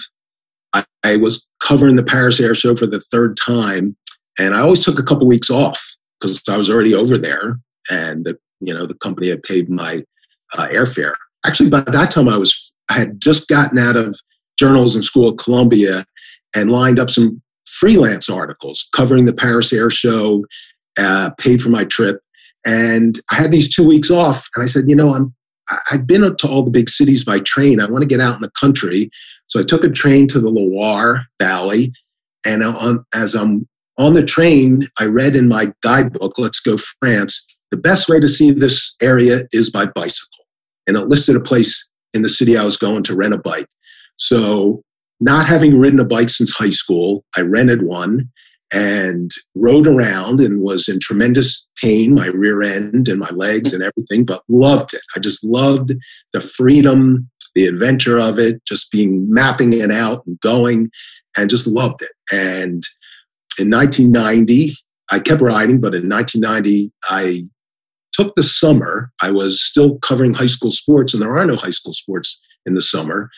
I, 0.74 0.84
I 1.02 1.16
was 1.16 1.46
covering 1.62 1.96
the 1.96 2.04
Paris 2.04 2.38
Air 2.38 2.54
Show 2.54 2.76
for 2.76 2.86
the 2.86 3.00
third 3.00 3.36
time, 3.36 3.96
and 4.38 4.54
I 4.54 4.60
always 4.60 4.84
took 4.84 4.98
a 4.98 5.02
couple 5.02 5.26
weeks 5.26 5.50
off 5.50 5.82
because 6.20 6.42
I 6.48 6.56
was 6.56 6.68
already 6.68 6.94
over 6.94 7.16
there, 7.16 7.58
and 7.90 8.24
the 8.24 8.36
you 8.60 8.74
know 8.74 8.86
the 8.86 8.94
company 8.94 9.28
had 9.28 9.42
paid 9.42 9.70
my 9.70 10.02
uh, 10.52 10.68
airfare. 10.68 11.14
Actually, 11.46 11.70
by 11.70 11.80
that 11.80 12.10
time 12.10 12.28
I 12.28 12.36
was 12.36 12.74
I 12.90 12.94
had 12.94 13.20
just 13.20 13.48
gotten 13.48 13.78
out 13.78 13.96
of 13.96 14.18
journalism 14.58 15.02
school 15.02 15.30
at 15.30 15.38
Columbia 15.38 16.04
and 16.54 16.70
lined 16.70 16.98
up 16.98 17.10
some 17.10 17.40
freelance 17.66 18.28
articles 18.28 18.88
covering 18.92 19.24
the 19.24 19.34
Paris 19.34 19.72
Air 19.72 19.90
Show, 19.90 20.44
uh, 20.98 21.30
paid 21.38 21.60
for 21.60 21.70
my 21.70 21.84
trip. 21.84 22.20
And 22.66 23.18
I 23.30 23.36
had 23.36 23.52
these 23.52 23.74
two 23.74 23.86
weeks 23.86 24.10
off, 24.10 24.48
and 24.54 24.62
I 24.62 24.66
said, 24.66 24.84
you 24.88 24.96
know, 24.96 25.14
I'm 25.14 25.34
I've 25.90 26.06
been 26.06 26.20
to 26.20 26.48
all 26.48 26.62
the 26.62 26.70
big 26.70 26.90
cities 26.90 27.24
by 27.24 27.40
train. 27.40 27.80
I 27.80 27.86
want 27.86 28.02
to 28.02 28.08
get 28.08 28.20
out 28.20 28.34
in 28.34 28.42
the 28.42 28.50
country. 28.50 29.10
So 29.46 29.60
I 29.60 29.62
took 29.62 29.84
a 29.84 29.88
train 29.88 30.28
to 30.28 30.40
the 30.40 30.50
Loire 30.50 31.26
Valley, 31.40 31.92
and 32.44 32.62
on, 32.62 33.04
as 33.14 33.34
I'm 33.34 33.66
on 33.98 34.14
the 34.14 34.24
train, 34.24 34.88
I 34.98 35.04
read 35.04 35.36
in 35.36 35.48
my 35.48 35.72
guidebook, 35.82 36.38
Let's 36.38 36.60
Go 36.60 36.76
France, 36.76 37.44
the 37.70 37.76
best 37.76 38.08
way 38.08 38.20
to 38.20 38.28
see 38.28 38.50
this 38.50 38.94
area 39.00 39.44
is 39.52 39.70
by 39.70 39.86
bicycle. 39.86 40.44
And 40.86 40.96
it 40.96 41.08
listed 41.08 41.36
a 41.36 41.40
place 41.40 41.88
in 42.12 42.22
the 42.22 42.28
city 42.28 42.56
I 42.56 42.64
was 42.64 42.76
going 42.76 43.02
to 43.04 43.16
rent 43.16 43.34
a 43.34 43.38
bike. 43.38 43.66
So, 44.16 44.82
not 45.20 45.46
having 45.46 45.78
ridden 45.78 46.00
a 46.00 46.04
bike 46.04 46.28
since 46.28 46.54
high 46.54 46.70
school, 46.70 47.24
I 47.36 47.42
rented 47.42 47.82
one 47.82 48.30
and 48.74 49.30
rode 49.54 49.86
around 49.86 50.40
and 50.40 50.60
was 50.60 50.88
in 50.88 50.98
tremendous 50.98 51.64
pain, 51.80 52.12
my 52.14 52.26
rear 52.26 52.60
end 52.60 53.08
and 53.08 53.20
my 53.20 53.30
legs 53.30 53.72
and 53.72 53.84
everything, 53.84 54.24
but 54.24 54.42
loved 54.48 54.94
it. 54.94 55.02
I 55.14 55.20
just 55.20 55.44
loved 55.44 55.92
the 56.32 56.40
freedom, 56.40 57.30
the 57.54 57.66
adventure 57.66 58.18
of 58.18 58.38
it, 58.40 58.64
just 58.66 58.90
being 58.90 59.32
mapping 59.32 59.72
it 59.72 59.92
out 59.92 60.26
and 60.26 60.40
going, 60.40 60.90
and 61.36 61.48
just 61.48 61.68
loved 61.68 62.02
it. 62.02 62.10
And 62.32 62.82
in 63.60 63.70
1990, 63.70 64.74
I 65.10 65.20
kept 65.20 65.40
riding, 65.40 65.80
but 65.80 65.94
in 65.94 66.08
1990, 66.08 66.90
I 67.08 67.44
took 68.12 68.34
the 68.34 68.42
summer. 68.42 69.12
I 69.22 69.30
was 69.30 69.62
still 69.62 69.98
covering 69.98 70.34
high 70.34 70.46
school 70.46 70.72
sports, 70.72 71.14
and 71.14 71.22
there 71.22 71.36
are 71.36 71.46
no 71.46 71.56
high 71.56 71.70
school 71.70 71.92
sports 71.92 72.40
in 72.66 72.74
the 72.74 72.82
summer. 72.82 73.30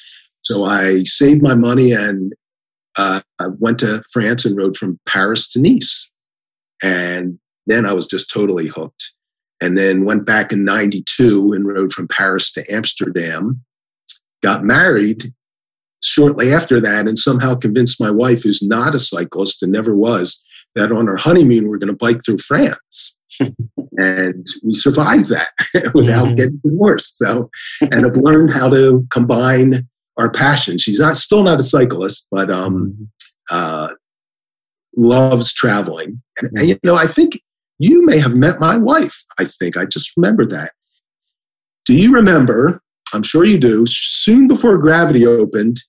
So 0.42 0.64
I 0.64 1.02
saved 1.04 1.42
my 1.42 1.54
money 1.54 1.92
and 1.92 2.32
uh, 2.96 3.20
I 3.38 3.46
went 3.58 3.78
to 3.80 4.02
France 4.12 4.44
and 4.44 4.56
rode 4.56 4.76
from 4.76 4.98
Paris 5.08 5.50
to 5.52 5.60
Nice. 5.60 6.10
And 6.82 7.38
then 7.66 7.86
I 7.86 7.92
was 7.92 8.06
just 8.06 8.30
totally 8.30 8.68
hooked. 8.68 9.12
And 9.60 9.76
then 9.76 10.04
went 10.04 10.26
back 10.26 10.52
in 10.52 10.64
92 10.64 11.52
and 11.52 11.66
rode 11.66 11.92
from 11.92 12.08
Paris 12.08 12.52
to 12.52 12.64
Amsterdam. 12.72 13.62
Got 14.42 14.64
married 14.64 15.32
shortly 16.02 16.52
after 16.52 16.78
that 16.80 17.08
and 17.08 17.18
somehow 17.18 17.54
convinced 17.54 18.00
my 18.00 18.10
wife, 18.10 18.42
who's 18.42 18.62
not 18.62 18.94
a 18.94 18.98
cyclist 18.98 19.62
and 19.62 19.72
never 19.72 19.94
was, 19.94 20.42
that 20.74 20.92
on 20.92 21.08
our 21.08 21.16
honeymoon 21.16 21.68
we're 21.68 21.78
going 21.78 21.88
to 21.88 21.94
bike 21.94 22.20
through 22.24 22.38
France. 22.38 23.16
and 23.98 24.46
we 24.62 24.70
survived 24.70 25.30
that 25.30 25.48
without 25.94 26.26
mm-hmm. 26.26 26.34
getting 26.36 26.60
divorced. 26.62 27.16
So, 27.16 27.50
and 27.80 28.04
have 28.04 28.16
learned 28.16 28.52
how 28.52 28.68
to 28.70 29.06
combine 29.10 29.86
our 30.18 30.30
passion. 30.30 30.78
She's 30.78 30.98
not 30.98 31.16
still 31.16 31.42
not 31.42 31.60
a 31.60 31.62
cyclist, 31.62 32.28
but 32.30 32.50
um, 32.50 33.08
uh, 33.50 33.92
loves 34.96 35.52
traveling. 35.52 36.22
And, 36.40 36.50
and, 36.54 36.68
you 36.68 36.78
know, 36.82 36.96
I 36.96 37.06
think 37.06 37.40
you 37.78 38.04
may 38.04 38.18
have 38.18 38.34
met 38.34 38.60
my 38.60 38.76
wife. 38.76 39.24
I 39.38 39.44
think 39.44 39.76
I 39.76 39.84
just 39.84 40.12
remembered 40.16 40.50
that. 40.50 40.72
Do 41.84 41.94
you 41.94 42.12
remember? 42.12 42.80
I'm 43.12 43.22
sure 43.22 43.44
you 43.44 43.58
do. 43.58 43.84
Soon 43.86 44.48
before 44.48 44.76
Gravity 44.78 45.26
opened, 45.26 45.80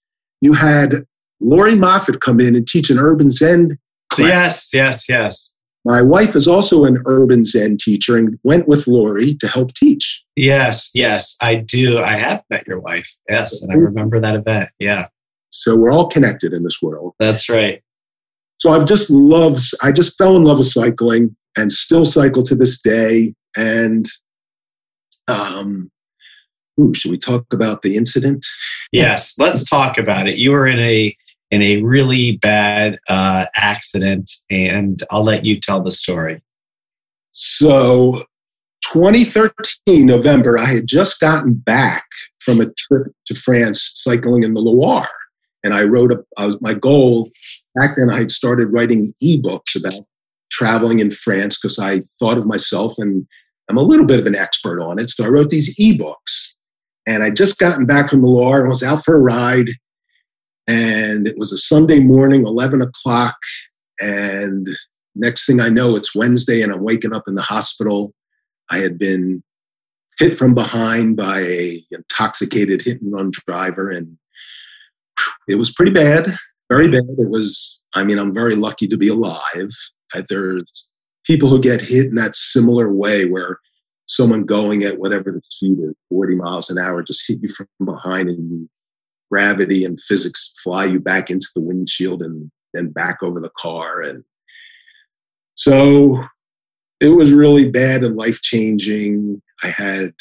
you 0.41 0.53
had 0.53 1.05
Lori 1.39 1.75
Moffat 1.75 2.21
come 2.21 2.39
in 2.39 2.55
and 2.55 2.67
teach 2.67 2.89
an 2.89 2.99
urban 2.99 3.30
Zen 3.30 3.80
class. 4.09 4.30
Yes, 4.30 4.69
yes, 4.73 5.09
yes. 5.09 5.55
My 5.88 6.02
wife 6.02 6.36
is 6.36 6.50
also 6.50 6.84
an 6.84 7.02
urban 7.06 7.46
Zen 7.46 7.78
teacher 7.78 8.18
and 8.18 8.38
went 8.44 8.68
with 8.68 8.88
Lori 8.88 9.36
to 9.36 9.48
help 9.48 9.74
teach. 9.74 10.22
Yes, 10.36 10.90
yes, 10.94 11.38
I 11.42 11.56
do. 11.56 12.00
I 12.00 12.18
have 12.18 12.44
met 12.50 12.68
your 12.68 12.82
wife. 12.82 13.10
Yes, 13.30 13.62
and 13.62 13.72
I 13.72 13.76
remember 13.76 14.20
that 14.20 14.36
event. 14.36 14.70
Yeah. 14.80 15.08
So 15.48 15.78
we're 15.78 15.92
all 15.92 16.10
connected 16.10 16.52
in 16.52 16.66
this 16.66 16.82
world. 16.82 17.14
That's 17.20 17.48
right. 17.48 17.82
So 18.60 18.74
I've 18.74 18.86
just 18.86 19.10
loved, 19.10 19.64
I 19.82 19.94
just 19.94 20.18
fell 20.18 20.36
in 20.36 20.44
love 20.44 20.58
with 20.58 20.68
cycling 20.68 21.38
and 21.58 21.72
still 21.72 22.04
cycle 22.04 22.44
to 22.44 22.56
this 22.56 22.82
day. 22.82 23.34
And 23.56 24.06
um, 25.30 25.90
ooh, 26.78 26.94
should 26.94 27.12
we 27.12 27.18
talk 27.18 27.46
about 27.54 27.82
the 27.82 27.96
incident? 27.96 28.46
Yes, 28.92 29.36
let's 29.38 29.64
talk 29.64 29.98
about 29.98 30.28
it. 30.28 30.36
You 30.36 30.52
were 30.52 30.68
in 30.68 30.80
a 30.80 31.16
in 31.52 31.62
a 31.62 31.82
really 31.82 32.38
bad 32.38 33.00
uh, 33.08 33.45
accident, 33.56 34.30
and 34.50 35.04
I'll 35.10 35.24
let 35.24 35.45
you 35.45 35.60
tell 35.60 35.82
the 35.82 35.91
story. 35.91 36.41
So, 37.32 38.24
2013 38.91 40.06
November, 40.06 40.58
I 40.58 40.66
had 40.66 40.88
just 40.88 41.20
gotten 41.20 41.54
back 41.54 42.06
from 42.39 42.60
a 42.60 42.70
trip 42.78 43.08
to 43.28 43.36
France, 43.36 43.91
cycling 43.95 44.43
in 44.43 44.54
the 44.54 44.62
Loire, 44.62 45.08
and 45.64 45.74
I 45.74 45.84
wrote 45.84 46.12
was, 46.38 46.58
my 46.62 46.74
goal 46.74 47.30
back 47.80 47.95
then. 47.95 48.10
I 48.12 48.18
had 48.18 48.32
started 48.32 48.68
writing 48.68 49.12
ebooks 49.24 49.76
about 49.76 50.06
traveling 50.50 51.00
in 51.00 51.12
France 51.12 51.58
because 51.60 51.78
I 51.78 52.00
thought 52.20 52.38
of 52.38 52.45
myself 52.45 52.93
and 52.98 53.28
I'm 53.70 53.78
a 53.78 53.82
little 53.82 54.06
bit 54.06 54.20
of 54.20 54.26
an 54.26 54.36
expert 54.36 54.82
on 54.82 54.98
it. 54.98 55.10
So 55.10 55.26
I 55.26 55.28
wrote 55.28 55.50
these 55.50 55.78
ebooks, 55.78 56.54
and 57.06 57.24
I'd 57.24 57.36
just 57.36 57.58
gotten 57.58 57.86
back 57.86 58.10
from 58.10 58.22
the 58.22 58.28
Loire 58.28 58.62
and 58.62 58.70
was 58.70 58.84
out 58.84 59.04
for 59.04 59.16
a 59.16 59.20
ride 59.20 59.70
and 60.68 61.28
it 61.28 61.38
was 61.38 61.51
a 61.51 61.57
Sunday 61.57 61.99
morning, 61.99 62.45
11 62.45 62.82
o'clock. 62.82 63.38
And 63.99 64.68
next 65.15 65.45
thing 65.45 65.61
I 65.61 65.70
know, 65.70 65.95
it's 65.95 66.13
Wednesday 66.13 66.61
and 66.61 66.72
I'm 66.72 66.84
waking 66.84 67.13
up 67.13 67.24
in 67.28 67.36
the 67.36 67.41
hospital. 67.41 68.13
I 68.70 68.80
had 68.80 68.99
been 68.99 69.43
hit 70.20 70.38
from 70.38 70.53
behind 70.53 71.15
by 71.15 71.41
a 71.41 71.82
intoxicated 71.91 72.82
hit 72.82 73.01
and 73.01 73.13
run 73.13 73.32
driver. 73.47 73.89
And 73.89 74.18
it 75.47 75.55
was 75.55 75.72
pretty 75.72 75.91
bad, 75.91 76.36
very 76.70 76.89
bad. 76.89 77.05
It 77.18 77.30
was, 77.30 77.84
I 77.93 78.03
mean, 78.03 78.20
I'm 78.20 78.34
very 78.34 78.55
lucky 78.55 78.88
to 78.88 78.97
be 78.97 79.07
alive. 79.07 79.72
There's 80.30 80.86
people 81.26 81.49
who 81.49 81.61
get 81.61 81.82
hit 81.82 82.07
in 82.07 82.15
that 82.15 82.36
similar 82.36 82.91
way 82.91 83.26
where 83.26 83.59
someone 84.07 84.43
going 84.43 84.84
at 84.84 84.99
whatever 84.99 85.32
the 85.32 85.41
speed 85.43 85.80
is, 85.80 85.93
40 86.09 86.36
miles 86.36 86.70
an 86.70 86.78
hour, 86.78 87.03
just 87.03 87.28
hit 87.28 87.39
you 87.41 87.49
from 87.49 87.68
behind 87.84 88.30
and 88.30 88.49
you 88.51 88.70
gravity 89.32 89.84
and 89.84 89.99
physics 89.99 90.53
fly 90.63 90.86
you 90.86 90.99
back 90.99 91.30
into 91.30 91.47
the 91.55 91.61
windshield 91.61 92.21
and 92.21 92.51
then 92.73 92.89
back 92.89 93.17
over 93.21 93.39
the 93.39 93.51
car. 93.57 94.01
And 94.01 94.23
so 95.55 96.23
it 96.99 97.09
was 97.09 97.32
really 97.32 97.69
bad 97.69 98.03
and 98.03 98.15
life 98.15 98.41
changing. 98.41 99.41
I 99.63 99.67
had 99.67 100.13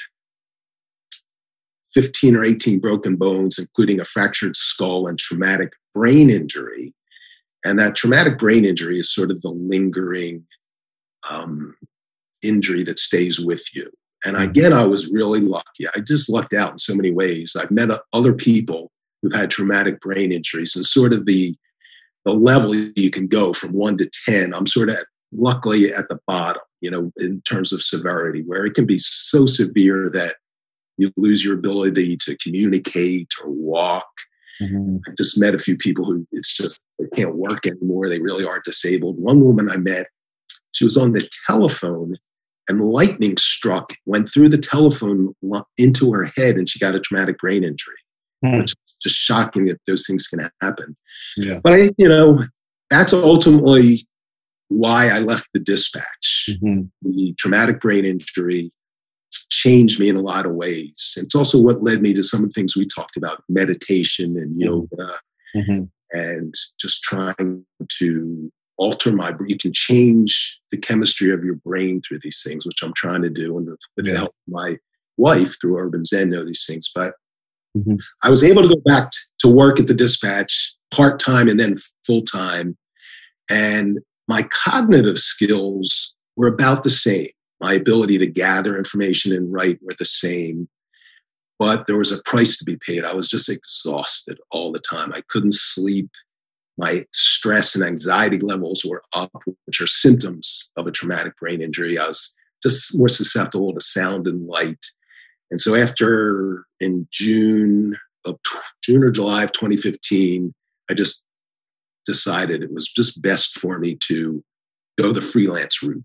15 1.93 2.37
or 2.37 2.45
18 2.45 2.79
broken 2.79 3.17
bones, 3.17 3.59
including 3.59 4.01
a 4.01 4.05
fractured 4.05 4.57
skull 4.57 5.07
and 5.07 5.19
traumatic 5.19 5.73
brain 5.95 6.31
injury. 6.31 6.93
And 7.65 7.79
that 7.79 7.97
traumatic 7.97 8.39
brain 8.39 8.65
injury 8.65 8.99
is 8.99 9.13
sort 9.13 9.31
of 9.31 9.41
the 9.43 9.51
lingering 9.51 10.45
um, 11.29 11.75
injury 12.43 12.83
that 12.85 12.99
stays 12.99 13.41
with 13.41 13.65
you. 13.75 13.91
And 14.25 14.37
mm-hmm. 14.37 14.51
again, 14.51 14.73
I 14.73 14.85
was 14.87 15.11
really 15.11 15.41
lucky. 15.41 15.87
I 15.95 16.01
just 16.01 16.29
lucked 16.29 16.53
out 16.53 16.73
in 16.73 16.79
so 16.79 16.95
many 16.95 17.11
ways. 17.11 17.57
I've 17.59 17.71
met 17.71 17.91
other 18.13 18.33
people 18.33 18.91
who've 19.27 19.41
had 19.41 19.51
traumatic 19.51 20.01
brain 20.01 20.33
injuries 20.33 20.77
and 20.77 20.85
sort 20.85 21.13
of 21.13 21.27
the 21.27 21.57
the 22.25 22.35
level 22.35 22.75
you 22.75 23.11
can 23.11 23.29
go 23.29 23.53
from 23.53 23.73
one 23.73 23.97
to 23.99 24.11
ten. 24.27 24.53
I'm 24.53 24.67
sort 24.67 24.91
of 24.91 24.97
luckily 25.33 25.93
at 25.93 26.09
the 26.09 26.19
bottom, 26.27 26.63
you 26.81 26.91
know, 26.91 27.13
in 27.19 27.41
terms 27.43 27.73
of 27.73 27.83
severity, 27.83 28.43
where 28.45 28.65
it 28.65 28.75
can 28.75 28.87
be 28.87 28.99
so 28.99 29.47
severe 29.47 30.09
that 30.13 30.37
you 30.99 31.13
lose 31.17 31.45
your 31.45 31.55
ability 31.55 32.17
to 32.23 32.37
communicate 32.43 33.29
or 33.45 33.51
walk. 33.51 34.09
Mm-hmm. 34.61 34.97
I 35.07 35.13
just 35.17 35.39
met 35.39 35.55
a 35.55 35.59
few 35.59 35.77
people 35.77 36.05
who 36.05 36.27
it's 36.33 36.57
just 36.57 36.85
they 36.99 37.07
can't 37.17 37.37
work 37.37 37.67
anymore. 37.67 38.09
They 38.09 38.21
really 38.21 38.45
are 38.45 38.63
disabled. 38.65 39.19
One 39.19 39.41
woman 39.41 39.71
I 39.71 39.77
met, 39.77 40.07
she 40.73 40.85
was 40.85 40.97
on 40.97 41.13
the 41.13 41.29
telephone 41.47 42.17
and 42.69 42.91
lightning 42.91 43.37
struck, 43.37 43.93
went 44.07 44.29
through 44.29 44.49
the 44.49 44.59
telephone 44.59 45.33
into 45.79 46.13
her 46.13 46.29
head, 46.37 46.57
and 46.57 46.69
she 46.69 46.81
got 46.81 46.97
a 46.97 47.01
traumatic 47.01 47.39
brain 47.39 47.63
injury, 47.63 47.95
mm. 48.45 48.59
which 48.59 48.75
just 49.03 49.15
shocking 49.15 49.67
that 49.67 49.81
those 49.87 50.07
things 50.07 50.27
can 50.27 50.49
happen. 50.63 50.97
Yeah. 51.37 51.61
But 51.63 51.73
I, 51.75 51.91
you 51.99 52.09
know, 52.09 52.43
that's 52.91 53.13
ultimately 53.13 54.07
why 54.69 55.09
I 55.09 55.21
left 55.21 55.49
the 55.53 55.61
dispatch. 55.61 56.51
Mm-hmm. 56.51 56.83
The 57.03 57.35
traumatic 57.39 57.81
brain 57.81 58.05
injury 58.05 58.71
changed 59.51 60.01
me 60.01 60.09
in 60.09 60.17
a 60.17 60.23
lot 60.23 60.47
of 60.47 60.53
ways. 60.53 61.15
It's 61.17 61.35
also 61.35 61.61
what 61.61 61.83
led 61.83 62.03
me 62.03 62.15
to 62.15 62.23
some 62.23 62.43
of 62.43 62.51
the 62.51 62.55
things 62.55 62.77
we 62.77 62.87
talked 62.87 63.17
about 63.17 63.43
meditation 63.49 64.37
and 64.37 64.51
mm-hmm. 64.51 64.61
yoga 64.61 65.13
mm-hmm. 65.55 65.85
and 66.13 66.55
just 66.79 67.03
trying 67.03 67.65
to 67.99 68.53
alter 68.79 69.13
my 69.13 69.33
you 69.49 69.57
can 69.57 69.73
change 69.73 70.61
the 70.71 70.77
chemistry 70.77 71.33
of 71.33 71.43
your 71.43 71.55
brain 71.55 72.01
through 72.01 72.19
these 72.21 72.43
things 72.45 72.67
which 72.67 72.83
i'm 72.83 72.93
trying 72.95 73.23
to 73.23 73.31
do 73.31 73.57
and 73.57 73.67
with, 73.67 73.81
with 73.97 74.07
yeah. 74.07 74.13
the 74.13 74.19
help 74.19 74.29
of 74.29 74.53
my 74.53 74.77
wife 75.17 75.59
through 75.61 75.79
urban 75.79 76.05
zen 76.05 76.31
know 76.31 76.45
these 76.45 76.65
things 76.67 76.91
but 76.95 77.15
Mm-hmm. 77.77 77.97
I 78.23 78.31
was 78.31 78.43
able 78.43 78.63
to 78.63 78.69
go 78.69 78.81
back 78.85 79.11
to 79.41 79.49
work 79.49 79.79
at 79.79 79.87
the 79.87 79.95
dispatch 79.95 80.75
part 80.91 81.21
time 81.21 81.49
and 81.49 81.61
then 81.61 81.77
full 82.07 82.23
time. 82.23 82.77
And 83.51 83.99
my 84.29 84.43
cognitive 84.65 85.19
skills 85.19 86.15
were 86.37 86.49
about 86.49 86.83
the 86.83 86.91
same. 86.91 87.29
My 87.61 87.75
ability 87.75 88.19
to 88.19 88.27
gather 88.27 88.77
information 88.77 89.33
and 89.33 89.53
write 89.53 89.79
were 89.83 89.95
the 89.99 90.05
same. 90.05 90.69
but 91.59 91.87
there 91.87 91.97
was 91.97 92.13
a 92.13 92.23
price 92.25 92.57
to 92.59 92.65
be 92.65 92.77
paid. 92.87 93.05
I 93.05 93.15
was 93.15 93.29
just 93.29 93.49
exhausted 93.49 94.39
all 94.51 94.73
the 94.73 94.81
time. 94.81 95.13
I 95.15 95.23
couldn't 95.29 95.55
sleep. 95.55 96.11
My 96.79 97.05
stress 97.13 97.75
and 97.75 97.83
anxiety 97.83 98.39
levels 98.39 98.85
were 98.85 99.03
up, 99.15 99.33
which 99.65 99.81
are 99.81 99.87
symptoms 99.87 100.71
of 100.77 100.87
a 100.87 100.91
traumatic 100.91 101.37
brain 101.39 101.63
injury. 101.63 101.99
I 101.99 102.09
was 102.09 102.35
just 102.63 102.97
more 102.97 103.09
susceptible 103.09 103.73
to 103.73 103.81
sound 103.81 104.27
and 104.27 104.47
light. 104.47 104.85
And 105.51 105.61
so 105.61 105.75
after 105.75 106.66
in 106.81 107.07
June 107.11 107.97
of 108.25 108.39
June 108.83 109.03
or 109.03 109.11
July 109.11 109.45
of 109.45 109.53
2015, 109.53 110.53
I 110.91 110.95
just 110.95 111.25
decided 112.05 112.63
it 112.63 112.73
was 112.73 112.89
just 112.89 113.21
best 113.21 113.59
for 113.59 113.79
me 113.79 113.97
to 114.07 114.43
go 114.99 115.13
the 115.13 115.21
freelance 115.21 115.83
route 115.83 116.05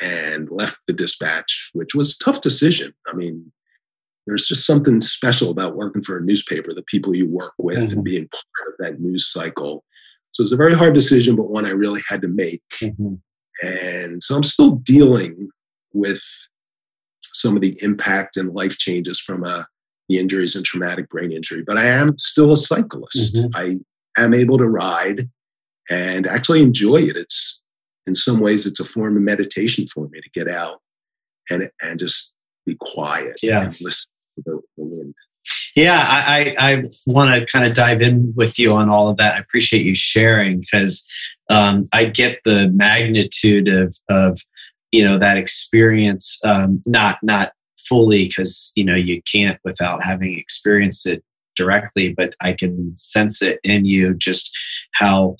and 0.00 0.48
left 0.50 0.78
the 0.86 0.92
dispatch, 0.92 1.70
which 1.72 1.94
was 1.94 2.14
a 2.14 2.24
tough 2.24 2.40
decision. 2.40 2.92
I 3.06 3.14
mean, 3.14 3.50
there's 4.26 4.46
just 4.46 4.66
something 4.66 5.00
special 5.00 5.50
about 5.50 5.76
working 5.76 6.02
for 6.02 6.18
a 6.18 6.22
newspaper, 6.22 6.74
the 6.74 6.82
people 6.82 7.16
you 7.16 7.28
work 7.28 7.52
with, 7.58 7.78
mm-hmm. 7.78 7.92
and 7.92 8.04
being 8.04 8.28
part 8.28 8.68
of 8.68 8.74
that 8.78 9.00
news 9.00 9.30
cycle. 9.30 9.84
So 10.32 10.42
it's 10.42 10.52
a 10.52 10.56
very 10.56 10.74
hard 10.74 10.94
decision, 10.94 11.36
but 11.36 11.48
one 11.48 11.64
I 11.64 11.70
really 11.70 12.02
had 12.08 12.20
to 12.22 12.28
make. 12.28 12.62
Mm-hmm. 12.82 13.14
And 13.66 14.22
so 14.22 14.34
I'm 14.34 14.42
still 14.42 14.72
dealing 14.72 15.48
with 15.94 16.22
some 17.22 17.56
of 17.56 17.62
the 17.62 17.78
impact 17.80 18.36
and 18.36 18.52
life 18.52 18.76
changes 18.76 19.18
from 19.18 19.44
uh, 19.44 19.62
the 20.08 20.18
injuries 20.18 20.54
and 20.54 20.64
traumatic 20.64 21.08
brain 21.08 21.32
injury, 21.32 21.62
but 21.66 21.78
I 21.78 21.86
am 21.86 22.18
still 22.18 22.52
a 22.52 22.56
cyclist. 22.56 23.36
Mm-hmm. 23.36 23.56
I 23.56 24.22
am 24.22 24.34
able 24.34 24.58
to 24.58 24.66
ride 24.66 25.28
and 25.90 26.26
actually 26.26 26.62
enjoy 26.62 26.96
it. 26.96 27.16
It's 27.16 27.62
in 28.06 28.14
some 28.14 28.40
ways 28.40 28.66
it's 28.66 28.80
a 28.80 28.84
form 28.84 29.16
of 29.16 29.22
meditation 29.22 29.86
for 29.86 30.08
me 30.08 30.20
to 30.20 30.30
get 30.32 30.48
out 30.48 30.80
and 31.50 31.70
and 31.82 31.98
just 31.98 32.32
be 32.64 32.76
quiet 32.80 33.38
yeah. 33.42 33.64
and 33.64 33.80
listen 33.80 34.10
to 34.36 34.42
the, 34.44 34.60
the 34.76 34.84
wind. 34.84 35.14
Yeah, 35.76 36.00
I, 36.00 36.56
I, 36.58 36.70
I 36.70 36.84
want 37.06 37.38
to 37.38 37.46
kind 37.46 37.66
of 37.66 37.74
dive 37.74 38.02
in 38.02 38.32
with 38.34 38.58
you 38.58 38.72
on 38.72 38.88
all 38.88 39.08
of 39.08 39.18
that. 39.18 39.34
I 39.34 39.38
appreciate 39.38 39.84
you 39.84 39.94
sharing 39.94 40.60
because 40.60 41.06
um, 41.50 41.84
I 41.92 42.06
get 42.06 42.40
the 42.44 42.68
magnitude 42.70 43.68
of 43.68 43.96
of 44.08 44.40
you 44.90 45.04
know 45.04 45.18
that 45.18 45.36
experience. 45.36 46.38
Um, 46.44 46.82
not 46.86 47.18
not 47.22 47.52
fully 47.88 48.28
because 48.28 48.72
you 48.76 48.84
know 48.84 48.94
you 48.94 49.22
can't 49.30 49.58
without 49.64 50.02
having 50.02 50.38
experienced 50.38 51.06
it 51.06 51.22
directly, 51.56 52.12
but 52.12 52.34
I 52.40 52.52
can 52.52 52.94
sense 52.94 53.42
it 53.42 53.58
in 53.64 53.84
you 53.84 54.14
just 54.14 54.50
how 54.94 55.36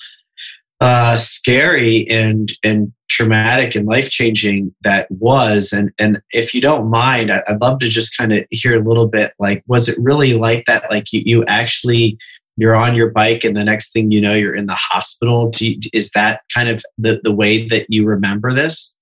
uh, 0.79 1.17
scary 1.17 2.07
and 2.09 2.51
and 2.63 2.91
traumatic 3.09 3.73
and 3.73 3.87
life 3.87 4.09
changing 4.09 4.73
that 4.83 5.09
was. 5.09 5.71
And 5.71 5.91
and 5.97 6.21
if 6.31 6.53
you 6.53 6.61
don't 6.61 6.89
mind, 6.89 7.31
I'd 7.31 7.61
love 7.61 7.79
to 7.79 7.89
just 7.89 8.15
kind 8.17 8.33
of 8.33 8.45
hear 8.51 8.79
a 8.79 8.87
little 8.87 9.07
bit. 9.07 9.33
Like, 9.39 9.63
was 9.67 9.87
it 9.87 9.97
really 9.99 10.33
like 10.33 10.65
that? 10.65 10.89
Like 10.91 11.11
you, 11.11 11.21
you 11.25 11.45
actually 11.45 12.17
you're 12.59 12.75
on 12.75 12.95
your 12.95 13.11
bike, 13.11 13.43
and 13.43 13.55
the 13.55 13.63
next 13.63 13.93
thing 13.93 14.11
you 14.11 14.19
know, 14.19 14.33
you're 14.33 14.55
in 14.55 14.65
the 14.65 14.75
hospital. 14.75 15.51
You, 15.57 15.79
is 15.93 16.11
that 16.11 16.41
kind 16.53 16.69
of 16.69 16.83
the 16.97 17.21
the 17.23 17.31
way 17.31 17.67
that 17.69 17.87
you 17.89 18.05
remember 18.05 18.53
this? 18.53 18.95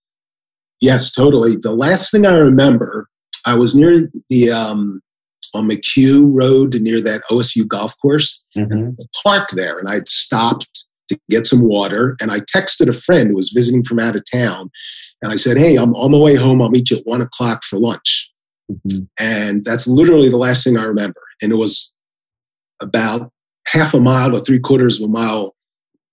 Yes, 0.82 1.12
totally. 1.12 1.56
The 1.56 1.72
last 1.72 2.12
thing 2.12 2.26
I 2.26 2.38
remember, 2.38 3.08
I 3.46 3.56
was 3.56 3.76
near 3.76 4.10
the 4.30 4.52
um, 4.52 5.02
on 5.54 5.70
McHugh 5.70 6.30
Road 6.34 6.80
near 6.82 7.02
that 7.02 7.22
OSU 7.30 7.68
golf 7.68 7.94
course, 8.02 8.44
mm-hmm. 8.58 8.92
park 9.24 9.50
there, 9.52 9.80
and 9.80 9.88
I'd 9.88 10.08
stopped 10.08 10.86
to 11.10 11.20
get 11.30 11.48
some 11.48 11.62
water. 11.62 12.16
And 12.22 12.32
I 12.32 12.40
texted 12.40 12.90
a 12.90 12.94
friend 12.94 13.30
who 13.30 13.36
was 13.36 13.52
visiting 13.52 13.84
from 13.84 14.00
out 14.00 14.16
of 14.16 14.24
town. 14.32 14.70
And 15.22 15.32
I 15.32 15.36
said, 15.36 15.58
Hey, 15.58 15.76
I'm 15.76 15.96
on 15.96 16.12
the 16.12 16.20
way 16.20 16.36
home. 16.36 16.62
I'll 16.62 16.70
meet 16.70 16.90
you 16.90 16.98
at 16.98 17.06
one 17.06 17.22
o'clock 17.22 17.64
for 17.64 17.78
lunch. 17.78 18.32
Mm-hmm. 18.72 19.04
And 19.20 19.64
that's 19.64 19.88
literally 19.88 20.30
the 20.30 20.38
last 20.38 20.64
thing 20.64 20.78
I 20.78 20.84
remember. 20.84 21.22
And 21.42 21.52
it 21.52 21.56
was 21.56 21.94
about 22.82 23.32
half 23.68 23.94
a 23.94 24.00
mile 24.00 24.36
or 24.36 24.40
three 24.40 24.60
quarters 24.60 25.00
of 25.00 25.10
a 25.10 25.12
mile 25.12 25.56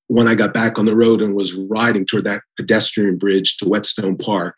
when 0.09 0.28
I 0.28 0.35
got 0.35 0.55
back 0.55 0.78
on 0.78 0.85
the 0.85 0.97
road 0.97 1.22
and 1.22 1.35
was 1.35 1.55
riding 1.55 2.05
toward 2.05 2.24
that 2.24 2.43
pedestrian 2.57 3.16
bridge 3.16 3.57
to 3.59 3.68
Whetstone 3.68 4.16
Park 4.16 4.57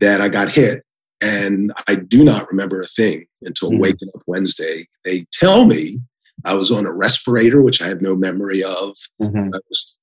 that 0.00 0.20
I 0.20 0.28
got 0.28 0.50
hit. 0.50 0.82
And 1.20 1.72
I 1.88 1.94
do 1.94 2.24
not 2.24 2.48
remember 2.48 2.80
a 2.80 2.86
thing 2.86 3.26
until 3.42 3.70
mm-hmm. 3.70 3.80
waking 3.80 4.08
up 4.14 4.22
Wednesday. 4.26 4.86
They 5.04 5.26
tell 5.32 5.64
me 5.64 5.98
I 6.44 6.54
was 6.54 6.70
on 6.70 6.86
a 6.86 6.92
respirator, 6.92 7.62
which 7.62 7.80
I 7.80 7.88
have 7.88 8.02
no 8.02 8.14
memory 8.14 8.62
of. 8.62 8.94
Mm-hmm. 9.20 9.54
I, 9.54 9.58
was, 9.68 9.98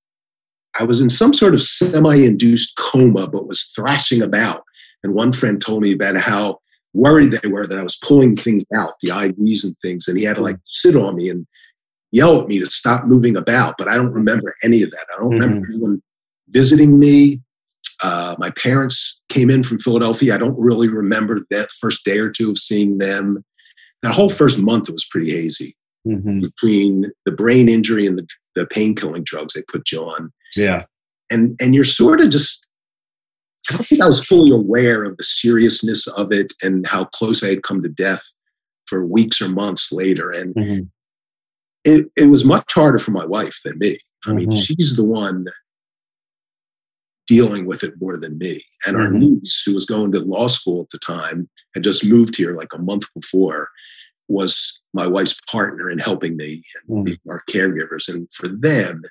I 0.80 0.84
was 0.84 1.02
in 1.02 1.10
some 1.10 1.34
sort 1.34 1.54
of 1.54 1.62
semi-induced 1.62 2.76
coma, 2.78 3.28
but 3.28 3.48
was 3.48 3.64
thrashing 3.76 4.22
about. 4.22 4.64
And 5.04 5.14
one 5.14 5.34
friend 5.34 5.62
told 5.62 5.84
me 5.84 5.92
about 5.92 6.18
how 6.18 6.60
worried 6.94 7.34
they 7.34 7.48
were 7.48 7.68
that 7.68 7.78
I 7.78 7.84
was 7.84 7.96
pulling 7.96 8.36
things 8.36 8.64
out, 8.76 8.94
the 9.02 9.10
IVs 9.10 9.64
and 9.64 9.76
things, 9.82 10.08
and 10.08 10.18
he 10.18 10.24
had 10.24 10.38
to 10.38 10.42
like 10.42 10.58
sit 10.66 10.96
on 10.96 11.16
me 11.16 11.30
and 11.30 11.46
yell 12.12 12.40
at 12.40 12.48
me 12.48 12.60
to 12.60 12.66
stop 12.66 13.06
moving 13.06 13.36
about. 13.36 13.76
But 13.78 13.90
I 13.90 13.96
don't 13.96 14.14
remember 14.14 14.56
any 14.64 14.84
of 14.84 14.92
that. 14.92 15.06
I 15.14 15.20
don't 15.20 15.32
mm-hmm. 15.32 15.40
remember 15.40 15.68
anyone 15.70 16.02
visiting 16.50 17.00
me. 17.00 17.42
Uh, 18.02 18.36
my 18.38 18.50
parents 18.52 19.22
came 19.30 19.50
in 19.50 19.64
from 19.64 19.80
Philadelphia. 19.80 20.36
I 20.36 20.38
don't 20.38 20.58
really 20.60 20.90
remember 20.90 21.40
that 21.52 21.72
first 21.72 22.04
day 22.04 22.20
or 22.20 22.30
two 22.30 22.52
of 22.52 22.58
seeing 22.58 22.98
them. 22.98 23.44
That 24.02 24.14
whole 24.14 24.30
first 24.30 24.60
month 24.60 24.90
was 24.90 25.06
pretty 25.06 25.32
hazy 25.32 25.76
mm-hmm. 26.06 26.42
between 26.42 27.06
the 27.26 27.32
brain 27.32 27.70
injury 27.70 28.06
and 28.06 28.20
the, 28.20 28.28
the 28.56 28.66
pain 28.66 28.96
killing 28.96 29.24
drugs 29.24 29.54
they 29.54 29.62
put 29.62 29.92
you 29.92 30.02
on. 30.02 30.34
Yeah. 30.56 30.84
And, 31.32 31.56
and 31.62 31.74
you're 31.74 31.86
sort 31.86 32.20
of 32.20 32.30
just, 32.30 32.68
I 33.72 33.78
don't 33.78 33.88
think 33.88 34.02
I 34.02 34.10
was 34.10 34.24
fully 34.24 34.52
aware 34.52 35.06
of 35.06 35.16
the 35.16 35.24
seriousness 35.24 36.06
of 36.08 36.34
it 36.34 36.52
and 36.62 36.86
how 36.86 37.06
close 37.06 37.42
I 37.42 37.50
had 37.50 37.64
come 37.64 37.82
to 37.84 37.90
death 37.90 38.34
for 38.88 39.06
weeks 39.06 39.42
or 39.42 39.48
months 39.48 39.94
later. 39.94 40.30
And 40.30 40.54
mm-hmm. 40.54 40.82
it, 41.86 42.08
it 42.18 42.30
was 42.30 42.44
much 42.44 42.74
harder 42.74 42.98
for 42.98 43.12
my 43.12 43.26
wife 43.26 43.62
than 43.64 43.78
me. 43.80 43.98
I 44.26 44.34
mean, 44.34 44.50
mm-hmm. 44.50 44.60
she's 44.60 44.98
the 44.98 45.06
one 45.06 45.46
dealing 47.28 47.66
with 47.66 47.84
it 47.84 47.94
more 48.00 48.18
than 48.18 48.38
me. 48.38 48.62
And 48.86 48.98
our 48.98 49.08
mm-hmm. 49.08 49.20
niece, 49.20 49.64
who 49.66 49.74
was 49.74 49.86
going 49.86 50.12
to 50.12 50.20
law 50.20 50.48
school 50.48 50.82
at 50.82 50.90
the 50.90 51.00
time, 51.00 51.50
had 51.74 51.84
just 51.84 52.06
moved 52.06 52.36
here 52.36 52.56
like 52.56 52.74
a 52.74 52.78
month 52.78 53.04
before 53.14 53.70
was 54.28 54.80
my 54.94 55.08
wife's 55.08 55.40
partner 55.50 55.90
in 55.90 56.00
helping 56.00 56.38
me 56.38 56.64
and 56.76 57.00
mm. 57.00 57.06
being 57.06 57.18
our 57.30 57.44
caregivers. 57.50 58.08
And 58.08 58.32
for 58.34 58.48
them, 58.48 59.04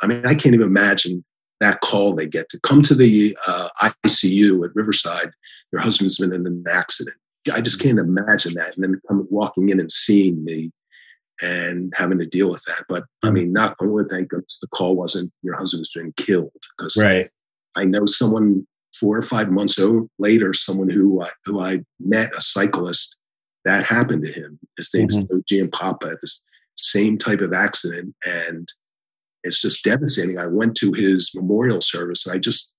I 0.00 0.06
mean, 0.06 0.24
I 0.24 0.34
can't 0.34 0.54
even 0.54 0.66
imagine 0.68 1.24
that 1.60 1.80
call 1.80 2.14
they 2.14 2.26
get 2.26 2.48
to 2.50 2.60
come 2.60 2.82
to 2.82 2.94
the 2.94 3.36
uh, 3.46 3.68
ICU 4.06 4.64
at 4.64 4.74
Riverside. 4.74 5.30
Your 5.72 5.80
husband's 5.80 6.18
been 6.18 6.32
in 6.32 6.46
an 6.46 6.64
accident. 6.70 7.16
I 7.52 7.60
just 7.60 7.80
can't 7.80 7.98
imagine 7.98 8.54
that. 8.54 8.74
And 8.76 8.84
then 8.84 9.00
come 9.08 9.26
walking 9.30 9.70
in 9.70 9.80
and 9.80 9.90
seeing 9.90 10.44
me 10.44 10.70
and 11.42 11.92
having 11.96 12.18
to 12.18 12.26
deal 12.26 12.50
with 12.50 12.62
that. 12.64 12.84
But 12.88 13.04
I 13.22 13.28
mm. 13.28 13.34
mean, 13.34 13.52
not 13.52 13.76
only 13.80 14.04
thank 14.08 14.28
goodness 14.28 14.58
the 14.60 14.68
call 14.68 14.96
wasn't 14.96 15.32
your 15.42 15.56
husband's 15.56 15.92
been 15.92 16.12
killed 16.16 16.52
because 16.76 16.96
right. 16.96 17.30
I 17.74 17.84
know 17.84 18.06
someone 18.06 18.66
four 18.98 19.16
or 19.16 19.22
five 19.22 19.50
months 19.50 19.78
later, 20.18 20.52
someone 20.52 20.88
who 20.88 21.22
I, 21.22 21.30
who 21.44 21.60
I 21.60 21.84
met, 22.00 22.36
a 22.36 22.40
cyclist, 22.40 23.16
that 23.64 23.84
happened 23.84 24.24
to 24.24 24.32
him. 24.32 24.58
His 24.76 24.90
name's 24.94 25.18
mm-hmm. 25.18 25.68
Papa, 25.68 26.16
this 26.20 26.42
same 26.76 27.18
type 27.18 27.40
of 27.40 27.52
accident. 27.52 28.14
And 28.24 28.68
it's 29.44 29.60
just 29.60 29.84
devastating. 29.84 30.38
I 30.38 30.46
went 30.46 30.76
to 30.78 30.92
his 30.92 31.30
memorial 31.34 31.80
service 31.80 32.26
and 32.26 32.34
I 32.34 32.38
just 32.38 32.74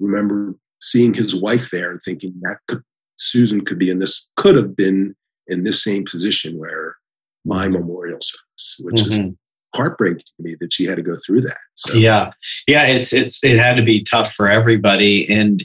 remember 0.00 0.54
seeing 0.80 1.14
his 1.14 1.34
wife 1.34 1.70
there 1.70 1.90
and 1.90 2.00
thinking 2.04 2.34
that 2.42 2.58
could, 2.68 2.82
Susan 3.16 3.64
could 3.64 3.78
be 3.78 3.90
in 3.90 3.98
this, 3.98 4.28
could 4.36 4.54
have 4.54 4.76
been 4.76 5.14
in 5.48 5.64
this 5.64 5.82
same 5.82 6.04
position 6.04 6.58
where 6.58 6.96
my 7.44 7.68
memorial 7.68 8.18
service, 8.20 8.76
which 8.80 9.02
mm-hmm. 9.02 9.28
is 9.28 9.34
heartbreaking 9.74 10.18
to 10.20 10.32
me 10.38 10.54
that 10.60 10.72
she 10.72 10.84
had 10.84 10.96
to 10.96 11.02
go 11.02 11.16
through 11.24 11.40
that. 11.42 11.58
So. 11.74 11.94
Yeah, 11.94 12.32
yeah, 12.66 12.84
it's 12.84 13.12
it's 13.12 13.42
it 13.42 13.58
had 13.58 13.76
to 13.76 13.82
be 13.82 14.02
tough 14.02 14.32
for 14.32 14.48
everybody, 14.48 15.28
and 15.28 15.64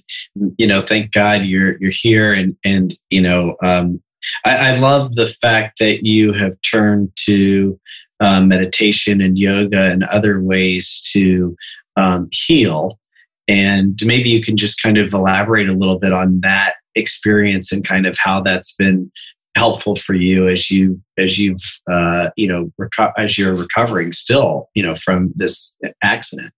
you 0.57 0.67
know, 0.67 0.81
thank 0.81 1.11
God 1.11 1.43
you're 1.43 1.77
you're 1.77 1.91
here, 1.91 2.33
and 2.33 2.55
and 2.63 2.97
you 3.09 3.21
know, 3.21 3.55
um, 3.61 4.01
I, 4.45 4.57
I 4.57 4.77
love 4.77 5.15
the 5.15 5.27
fact 5.27 5.79
that 5.79 6.05
you 6.05 6.33
have 6.33 6.57
turned 6.69 7.11
to 7.25 7.79
um, 8.19 8.47
meditation 8.47 9.21
and 9.21 9.37
yoga 9.37 9.91
and 9.91 10.03
other 10.05 10.41
ways 10.41 11.07
to 11.13 11.55
um, 11.95 12.29
heal. 12.31 12.99
And 13.47 13.99
maybe 14.03 14.29
you 14.29 14.43
can 14.43 14.57
just 14.57 14.81
kind 14.81 14.97
of 14.97 15.13
elaborate 15.13 15.69
a 15.69 15.73
little 15.73 15.99
bit 15.99 16.11
on 16.11 16.41
that 16.41 16.75
experience 16.95 17.71
and 17.71 17.85
kind 17.85 18.05
of 18.05 18.17
how 18.17 18.41
that's 18.41 18.75
been 18.75 19.11
helpful 19.57 19.95
for 19.95 20.13
you 20.13 20.47
as 20.47 20.71
you 20.71 21.01
as 21.17 21.37
you've 21.37 21.63
uh, 21.91 22.29
you 22.35 22.47
know 22.47 22.71
reco- 22.79 23.13
as 23.17 23.37
you're 23.37 23.55
recovering 23.55 24.13
still 24.13 24.69
you 24.73 24.83
know 24.83 24.95
from 24.95 25.33
this 25.35 25.75
accident 26.03 26.53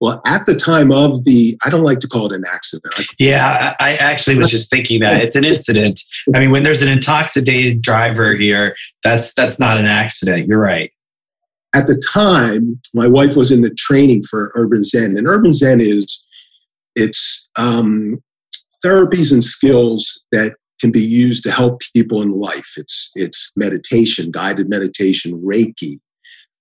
well, 0.00 0.22
at 0.26 0.46
the 0.46 0.54
time 0.54 0.92
of 0.92 1.24
the, 1.24 1.58
I 1.64 1.68
don't 1.68 1.84
like 1.84 2.00
to 2.00 2.08
call 2.08 2.32
it 2.32 2.34
an 2.34 2.44
accident. 2.50 2.94
yeah, 3.18 3.74
I 3.80 3.96
actually 3.96 4.36
was 4.36 4.48
just 4.50 4.70
thinking 4.70 5.00
that 5.00 5.22
it's 5.22 5.36
an 5.36 5.44
incident. 5.44 6.00
I 6.34 6.38
mean, 6.38 6.50
when 6.50 6.62
there's 6.62 6.80
an 6.80 6.88
intoxicated 6.88 7.82
driver 7.82 8.34
here, 8.34 8.74
that's 9.04 9.34
that's 9.34 9.58
not 9.58 9.76
an 9.76 9.84
accident. 9.84 10.48
You're 10.48 10.58
right. 10.58 10.90
At 11.74 11.86
the 11.86 12.02
time, 12.12 12.80
my 12.94 13.06
wife 13.06 13.36
was 13.36 13.50
in 13.50 13.60
the 13.60 13.70
training 13.70 14.22
for 14.22 14.52
Urban 14.54 14.82
Zen, 14.84 15.18
and 15.18 15.28
Urban 15.28 15.52
Zen 15.52 15.82
is 15.82 16.26
it's 16.96 17.48
um, 17.58 18.22
therapies 18.84 19.32
and 19.32 19.44
skills 19.44 20.24
that 20.32 20.54
can 20.80 20.90
be 20.90 21.04
used 21.04 21.42
to 21.44 21.50
help 21.50 21.82
people 21.94 22.22
in 22.22 22.32
life. 22.32 22.74
It's 22.76 23.10
it's 23.14 23.52
meditation, 23.56 24.30
guided 24.30 24.68
meditation, 24.68 25.40
Reiki, 25.40 26.00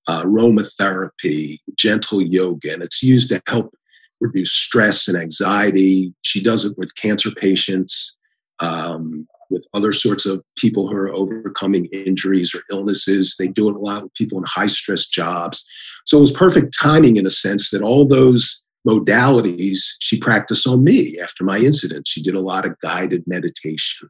uh, 0.07 0.24
aromatherapy, 0.24 1.59
gentle 1.76 2.22
yoga, 2.22 2.74
and 2.74 2.84
it's 2.84 3.01
used 3.01 3.30
to 3.30 3.41
help 3.47 3.74
reduce 4.20 4.51
stress 4.51 5.07
and 5.07 5.17
anxiety. 5.17 6.13
She 6.22 6.41
does 6.41 6.65
it 6.65 6.78
with 6.78 6.95
cancer 6.95 7.32
patients, 7.32 8.17
um, 8.59 9.28
with 9.49 9.65
other 9.74 9.93
sorts 9.93 10.26
of 10.26 10.43
people 10.57 10.88
who 10.88 10.95
are 10.95 11.15
overcoming 11.15 11.86
injuries 11.86 12.53
or 12.53 12.61
illnesses. 12.70 13.36
They 13.39 13.47
do 13.47 13.70
it 13.70 13.76
a 13.76 13.80
lot 13.80 14.03
with 14.03 14.13
people 14.13 14.38
in 14.38 14.43
high 14.45 14.67
stress 14.67 15.07
jobs. 15.07 15.65
So 16.05 16.17
it 16.17 16.22
was 16.22 16.32
perfect 16.32 16.78
timing 16.80 17.15
in 17.15 17.26
a 17.26 17.32
sense 17.32 17.70
that 17.70 17.82
all 17.82 18.07
those 18.07 18.61
modalities 18.89 19.79
she 19.99 20.19
practiced 20.19 20.65
on 20.67 20.83
me 20.83 21.19
after 21.19 21.43
my 21.43 21.57
incident. 21.57 22.07
She 22.07 22.21
did 22.21 22.35
a 22.35 22.47
lot 22.51 22.65
of 22.65 22.79
guided 22.81 23.23
meditation 23.27 24.09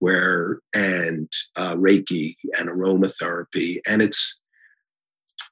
where 0.00 0.60
and 0.74 1.30
uh, 1.56 1.74
Reiki 1.76 2.34
and 2.58 2.68
aromatherapy. 2.68 3.78
And 3.88 4.02
it's, 4.02 4.40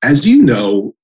as 0.03 0.27
you 0.27 0.43
know, 0.43 0.95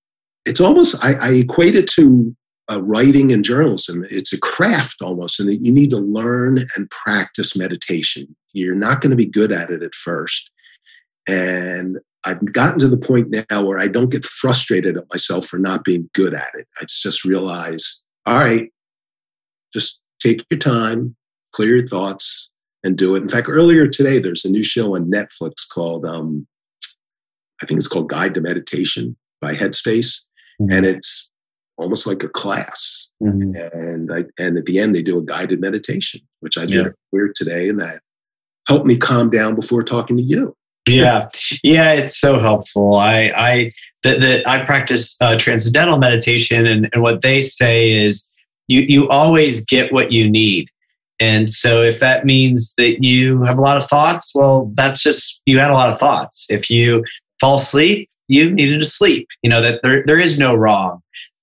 it's 0.44 0.60
almost, 0.60 1.02
I, 1.02 1.12
I 1.14 1.30
equate 1.44 1.76
it 1.76 1.88
to 1.92 2.34
uh, 2.70 2.82
writing 2.82 3.32
and 3.32 3.44
journalism. 3.44 4.04
It's 4.10 4.32
a 4.32 4.40
craft 4.40 5.00
almost, 5.00 5.40
and 5.40 5.48
that 5.48 5.64
you 5.64 5.72
need 5.72 5.90
to 5.90 5.98
learn 5.98 6.58
and 6.76 6.90
practice 6.90 7.56
meditation. 7.56 8.36
You're 8.52 8.74
not 8.74 9.00
going 9.00 9.10
to 9.10 9.16
be 9.16 9.26
good 9.26 9.52
at 9.52 9.70
it 9.70 9.82
at 9.82 9.94
first. 9.94 10.50
And 11.26 11.98
I've 12.28 12.52
gotten 12.52 12.78
to 12.80 12.88
the 12.88 12.98
point 12.98 13.34
now 13.50 13.64
where 13.64 13.78
I 13.78 13.88
don't 13.88 14.10
get 14.10 14.24
frustrated 14.24 14.98
at 14.98 15.08
myself 15.10 15.46
for 15.46 15.58
not 15.58 15.82
being 15.82 16.10
good 16.14 16.34
at 16.34 16.50
it. 16.54 16.68
I 16.78 16.84
just 16.86 17.24
realize, 17.24 18.02
all 18.26 18.38
right, 18.38 18.70
just 19.72 20.00
take 20.20 20.44
your 20.50 20.58
time, 20.58 21.16
clear 21.52 21.76
your 21.78 21.86
thoughts, 21.86 22.50
and 22.84 22.98
do 22.98 23.14
it. 23.14 23.22
In 23.22 23.30
fact, 23.30 23.48
earlier 23.48 23.86
today, 23.86 24.18
there's 24.18 24.44
a 24.44 24.50
new 24.50 24.62
show 24.62 24.94
on 24.94 25.10
Netflix 25.10 25.66
called, 25.66 26.04
um, 26.04 26.46
I 27.62 27.66
think 27.66 27.78
it's 27.78 27.88
called 27.88 28.10
Guide 28.10 28.34
to 28.34 28.42
Meditation 28.42 29.16
by 29.40 29.54
Headspace. 29.54 30.20
Mm-hmm. 30.60 30.72
And 30.72 30.84
it's 30.86 31.30
almost 31.78 32.06
like 32.06 32.22
a 32.22 32.28
class. 32.28 33.08
Mm-hmm. 33.22 33.56
And 33.56 34.12
I, 34.12 34.24
and 34.38 34.58
at 34.58 34.66
the 34.66 34.78
end, 34.78 34.94
they 34.94 35.02
do 35.02 35.18
a 35.18 35.22
guided 35.22 35.60
meditation, 35.60 36.20
which 36.40 36.58
I 36.58 36.66
did 36.66 36.74
yeah. 36.74 36.90
earlier 37.14 37.32
today, 37.34 37.70
and 37.70 37.80
that 37.80 38.02
helped 38.66 38.86
me 38.86 38.96
calm 38.96 39.30
down 39.30 39.54
before 39.54 39.82
talking 39.82 40.18
to 40.18 40.22
you 40.22 40.54
yeah. 40.88 41.28
Yeah 41.62 41.92
it's 41.92 42.18
so 42.18 42.38
helpful. 42.38 42.94
I 42.94 43.32
i 43.36 43.72
that 44.04 44.20
the, 44.20 44.48
i 44.48 44.64
practice 44.64 45.16
uh, 45.20 45.36
transcendental 45.38 45.98
meditation 45.98 46.66
and, 46.66 46.88
and 46.92 47.02
what 47.02 47.22
they 47.22 47.42
say 47.42 47.90
is 47.90 48.30
you 48.68 48.80
you 48.82 49.08
always 49.08 49.64
get 49.64 49.92
what 49.92 50.12
you 50.12 50.30
need. 50.30 50.68
And 51.20 51.50
so 51.50 51.82
if 51.82 51.98
that 51.98 52.24
means 52.24 52.74
that 52.78 53.02
you 53.02 53.42
have 53.42 53.58
a 53.58 53.62
lot 53.62 53.76
of 53.76 53.88
thoughts 53.88 54.32
well 54.34 54.70
that's 54.74 55.02
just 55.02 55.40
you 55.46 55.58
had 55.58 55.70
a 55.70 55.74
lot 55.74 55.90
of 55.90 55.98
thoughts. 55.98 56.46
If 56.48 56.70
you 56.70 57.04
fall 57.40 57.58
asleep 57.58 58.08
you 58.28 58.50
needed 58.50 58.80
to 58.80 58.86
sleep. 58.86 59.26
You 59.42 59.50
know 59.50 59.62
that 59.62 59.80
there, 59.82 60.04
there 60.06 60.18
is 60.18 60.38
no 60.38 60.54
wrong. 60.54 61.00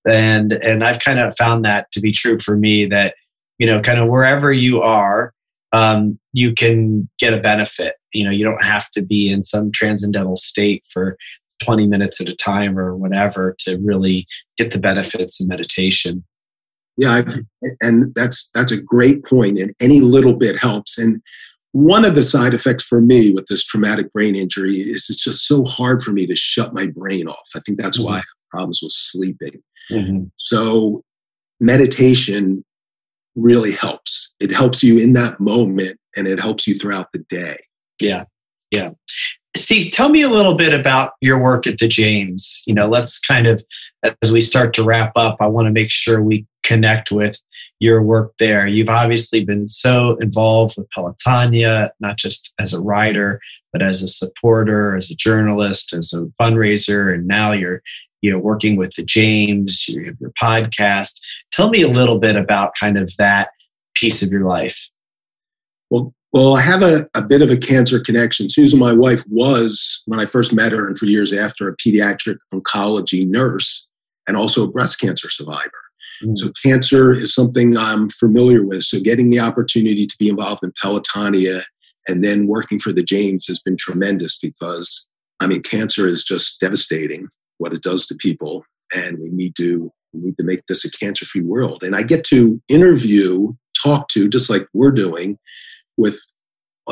And 0.07 0.53
and 0.53 0.83
i've 0.83 0.99
kind 0.99 1.19
of 1.19 1.35
found 1.35 1.65
that 1.65 1.91
to 1.93 1.99
be 1.99 2.11
true 2.11 2.39
for 2.39 2.55
me 2.55 2.85
that 2.85 3.15
you 3.57 3.65
know 3.65 3.81
kind 3.81 3.99
of 3.99 4.07
wherever 4.07 4.53
you 4.53 4.81
are 4.81 5.33
um, 5.75 6.17
you 6.31 6.53
can 6.53 7.09
get 7.19 7.33
a 7.33 7.37
benefit. 7.37 7.95
You 8.15 8.25
know, 8.25 8.31
you 8.31 8.43
don't 8.43 8.63
have 8.63 8.89
to 8.91 9.01
be 9.01 9.29
in 9.29 9.43
some 9.43 9.71
transcendental 9.71 10.35
state 10.35 10.83
for 10.91 11.17
20 11.63 11.87
minutes 11.87 12.19
at 12.19 12.29
a 12.29 12.35
time 12.35 12.77
or 12.77 12.95
whatever 12.95 13.55
to 13.59 13.77
really 13.77 14.27
get 14.57 14.71
the 14.71 14.79
benefits 14.79 15.39
of 15.39 15.47
meditation. 15.47 16.23
Yeah, 16.97 17.13
I've, 17.13 17.37
and 17.81 18.13
that's 18.15 18.49
that's 18.53 18.71
a 18.71 18.81
great 18.81 19.25
point. 19.25 19.59
And 19.59 19.73
any 19.81 19.99
little 19.99 20.35
bit 20.35 20.57
helps. 20.57 20.97
And 20.97 21.21
one 21.73 22.05
of 22.05 22.15
the 22.15 22.23
side 22.23 22.53
effects 22.53 22.85
for 22.85 23.01
me 23.01 23.33
with 23.33 23.47
this 23.47 23.63
traumatic 23.63 24.13
brain 24.13 24.35
injury 24.35 24.75
is 24.75 25.07
it's 25.09 25.23
just 25.23 25.45
so 25.45 25.65
hard 25.65 26.01
for 26.01 26.11
me 26.11 26.25
to 26.25 26.35
shut 26.35 26.73
my 26.73 26.87
brain 26.87 27.27
off. 27.27 27.49
I 27.53 27.59
think 27.59 27.77
that's 27.77 27.97
mm-hmm. 27.97 28.07
why 28.07 28.13
I 28.13 28.17
have 28.17 28.49
problems 28.49 28.79
with 28.81 28.93
sleeping. 28.93 29.61
Mm-hmm. 29.91 30.23
So 30.37 31.03
meditation 31.59 32.63
really 33.35 33.73
helps. 33.73 34.33
It 34.39 34.53
helps 34.53 34.83
you 34.83 35.03
in 35.03 35.13
that 35.13 35.39
moment 35.39 35.99
and 36.15 36.27
it 36.27 36.39
helps 36.39 36.65
you 36.65 36.75
throughout 36.75 37.11
the 37.11 37.19
day. 37.29 37.57
Yeah. 37.99 38.25
Yeah. 38.71 38.91
Steve, 39.55 39.91
tell 39.91 40.09
me 40.09 40.21
a 40.21 40.29
little 40.29 40.55
bit 40.55 40.73
about 40.73 41.13
your 41.21 41.39
work 41.39 41.65
at 41.65 41.77
the 41.77 41.87
James. 41.87 42.61
You 42.67 42.73
know, 42.73 42.87
let's 42.87 43.19
kind 43.19 43.47
of, 43.47 43.63
as 44.21 44.31
we 44.31 44.41
start 44.41 44.73
to 44.73 44.83
wrap 44.83 45.13
up, 45.15 45.37
I 45.39 45.47
want 45.47 45.67
to 45.67 45.71
make 45.71 45.91
sure 45.91 46.21
we 46.21 46.45
connect 46.63 47.11
with 47.11 47.39
your 47.79 48.01
work 48.01 48.33
there. 48.37 48.67
You've 48.67 48.89
obviously 48.89 49.45
been 49.45 49.67
so 49.67 50.17
involved 50.17 50.75
with 50.77 50.89
Pelotonia, 50.89 51.91
not 51.99 52.17
just 52.17 52.53
as 52.59 52.73
a 52.73 52.81
writer, 52.81 53.39
but 53.71 53.81
as 53.81 54.01
a 54.01 54.07
supporter, 54.07 54.95
as 54.95 55.09
a 55.09 55.15
journalist, 55.15 55.93
as 55.93 56.13
a 56.13 56.25
fundraiser, 56.41 57.13
and 57.13 57.27
now 57.27 57.51
you're 57.51 57.81
you 58.21 58.31
know 58.31 58.39
working 58.39 58.75
with 58.75 58.93
the 58.95 59.03
James, 59.03 59.87
your, 59.87 60.13
your 60.19 60.31
podcast. 60.41 61.19
Tell 61.51 61.69
me 61.69 61.81
a 61.81 61.87
little 61.87 62.17
bit 62.17 62.35
about 62.35 62.73
kind 62.79 62.97
of 62.97 63.15
that 63.17 63.49
piece 63.93 64.21
of 64.21 64.31
your 64.31 64.45
life. 64.45 64.89
Well, 65.89 66.13
well, 66.35 66.57
I 66.57 66.61
have 66.63 66.81
a, 66.81 67.07
a 67.15 67.21
bit 67.21 67.41
of 67.41 67.49
a 67.49 67.55
cancer 67.55 67.97
connection. 67.97 68.49
Susan, 68.49 68.77
my 68.77 68.91
wife, 68.91 69.23
was, 69.29 70.03
when 70.05 70.19
I 70.19 70.25
first 70.25 70.51
met 70.51 70.73
her 70.73 70.85
and 70.85 70.97
for 70.97 71.05
years 71.05 71.31
after, 71.31 71.69
a 71.69 71.77
pediatric 71.77 72.39
oncology 72.53 73.25
nurse 73.25 73.87
and 74.27 74.35
also 74.35 74.61
a 74.61 74.67
breast 74.67 74.99
cancer 74.99 75.29
survivor. 75.29 75.71
Mm. 76.21 76.37
So, 76.37 76.51
cancer 76.61 77.11
is 77.11 77.33
something 77.33 77.77
I'm 77.77 78.09
familiar 78.09 78.65
with. 78.65 78.83
So, 78.83 78.99
getting 78.99 79.29
the 79.29 79.39
opportunity 79.39 80.05
to 80.05 80.15
be 80.19 80.27
involved 80.27 80.61
in 80.61 80.73
Pelotonia 80.83 81.63
and 82.09 82.21
then 82.21 82.47
working 82.47 82.79
for 82.79 82.91
the 82.91 83.03
James 83.03 83.47
has 83.47 83.61
been 83.61 83.77
tremendous 83.77 84.37
because, 84.37 85.07
I 85.39 85.47
mean, 85.47 85.63
cancer 85.63 86.05
is 86.05 86.21
just 86.21 86.59
devastating 86.59 87.29
what 87.59 87.73
it 87.73 87.81
does 87.81 88.07
to 88.07 88.15
people, 88.15 88.65
and 88.93 89.19
we 89.19 89.29
need 89.29 89.55
to 89.55 89.89
we 90.11 90.19
need 90.19 90.37
to 90.37 90.43
make 90.43 90.65
this 90.67 90.83
a 90.83 90.91
cancer-free 90.91 91.43
world. 91.43 91.81
And 91.81 91.95
I 91.95 92.03
get 92.03 92.25
to 92.25 92.61
interview, 92.67 93.53
talk 93.81 94.09
to, 94.09 94.27
just 94.27 94.49
like 94.49 94.67
we're 94.73 94.91
doing, 94.91 95.37
with 95.97 96.19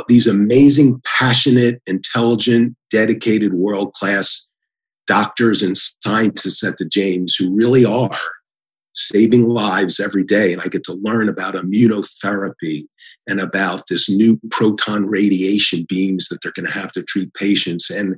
these 0.08 0.28
amazing, 0.28 1.01
passionate, 1.06 1.82
intelligent, 1.86 2.76
dedicated, 2.89 3.54
world-class 3.54 4.47
doctors 5.06 5.62
and 5.62 5.78
scientists 5.78 6.64
at 6.64 6.78
the 6.78 6.86
James 6.86 7.36
who 7.36 7.54
really 7.54 7.86
are 7.86 8.18
saving 8.93 9.47
lives 9.49 9.99
every 9.99 10.24
day. 10.24 10.54
And 10.54 10.62
I 10.62 10.68
get 10.68 10.84
to 10.86 10.93
learn 10.93 11.30
about 11.30 11.56
immunotherapy 11.56 12.86
and 13.28 13.39
about 13.39 13.84
this 13.88 14.10
new 14.10 14.39
proton 14.51 15.06
radiation 15.06 15.86
beams 15.88 16.28
that 16.28 16.39
they're 16.41 16.54
going 16.56 16.66
to 16.66 16.72
have 16.72 16.91
to 16.93 17.04
treat 17.04 17.34
patients. 17.34 17.89
And 17.89 18.16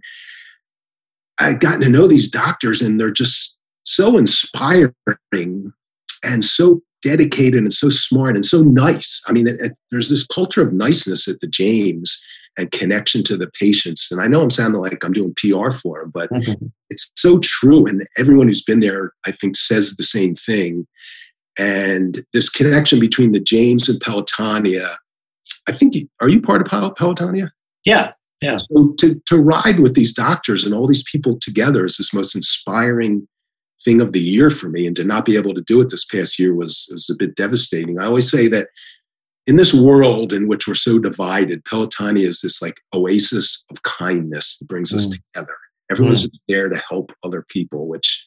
I've 1.40 1.60
gotten 1.60 1.82
to 1.82 1.90
know 1.90 2.08
these 2.08 2.30
doctors, 2.30 2.82
and 2.82 3.00
they're 3.00 3.12
just 3.12 3.60
so 3.84 4.18
inspiring 4.18 4.94
and 6.24 6.44
so 6.44 6.82
dedicated 7.06 7.62
and 7.62 7.72
so 7.72 7.88
smart 7.88 8.36
and 8.36 8.46
so 8.46 8.64
nice. 8.64 9.22
I 9.28 9.32
mean, 9.32 9.48
it, 9.48 9.62
it, 9.62 9.74
there's 9.92 10.10
this 10.10 10.26
culture 10.26 10.64
of 10.64 10.74
niceness 10.74 11.28
at 11.28 11.40
the 11.40 11.48
James 11.48 12.20
and 12.58 12.72
connection 12.72 13.24
to 13.24 13.38
the 13.38 13.50
patients. 13.60 14.12
And 14.12 14.22
I 14.22 14.28
know 14.28 14.42
I'm 14.42 14.50
sounding 14.50 14.82
like 14.82 15.04
I'm 15.04 15.14
doing 15.14 15.36
PR 15.36 15.70
for 15.70 16.02
them, 16.02 16.12
but 16.12 16.32
mm-hmm. 16.32 16.66
it's 16.90 17.12
so 17.16 17.40
true. 17.40 17.86
And 17.86 18.04
everyone 18.18 18.48
who's 18.48 18.64
been 18.64 18.80
there, 18.80 19.14
I 19.26 19.32
think, 19.32 19.56
says 19.56 19.96
the 19.96 20.04
same 20.04 20.34
thing. 20.34 20.88
And 21.60 22.18
this 22.34 22.50
connection 22.50 23.00
between 23.00 23.34
the 23.34 23.40
James 23.40 23.88
and 23.88 24.02
Pelotonia, 24.02 24.96
I 25.70 25.74
think, 25.74 25.96
are 26.22 26.30
you 26.30 26.42
part 26.42 26.62
of 26.62 26.68
Pelotonia? 26.96 27.52
Yeah, 27.86 28.14
yeah. 28.42 28.58
So 28.58 28.96
to, 29.00 29.22
to 29.28 29.38
ride 29.38 29.80
with 29.80 29.94
these 29.94 30.14
doctors 30.14 30.64
and 30.64 30.74
all 30.74 30.88
these 30.88 31.04
people 31.04 31.38
together 31.40 31.86
is 31.86 31.98
this 31.98 32.14
most 32.14 32.36
inspiring 32.36 33.28
thing 33.84 34.02
of 34.02 34.14
the 34.14 34.20
year 34.20 34.50
for 34.50 34.70
me. 34.70 34.88
And 34.88 34.96
to 34.96 35.04
not 35.04 35.26
be 35.26 35.36
able 35.36 35.54
to 35.54 35.62
do 35.62 35.82
it 35.82 35.90
this 35.90 36.06
past 36.06 36.40
year 36.40 36.54
was, 36.54 36.88
was 36.92 37.10
a 37.10 37.16
bit 37.16 37.36
devastating. 37.36 38.00
I 38.00 38.06
always 38.06 38.30
say 38.30 38.48
that 38.50 38.68
in 39.48 39.58
this 39.58 39.74
world 39.74 40.34
in 40.34 40.48
which 40.48 40.68
we're 40.68 40.74
so 40.74 40.98
divided, 40.98 41.64
Pelotonia 41.66 42.26
is 42.26 42.42
this 42.42 42.62
like 42.62 42.82
oasis 42.94 43.64
of 43.70 43.84
kindness 43.84 44.58
that 44.58 44.68
brings 44.68 44.92
mm. 44.92 44.96
us 44.96 45.08
together. 45.08 45.56
Everyone's 45.92 46.28
mm. 46.28 46.38
there 46.48 46.70
to 46.70 46.82
help 46.90 47.12
other 47.24 47.46
people, 47.50 47.88
which 47.88 48.26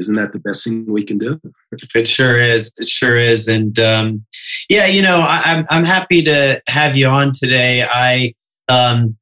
isn't 0.00 0.16
that 0.16 0.32
the 0.32 0.40
best 0.40 0.64
thing 0.64 0.86
we 0.88 1.04
can 1.04 1.18
do? 1.18 1.40
It 1.94 2.08
sure 2.08 2.40
is. 2.40 2.72
It 2.78 2.88
sure 2.88 3.16
is. 3.16 3.46
And 3.46 3.78
um, 3.78 4.24
yeah, 4.68 4.86
you 4.86 5.02
know, 5.02 5.20
I, 5.20 5.42
I'm 5.44 5.66
I'm 5.70 5.84
happy 5.84 6.24
to 6.24 6.60
have 6.66 6.96
you 6.96 7.06
on 7.06 7.32
today. 7.32 7.84
I 7.84 8.34
um, 8.68 9.16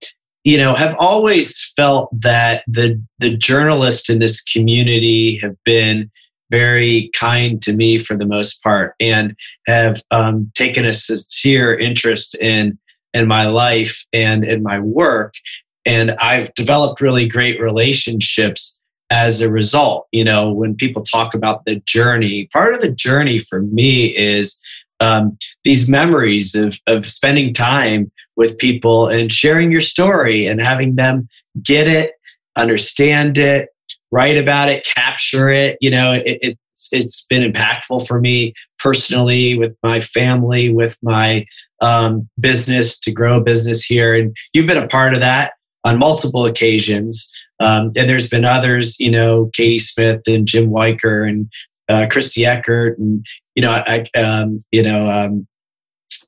you 0.48 0.56
know, 0.56 0.72
have 0.72 0.96
always 0.98 1.62
felt 1.76 2.08
that 2.22 2.64
the 2.66 2.98
the 3.18 3.36
journalists 3.36 4.08
in 4.08 4.18
this 4.18 4.40
community 4.40 5.36
have 5.42 5.54
been 5.66 6.10
very 6.50 7.10
kind 7.14 7.60
to 7.60 7.74
me 7.74 7.98
for 7.98 8.16
the 8.16 8.24
most 8.24 8.62
part, 8.62 8.94
and 8.98 9.36
have 9.66 10.02
um, 10.10 10.50
taken 10.54 10.86
a 10.86 10.94
sincere 10.94 11.78
interest 11.78 12.34
in 12.36 12.78
in 13.12 13.28
my 13.28 13.46
life 13.46 14.06
and 14.14 14.42
in 14.42 14.62
my 14.62 14.80
work. 14.80 15.34
And 15.84 16.12
I've 16.12 16.54
developed 16.54 17.02
really 17.02 17.28
great 17.28 17.60
relationships 17.60 18.80
as 19.10 19.42
a 19.42 19.52
result. 19.52 20.06
You 20.12 20.24
know, 20.24 20.50
when 20.50 20.74
people 20.74 21.02
talk 21.02 21.34
about 21.34 21.66
the 21.66 21.76
journey, 21.84 22.48
part 22.54 22.74
of 22.74 22.80
the 22.80 22.90
journey 22.90 23.38
for 23.38 23.60
me 23.60 24.16
is 24.16 24.58
um, 25.00 25.28
these 25.64 25.90
memories 25.90 26.54
of 26.54 26.80
of 26.86 27.04
spending 27.04 27.52
time 27.52 28.10
with 28.38 28.56
people 28.56 29.08
and 29.08 29.30
sharing 29.30 29.70
your 29.70 29.82
story 29.82 30.46
and 30.46 30.62
having 30.62 30.94
them 30.94 31.28
get 31.62 31.88
it, 31.88 32.12
understand 32.56 33.36
it, 33.36 33.68
write 34.10 34.38
about 34.38 34.70
it, 34.70 34.86
capture 34.94 35.50
it. 35.50 35.76
You 35.82 35.90
know, 35.90 36.12
it, 36.12 36.38
it's 36.40 36.88
it's 36.92 37.26
been 37.26 37.52
impactful 37.52 38.06
for 38.06 38.20
me 38.20 38.54
personally 38.78 39.58
with 39.58 39.76
my 39.82 40.00
family, 40.00 40.72
with 40.72 40.96
my 41.02 41.44
um, 41.82 42.28
business 42.38 42.98
to 43.00 43.10
grow 43.10 43.38
a 43.38 43.42
business 43.42 43.84
here, 43.84 44.14
and 44.14 44.34
you've 44.54 44.68
been 44.68 44.82
a 44.82 44.88
part 44.88 45.12
of 45.12 45.20
that 45.20 45.52
on 45.84 45.98
multiple 45.98 46.46
occasions. 46.46 47.30
Um, 47.60 47.90
and 47.96 48.08
there's 48.08 48.28
been 48.28 48.44
others, 48.44 49.00
you 49.00 49.10
know, 49.10 49.50
Katie 49.52 49.80
Smith 49.80 50.22
and 50.28 50.46
Jim 50.46 50.70
Weiker 50.70 51.24
and 51.24 51.50
uh, 51.88 52.06
Christy 52.08 52.46
Eckert, 52.46 52.98
and 52.98 53.26
you 53.56 53.62
know, 53.62 53.72
I, 53.72 54.06
um, 54.16 54.60
you 54.70 54.82
know, 54.82 55.10
um, 55.10 55.48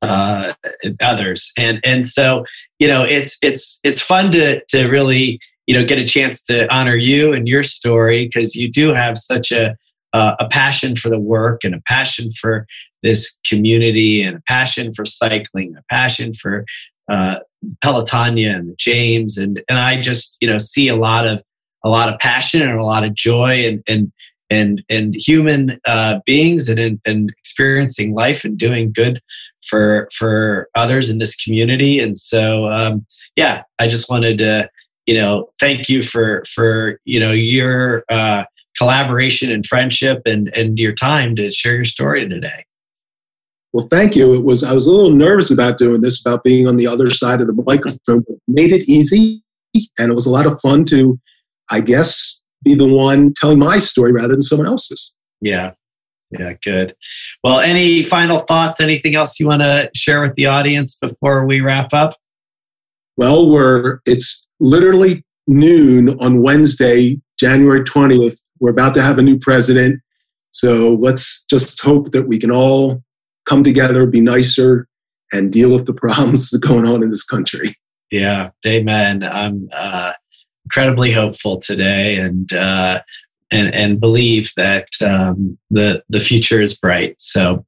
uh, 0.02 0.54
others, 1.00 1.52
and 1.56 1.80
and 1.84 2.06
so 2.06 2.44
you 2.78 2.88
know, 2.88 3.02
it's 3.02 3.36
it's 3.42 3.78
it's 3.84 4.00
fun 4.00 4.32
to 4.32 4.64
to 4.66 4.88
really 4.88 5.38
you 5.66 5.78
know 5.78 5.84
get 5.84 5.98
a 5.98 6.06
chance 6.06 6.42
to 6.44 6.72
honor 6.74 6.96
you 6.96 7.32
and 7.32 7.46
your 7.46 7.62
story 7.62 8.26
because 8.26 8.56
you 8.56 8.70
do 8.70 8.92
have 8.92 9.18
such 9.18 9.52
a 9.52 9.76
uh, 10.12 10.34
a 10.40 10.48
passion 10.48 10.96
for 10.96 11.08
the 11.08 11.20
work 11.20 11.62
and 11.62 11.74
a 11.74 11.80
passion 11.86 12.32
for 12.32 12.66
this 13.02 13.38
community 13.46 14.22
and 14.22 14.36
a 14.36 14.42
passion 14.48 14.92
for 14.92 15.04
cycling, 15.04 15.74
a 15.76 15.82
passion 15.90 16.34
for 16.34 16.64
uh, 17.08 17.38
Pelotonia 17.84 18.56
and 18.56 18.76
James, 18.78 19.36
and 19.36 19.62
and 19.68 19.78
I 19.78 20.00
just 20.00 20.38
you 20.40 20.48
know 20.48 20.58
see 20.58 20.88
a 20.88 20.96
lot 20.96 21.26
of 21.26 21.42
a 21.84 21.90
lot 21.90 22.12
of 22.12 22.18
passion 22.18 22.62
and 22.62 22.78
a 22.78 22.84
lot 22.84 23.04
of 23.04 23.14
joy 23.14 23.66
and 23.66 23.82
and 23.86 24.12
and 24.48 24.82
and 24.88 25.14
human 25.14 25.78
uh, 25.86 26.20
beings 26.24 26.68
and 26.68 27.00
and 27.04 27.30
experiencing 27.38 28.14
life 28.14 28.44
and 28.44 28.56
doing 28.56 28.92
good 28.92 29.20
for 29.68 30.08
for 30.16 30.68
others 30.74 31.10
in 31.10 31.18
this 31.18 31.36
community. 31.36 32.00
And 32.00 32.16
so 32.16 32.68
um, 32.68 33.06
yeah, 33.36 33.62
I 33.78 33.86
just 33.86 34.08
wanted 34.10 34.38
to 34.38 34.68
you 35.06 35.14
know 35.14 35.50
thank 35.58 35.88
you 35.88 36.02
for 36.02 36.44
for 36.52 36.98
you 37.04 37.20
know 37.20 37.32
your 37.32 38.04
uh, 38.10 38.44
collaboration 38.78 39.50
and 39.52 39.64
friendship 39.66 40.22
and 40.26 40.54
and 40.56 40.78
your 40.78 40.94
time 40.94 41.36
to 41.36 41.50
share 41.50 41.76
your 41.76 41.84
story 41.84 42.28
today. 42.28 42.64
Well, 43.72 43.86
thank 43.88 44.16
you. 44.16 44.34
It 44.34 44.44
was 44.44 44.64
I 44.64 44.72
was 44.72 44.86
a 44.86 44.90
little 44.90 45.10
nervous 45.10 45.50
about 45.50 45.78
doing 45.78 46.00
this, 46.00 46.20
about 46.20 46.42
being 46.42 46.66
on 46.66 46.76
the 46.76 46.86
other 46.86 47.10
side 47.10 47.40
of 47.40 47.46
the 47.46 47.62
microphone. 47.66 48.24
But 48.26 48.36
made 48.48 48.72
it 48.72 48.88
easy, 48.88 49.42
and 49.98 50.10
it 50.10 50.14
was 50.14 50.26
a 50.26 50.30
lot 50.30 50.46
of 50.46 50.60
fun 50.60 50.84
to, 50.86 51.18
I 51.70 51.80
guess, 51.80 52.40
be 52.64 52.74
the 52.74 52.88
one 52.88 53.32
telling 53.34 53.58
my 53.58 53.78
story 53.78 54.12
rather 54.12 54.28
than 54.28 54.42
someone 54.42 54.66
else's. 54.66 55.14
Yeah, 55.40 55.72
yeah, 56.30 56.52
good. 56.64 56.94
Well, 57.42 57.60
any 57.60 58.02
final 58.02 58.40
thoughts? 58.40 58.80
Anything 58.80 59.14
else 59.16 59.40
you 59.40 59.48
want 59.48 59.62
to 59.62 59.90
share 59.94 60.22
with 60.22 60.34
the 60.34 60.46
audience 60.46 60.96
before 60.96 61.44
we 61.44 61.60
wrap 61.60 61.92
up? 61.92 62.16
Well, 63.16 63.50
we're 63.50 64.00
it's 64.06 64.46
literally 64.60 65.24
noon 65.46 66.10
on 66.20 66.42
Wednesday, 66.42 67.20
January 67.38 67.84
twentieth. 67.84 68.40
We're 68.60 68.70
about 68.70 68.94
to 68.94 69.02
have 69.02 69.18
a 69.18 69.22
new 69.22 69.38
president, 69.38 70.00
so 70.52 70.94
let's 71.00 71.44
just 71.50 71.80
hope 71.80 72.12
that 72.12 72.28
we 72.28 72.38
can 72.38 72.50
all 72.50 73.02
come 73.46 73.64
together, 73.64 74.06
be 74.06 74.20
nicer, 74.20 74.86
and 75.32 75.52
deal 75.52 75.72
with 75.72 75.86
the 75.86 75.94
problems 75.94 76.50
that 76.50 76.64
are 76.64 76.68
going 76.68 76.86
on 76.86 77.02
in 77.02 77.10
this 77.10 77.24
country. 77.24 77.70
Yeah, 78.12 78.50
amen. 78.66 79.24
I'm 79.24 79.68
uh, 79.72 80.12
incredibly 80.64 81.12
hopeful 81.12 81.60
today, 81.60 82.16
and 82.18 82.52
uh, 82.52 83.02
and 83.50 83.74
and 83.74 84.00
believe 84.00 84.52
that 84.56 84.88
um, 85.04 85.58
the 85.70 86.02
the 86.08 86.20
future 86.20 86.60
is 86.60 86.78
bright. 86.78 87.20
So, 87.20 87.64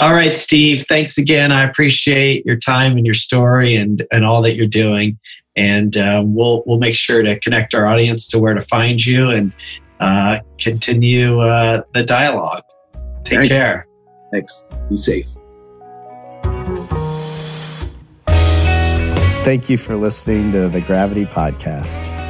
all 0.00 0.12
right, 0.12 0.36
Steve. 0.36 0.86
Thanks 0.88 1.18
again. 1.18 1.52
I 1.52 1.62
appreciate 1.62 2.44
your 2.44 2.56
time 2.56 2.96
and 2.96 3.06
your 3.06 3.14
story 3.14 3.76
and 3.76 4.06
and 4.10 4.24
all 4.24 4.42
that 4.42 4.56
you're 4.56 4.66
doing. 4.66 5.18
And 5.56 5.96
uh, 5.96 6.22
we'll 6.24 6.62
we'll 6.66 6.78
make 6.78 6.94
sure 6.94 7.22
to 7.22 7.38
connect 7.40 7.74
our 7.74 7.86
audience 7.86 8.28
to 8.28 8.38
where 8.38 8.54
to 8.54 8.60
find 8.60 9.04
you 9.04 9.30
and 9.30 9.52
uh, 10.00 10.38
continue 10.58 11.40
uh, 11.40 11.82
the 11.94 12.02
dialogue. 12.02 12.62
Take 13.24 13.40
Thank 13.40 13.50
care. 13.50 13.86
Thanks. 14.32 14.66
Be 14.88 14.96
safe. 14.96 15.26
Thank 19.42 19.70
you 19.70 19.78
for 19.78 19.96
listening 19.96 20.52
to 20.52 20.68
the 20.68 20.80
Gravity 20.82 21.24
Podcast. 21.24 22.29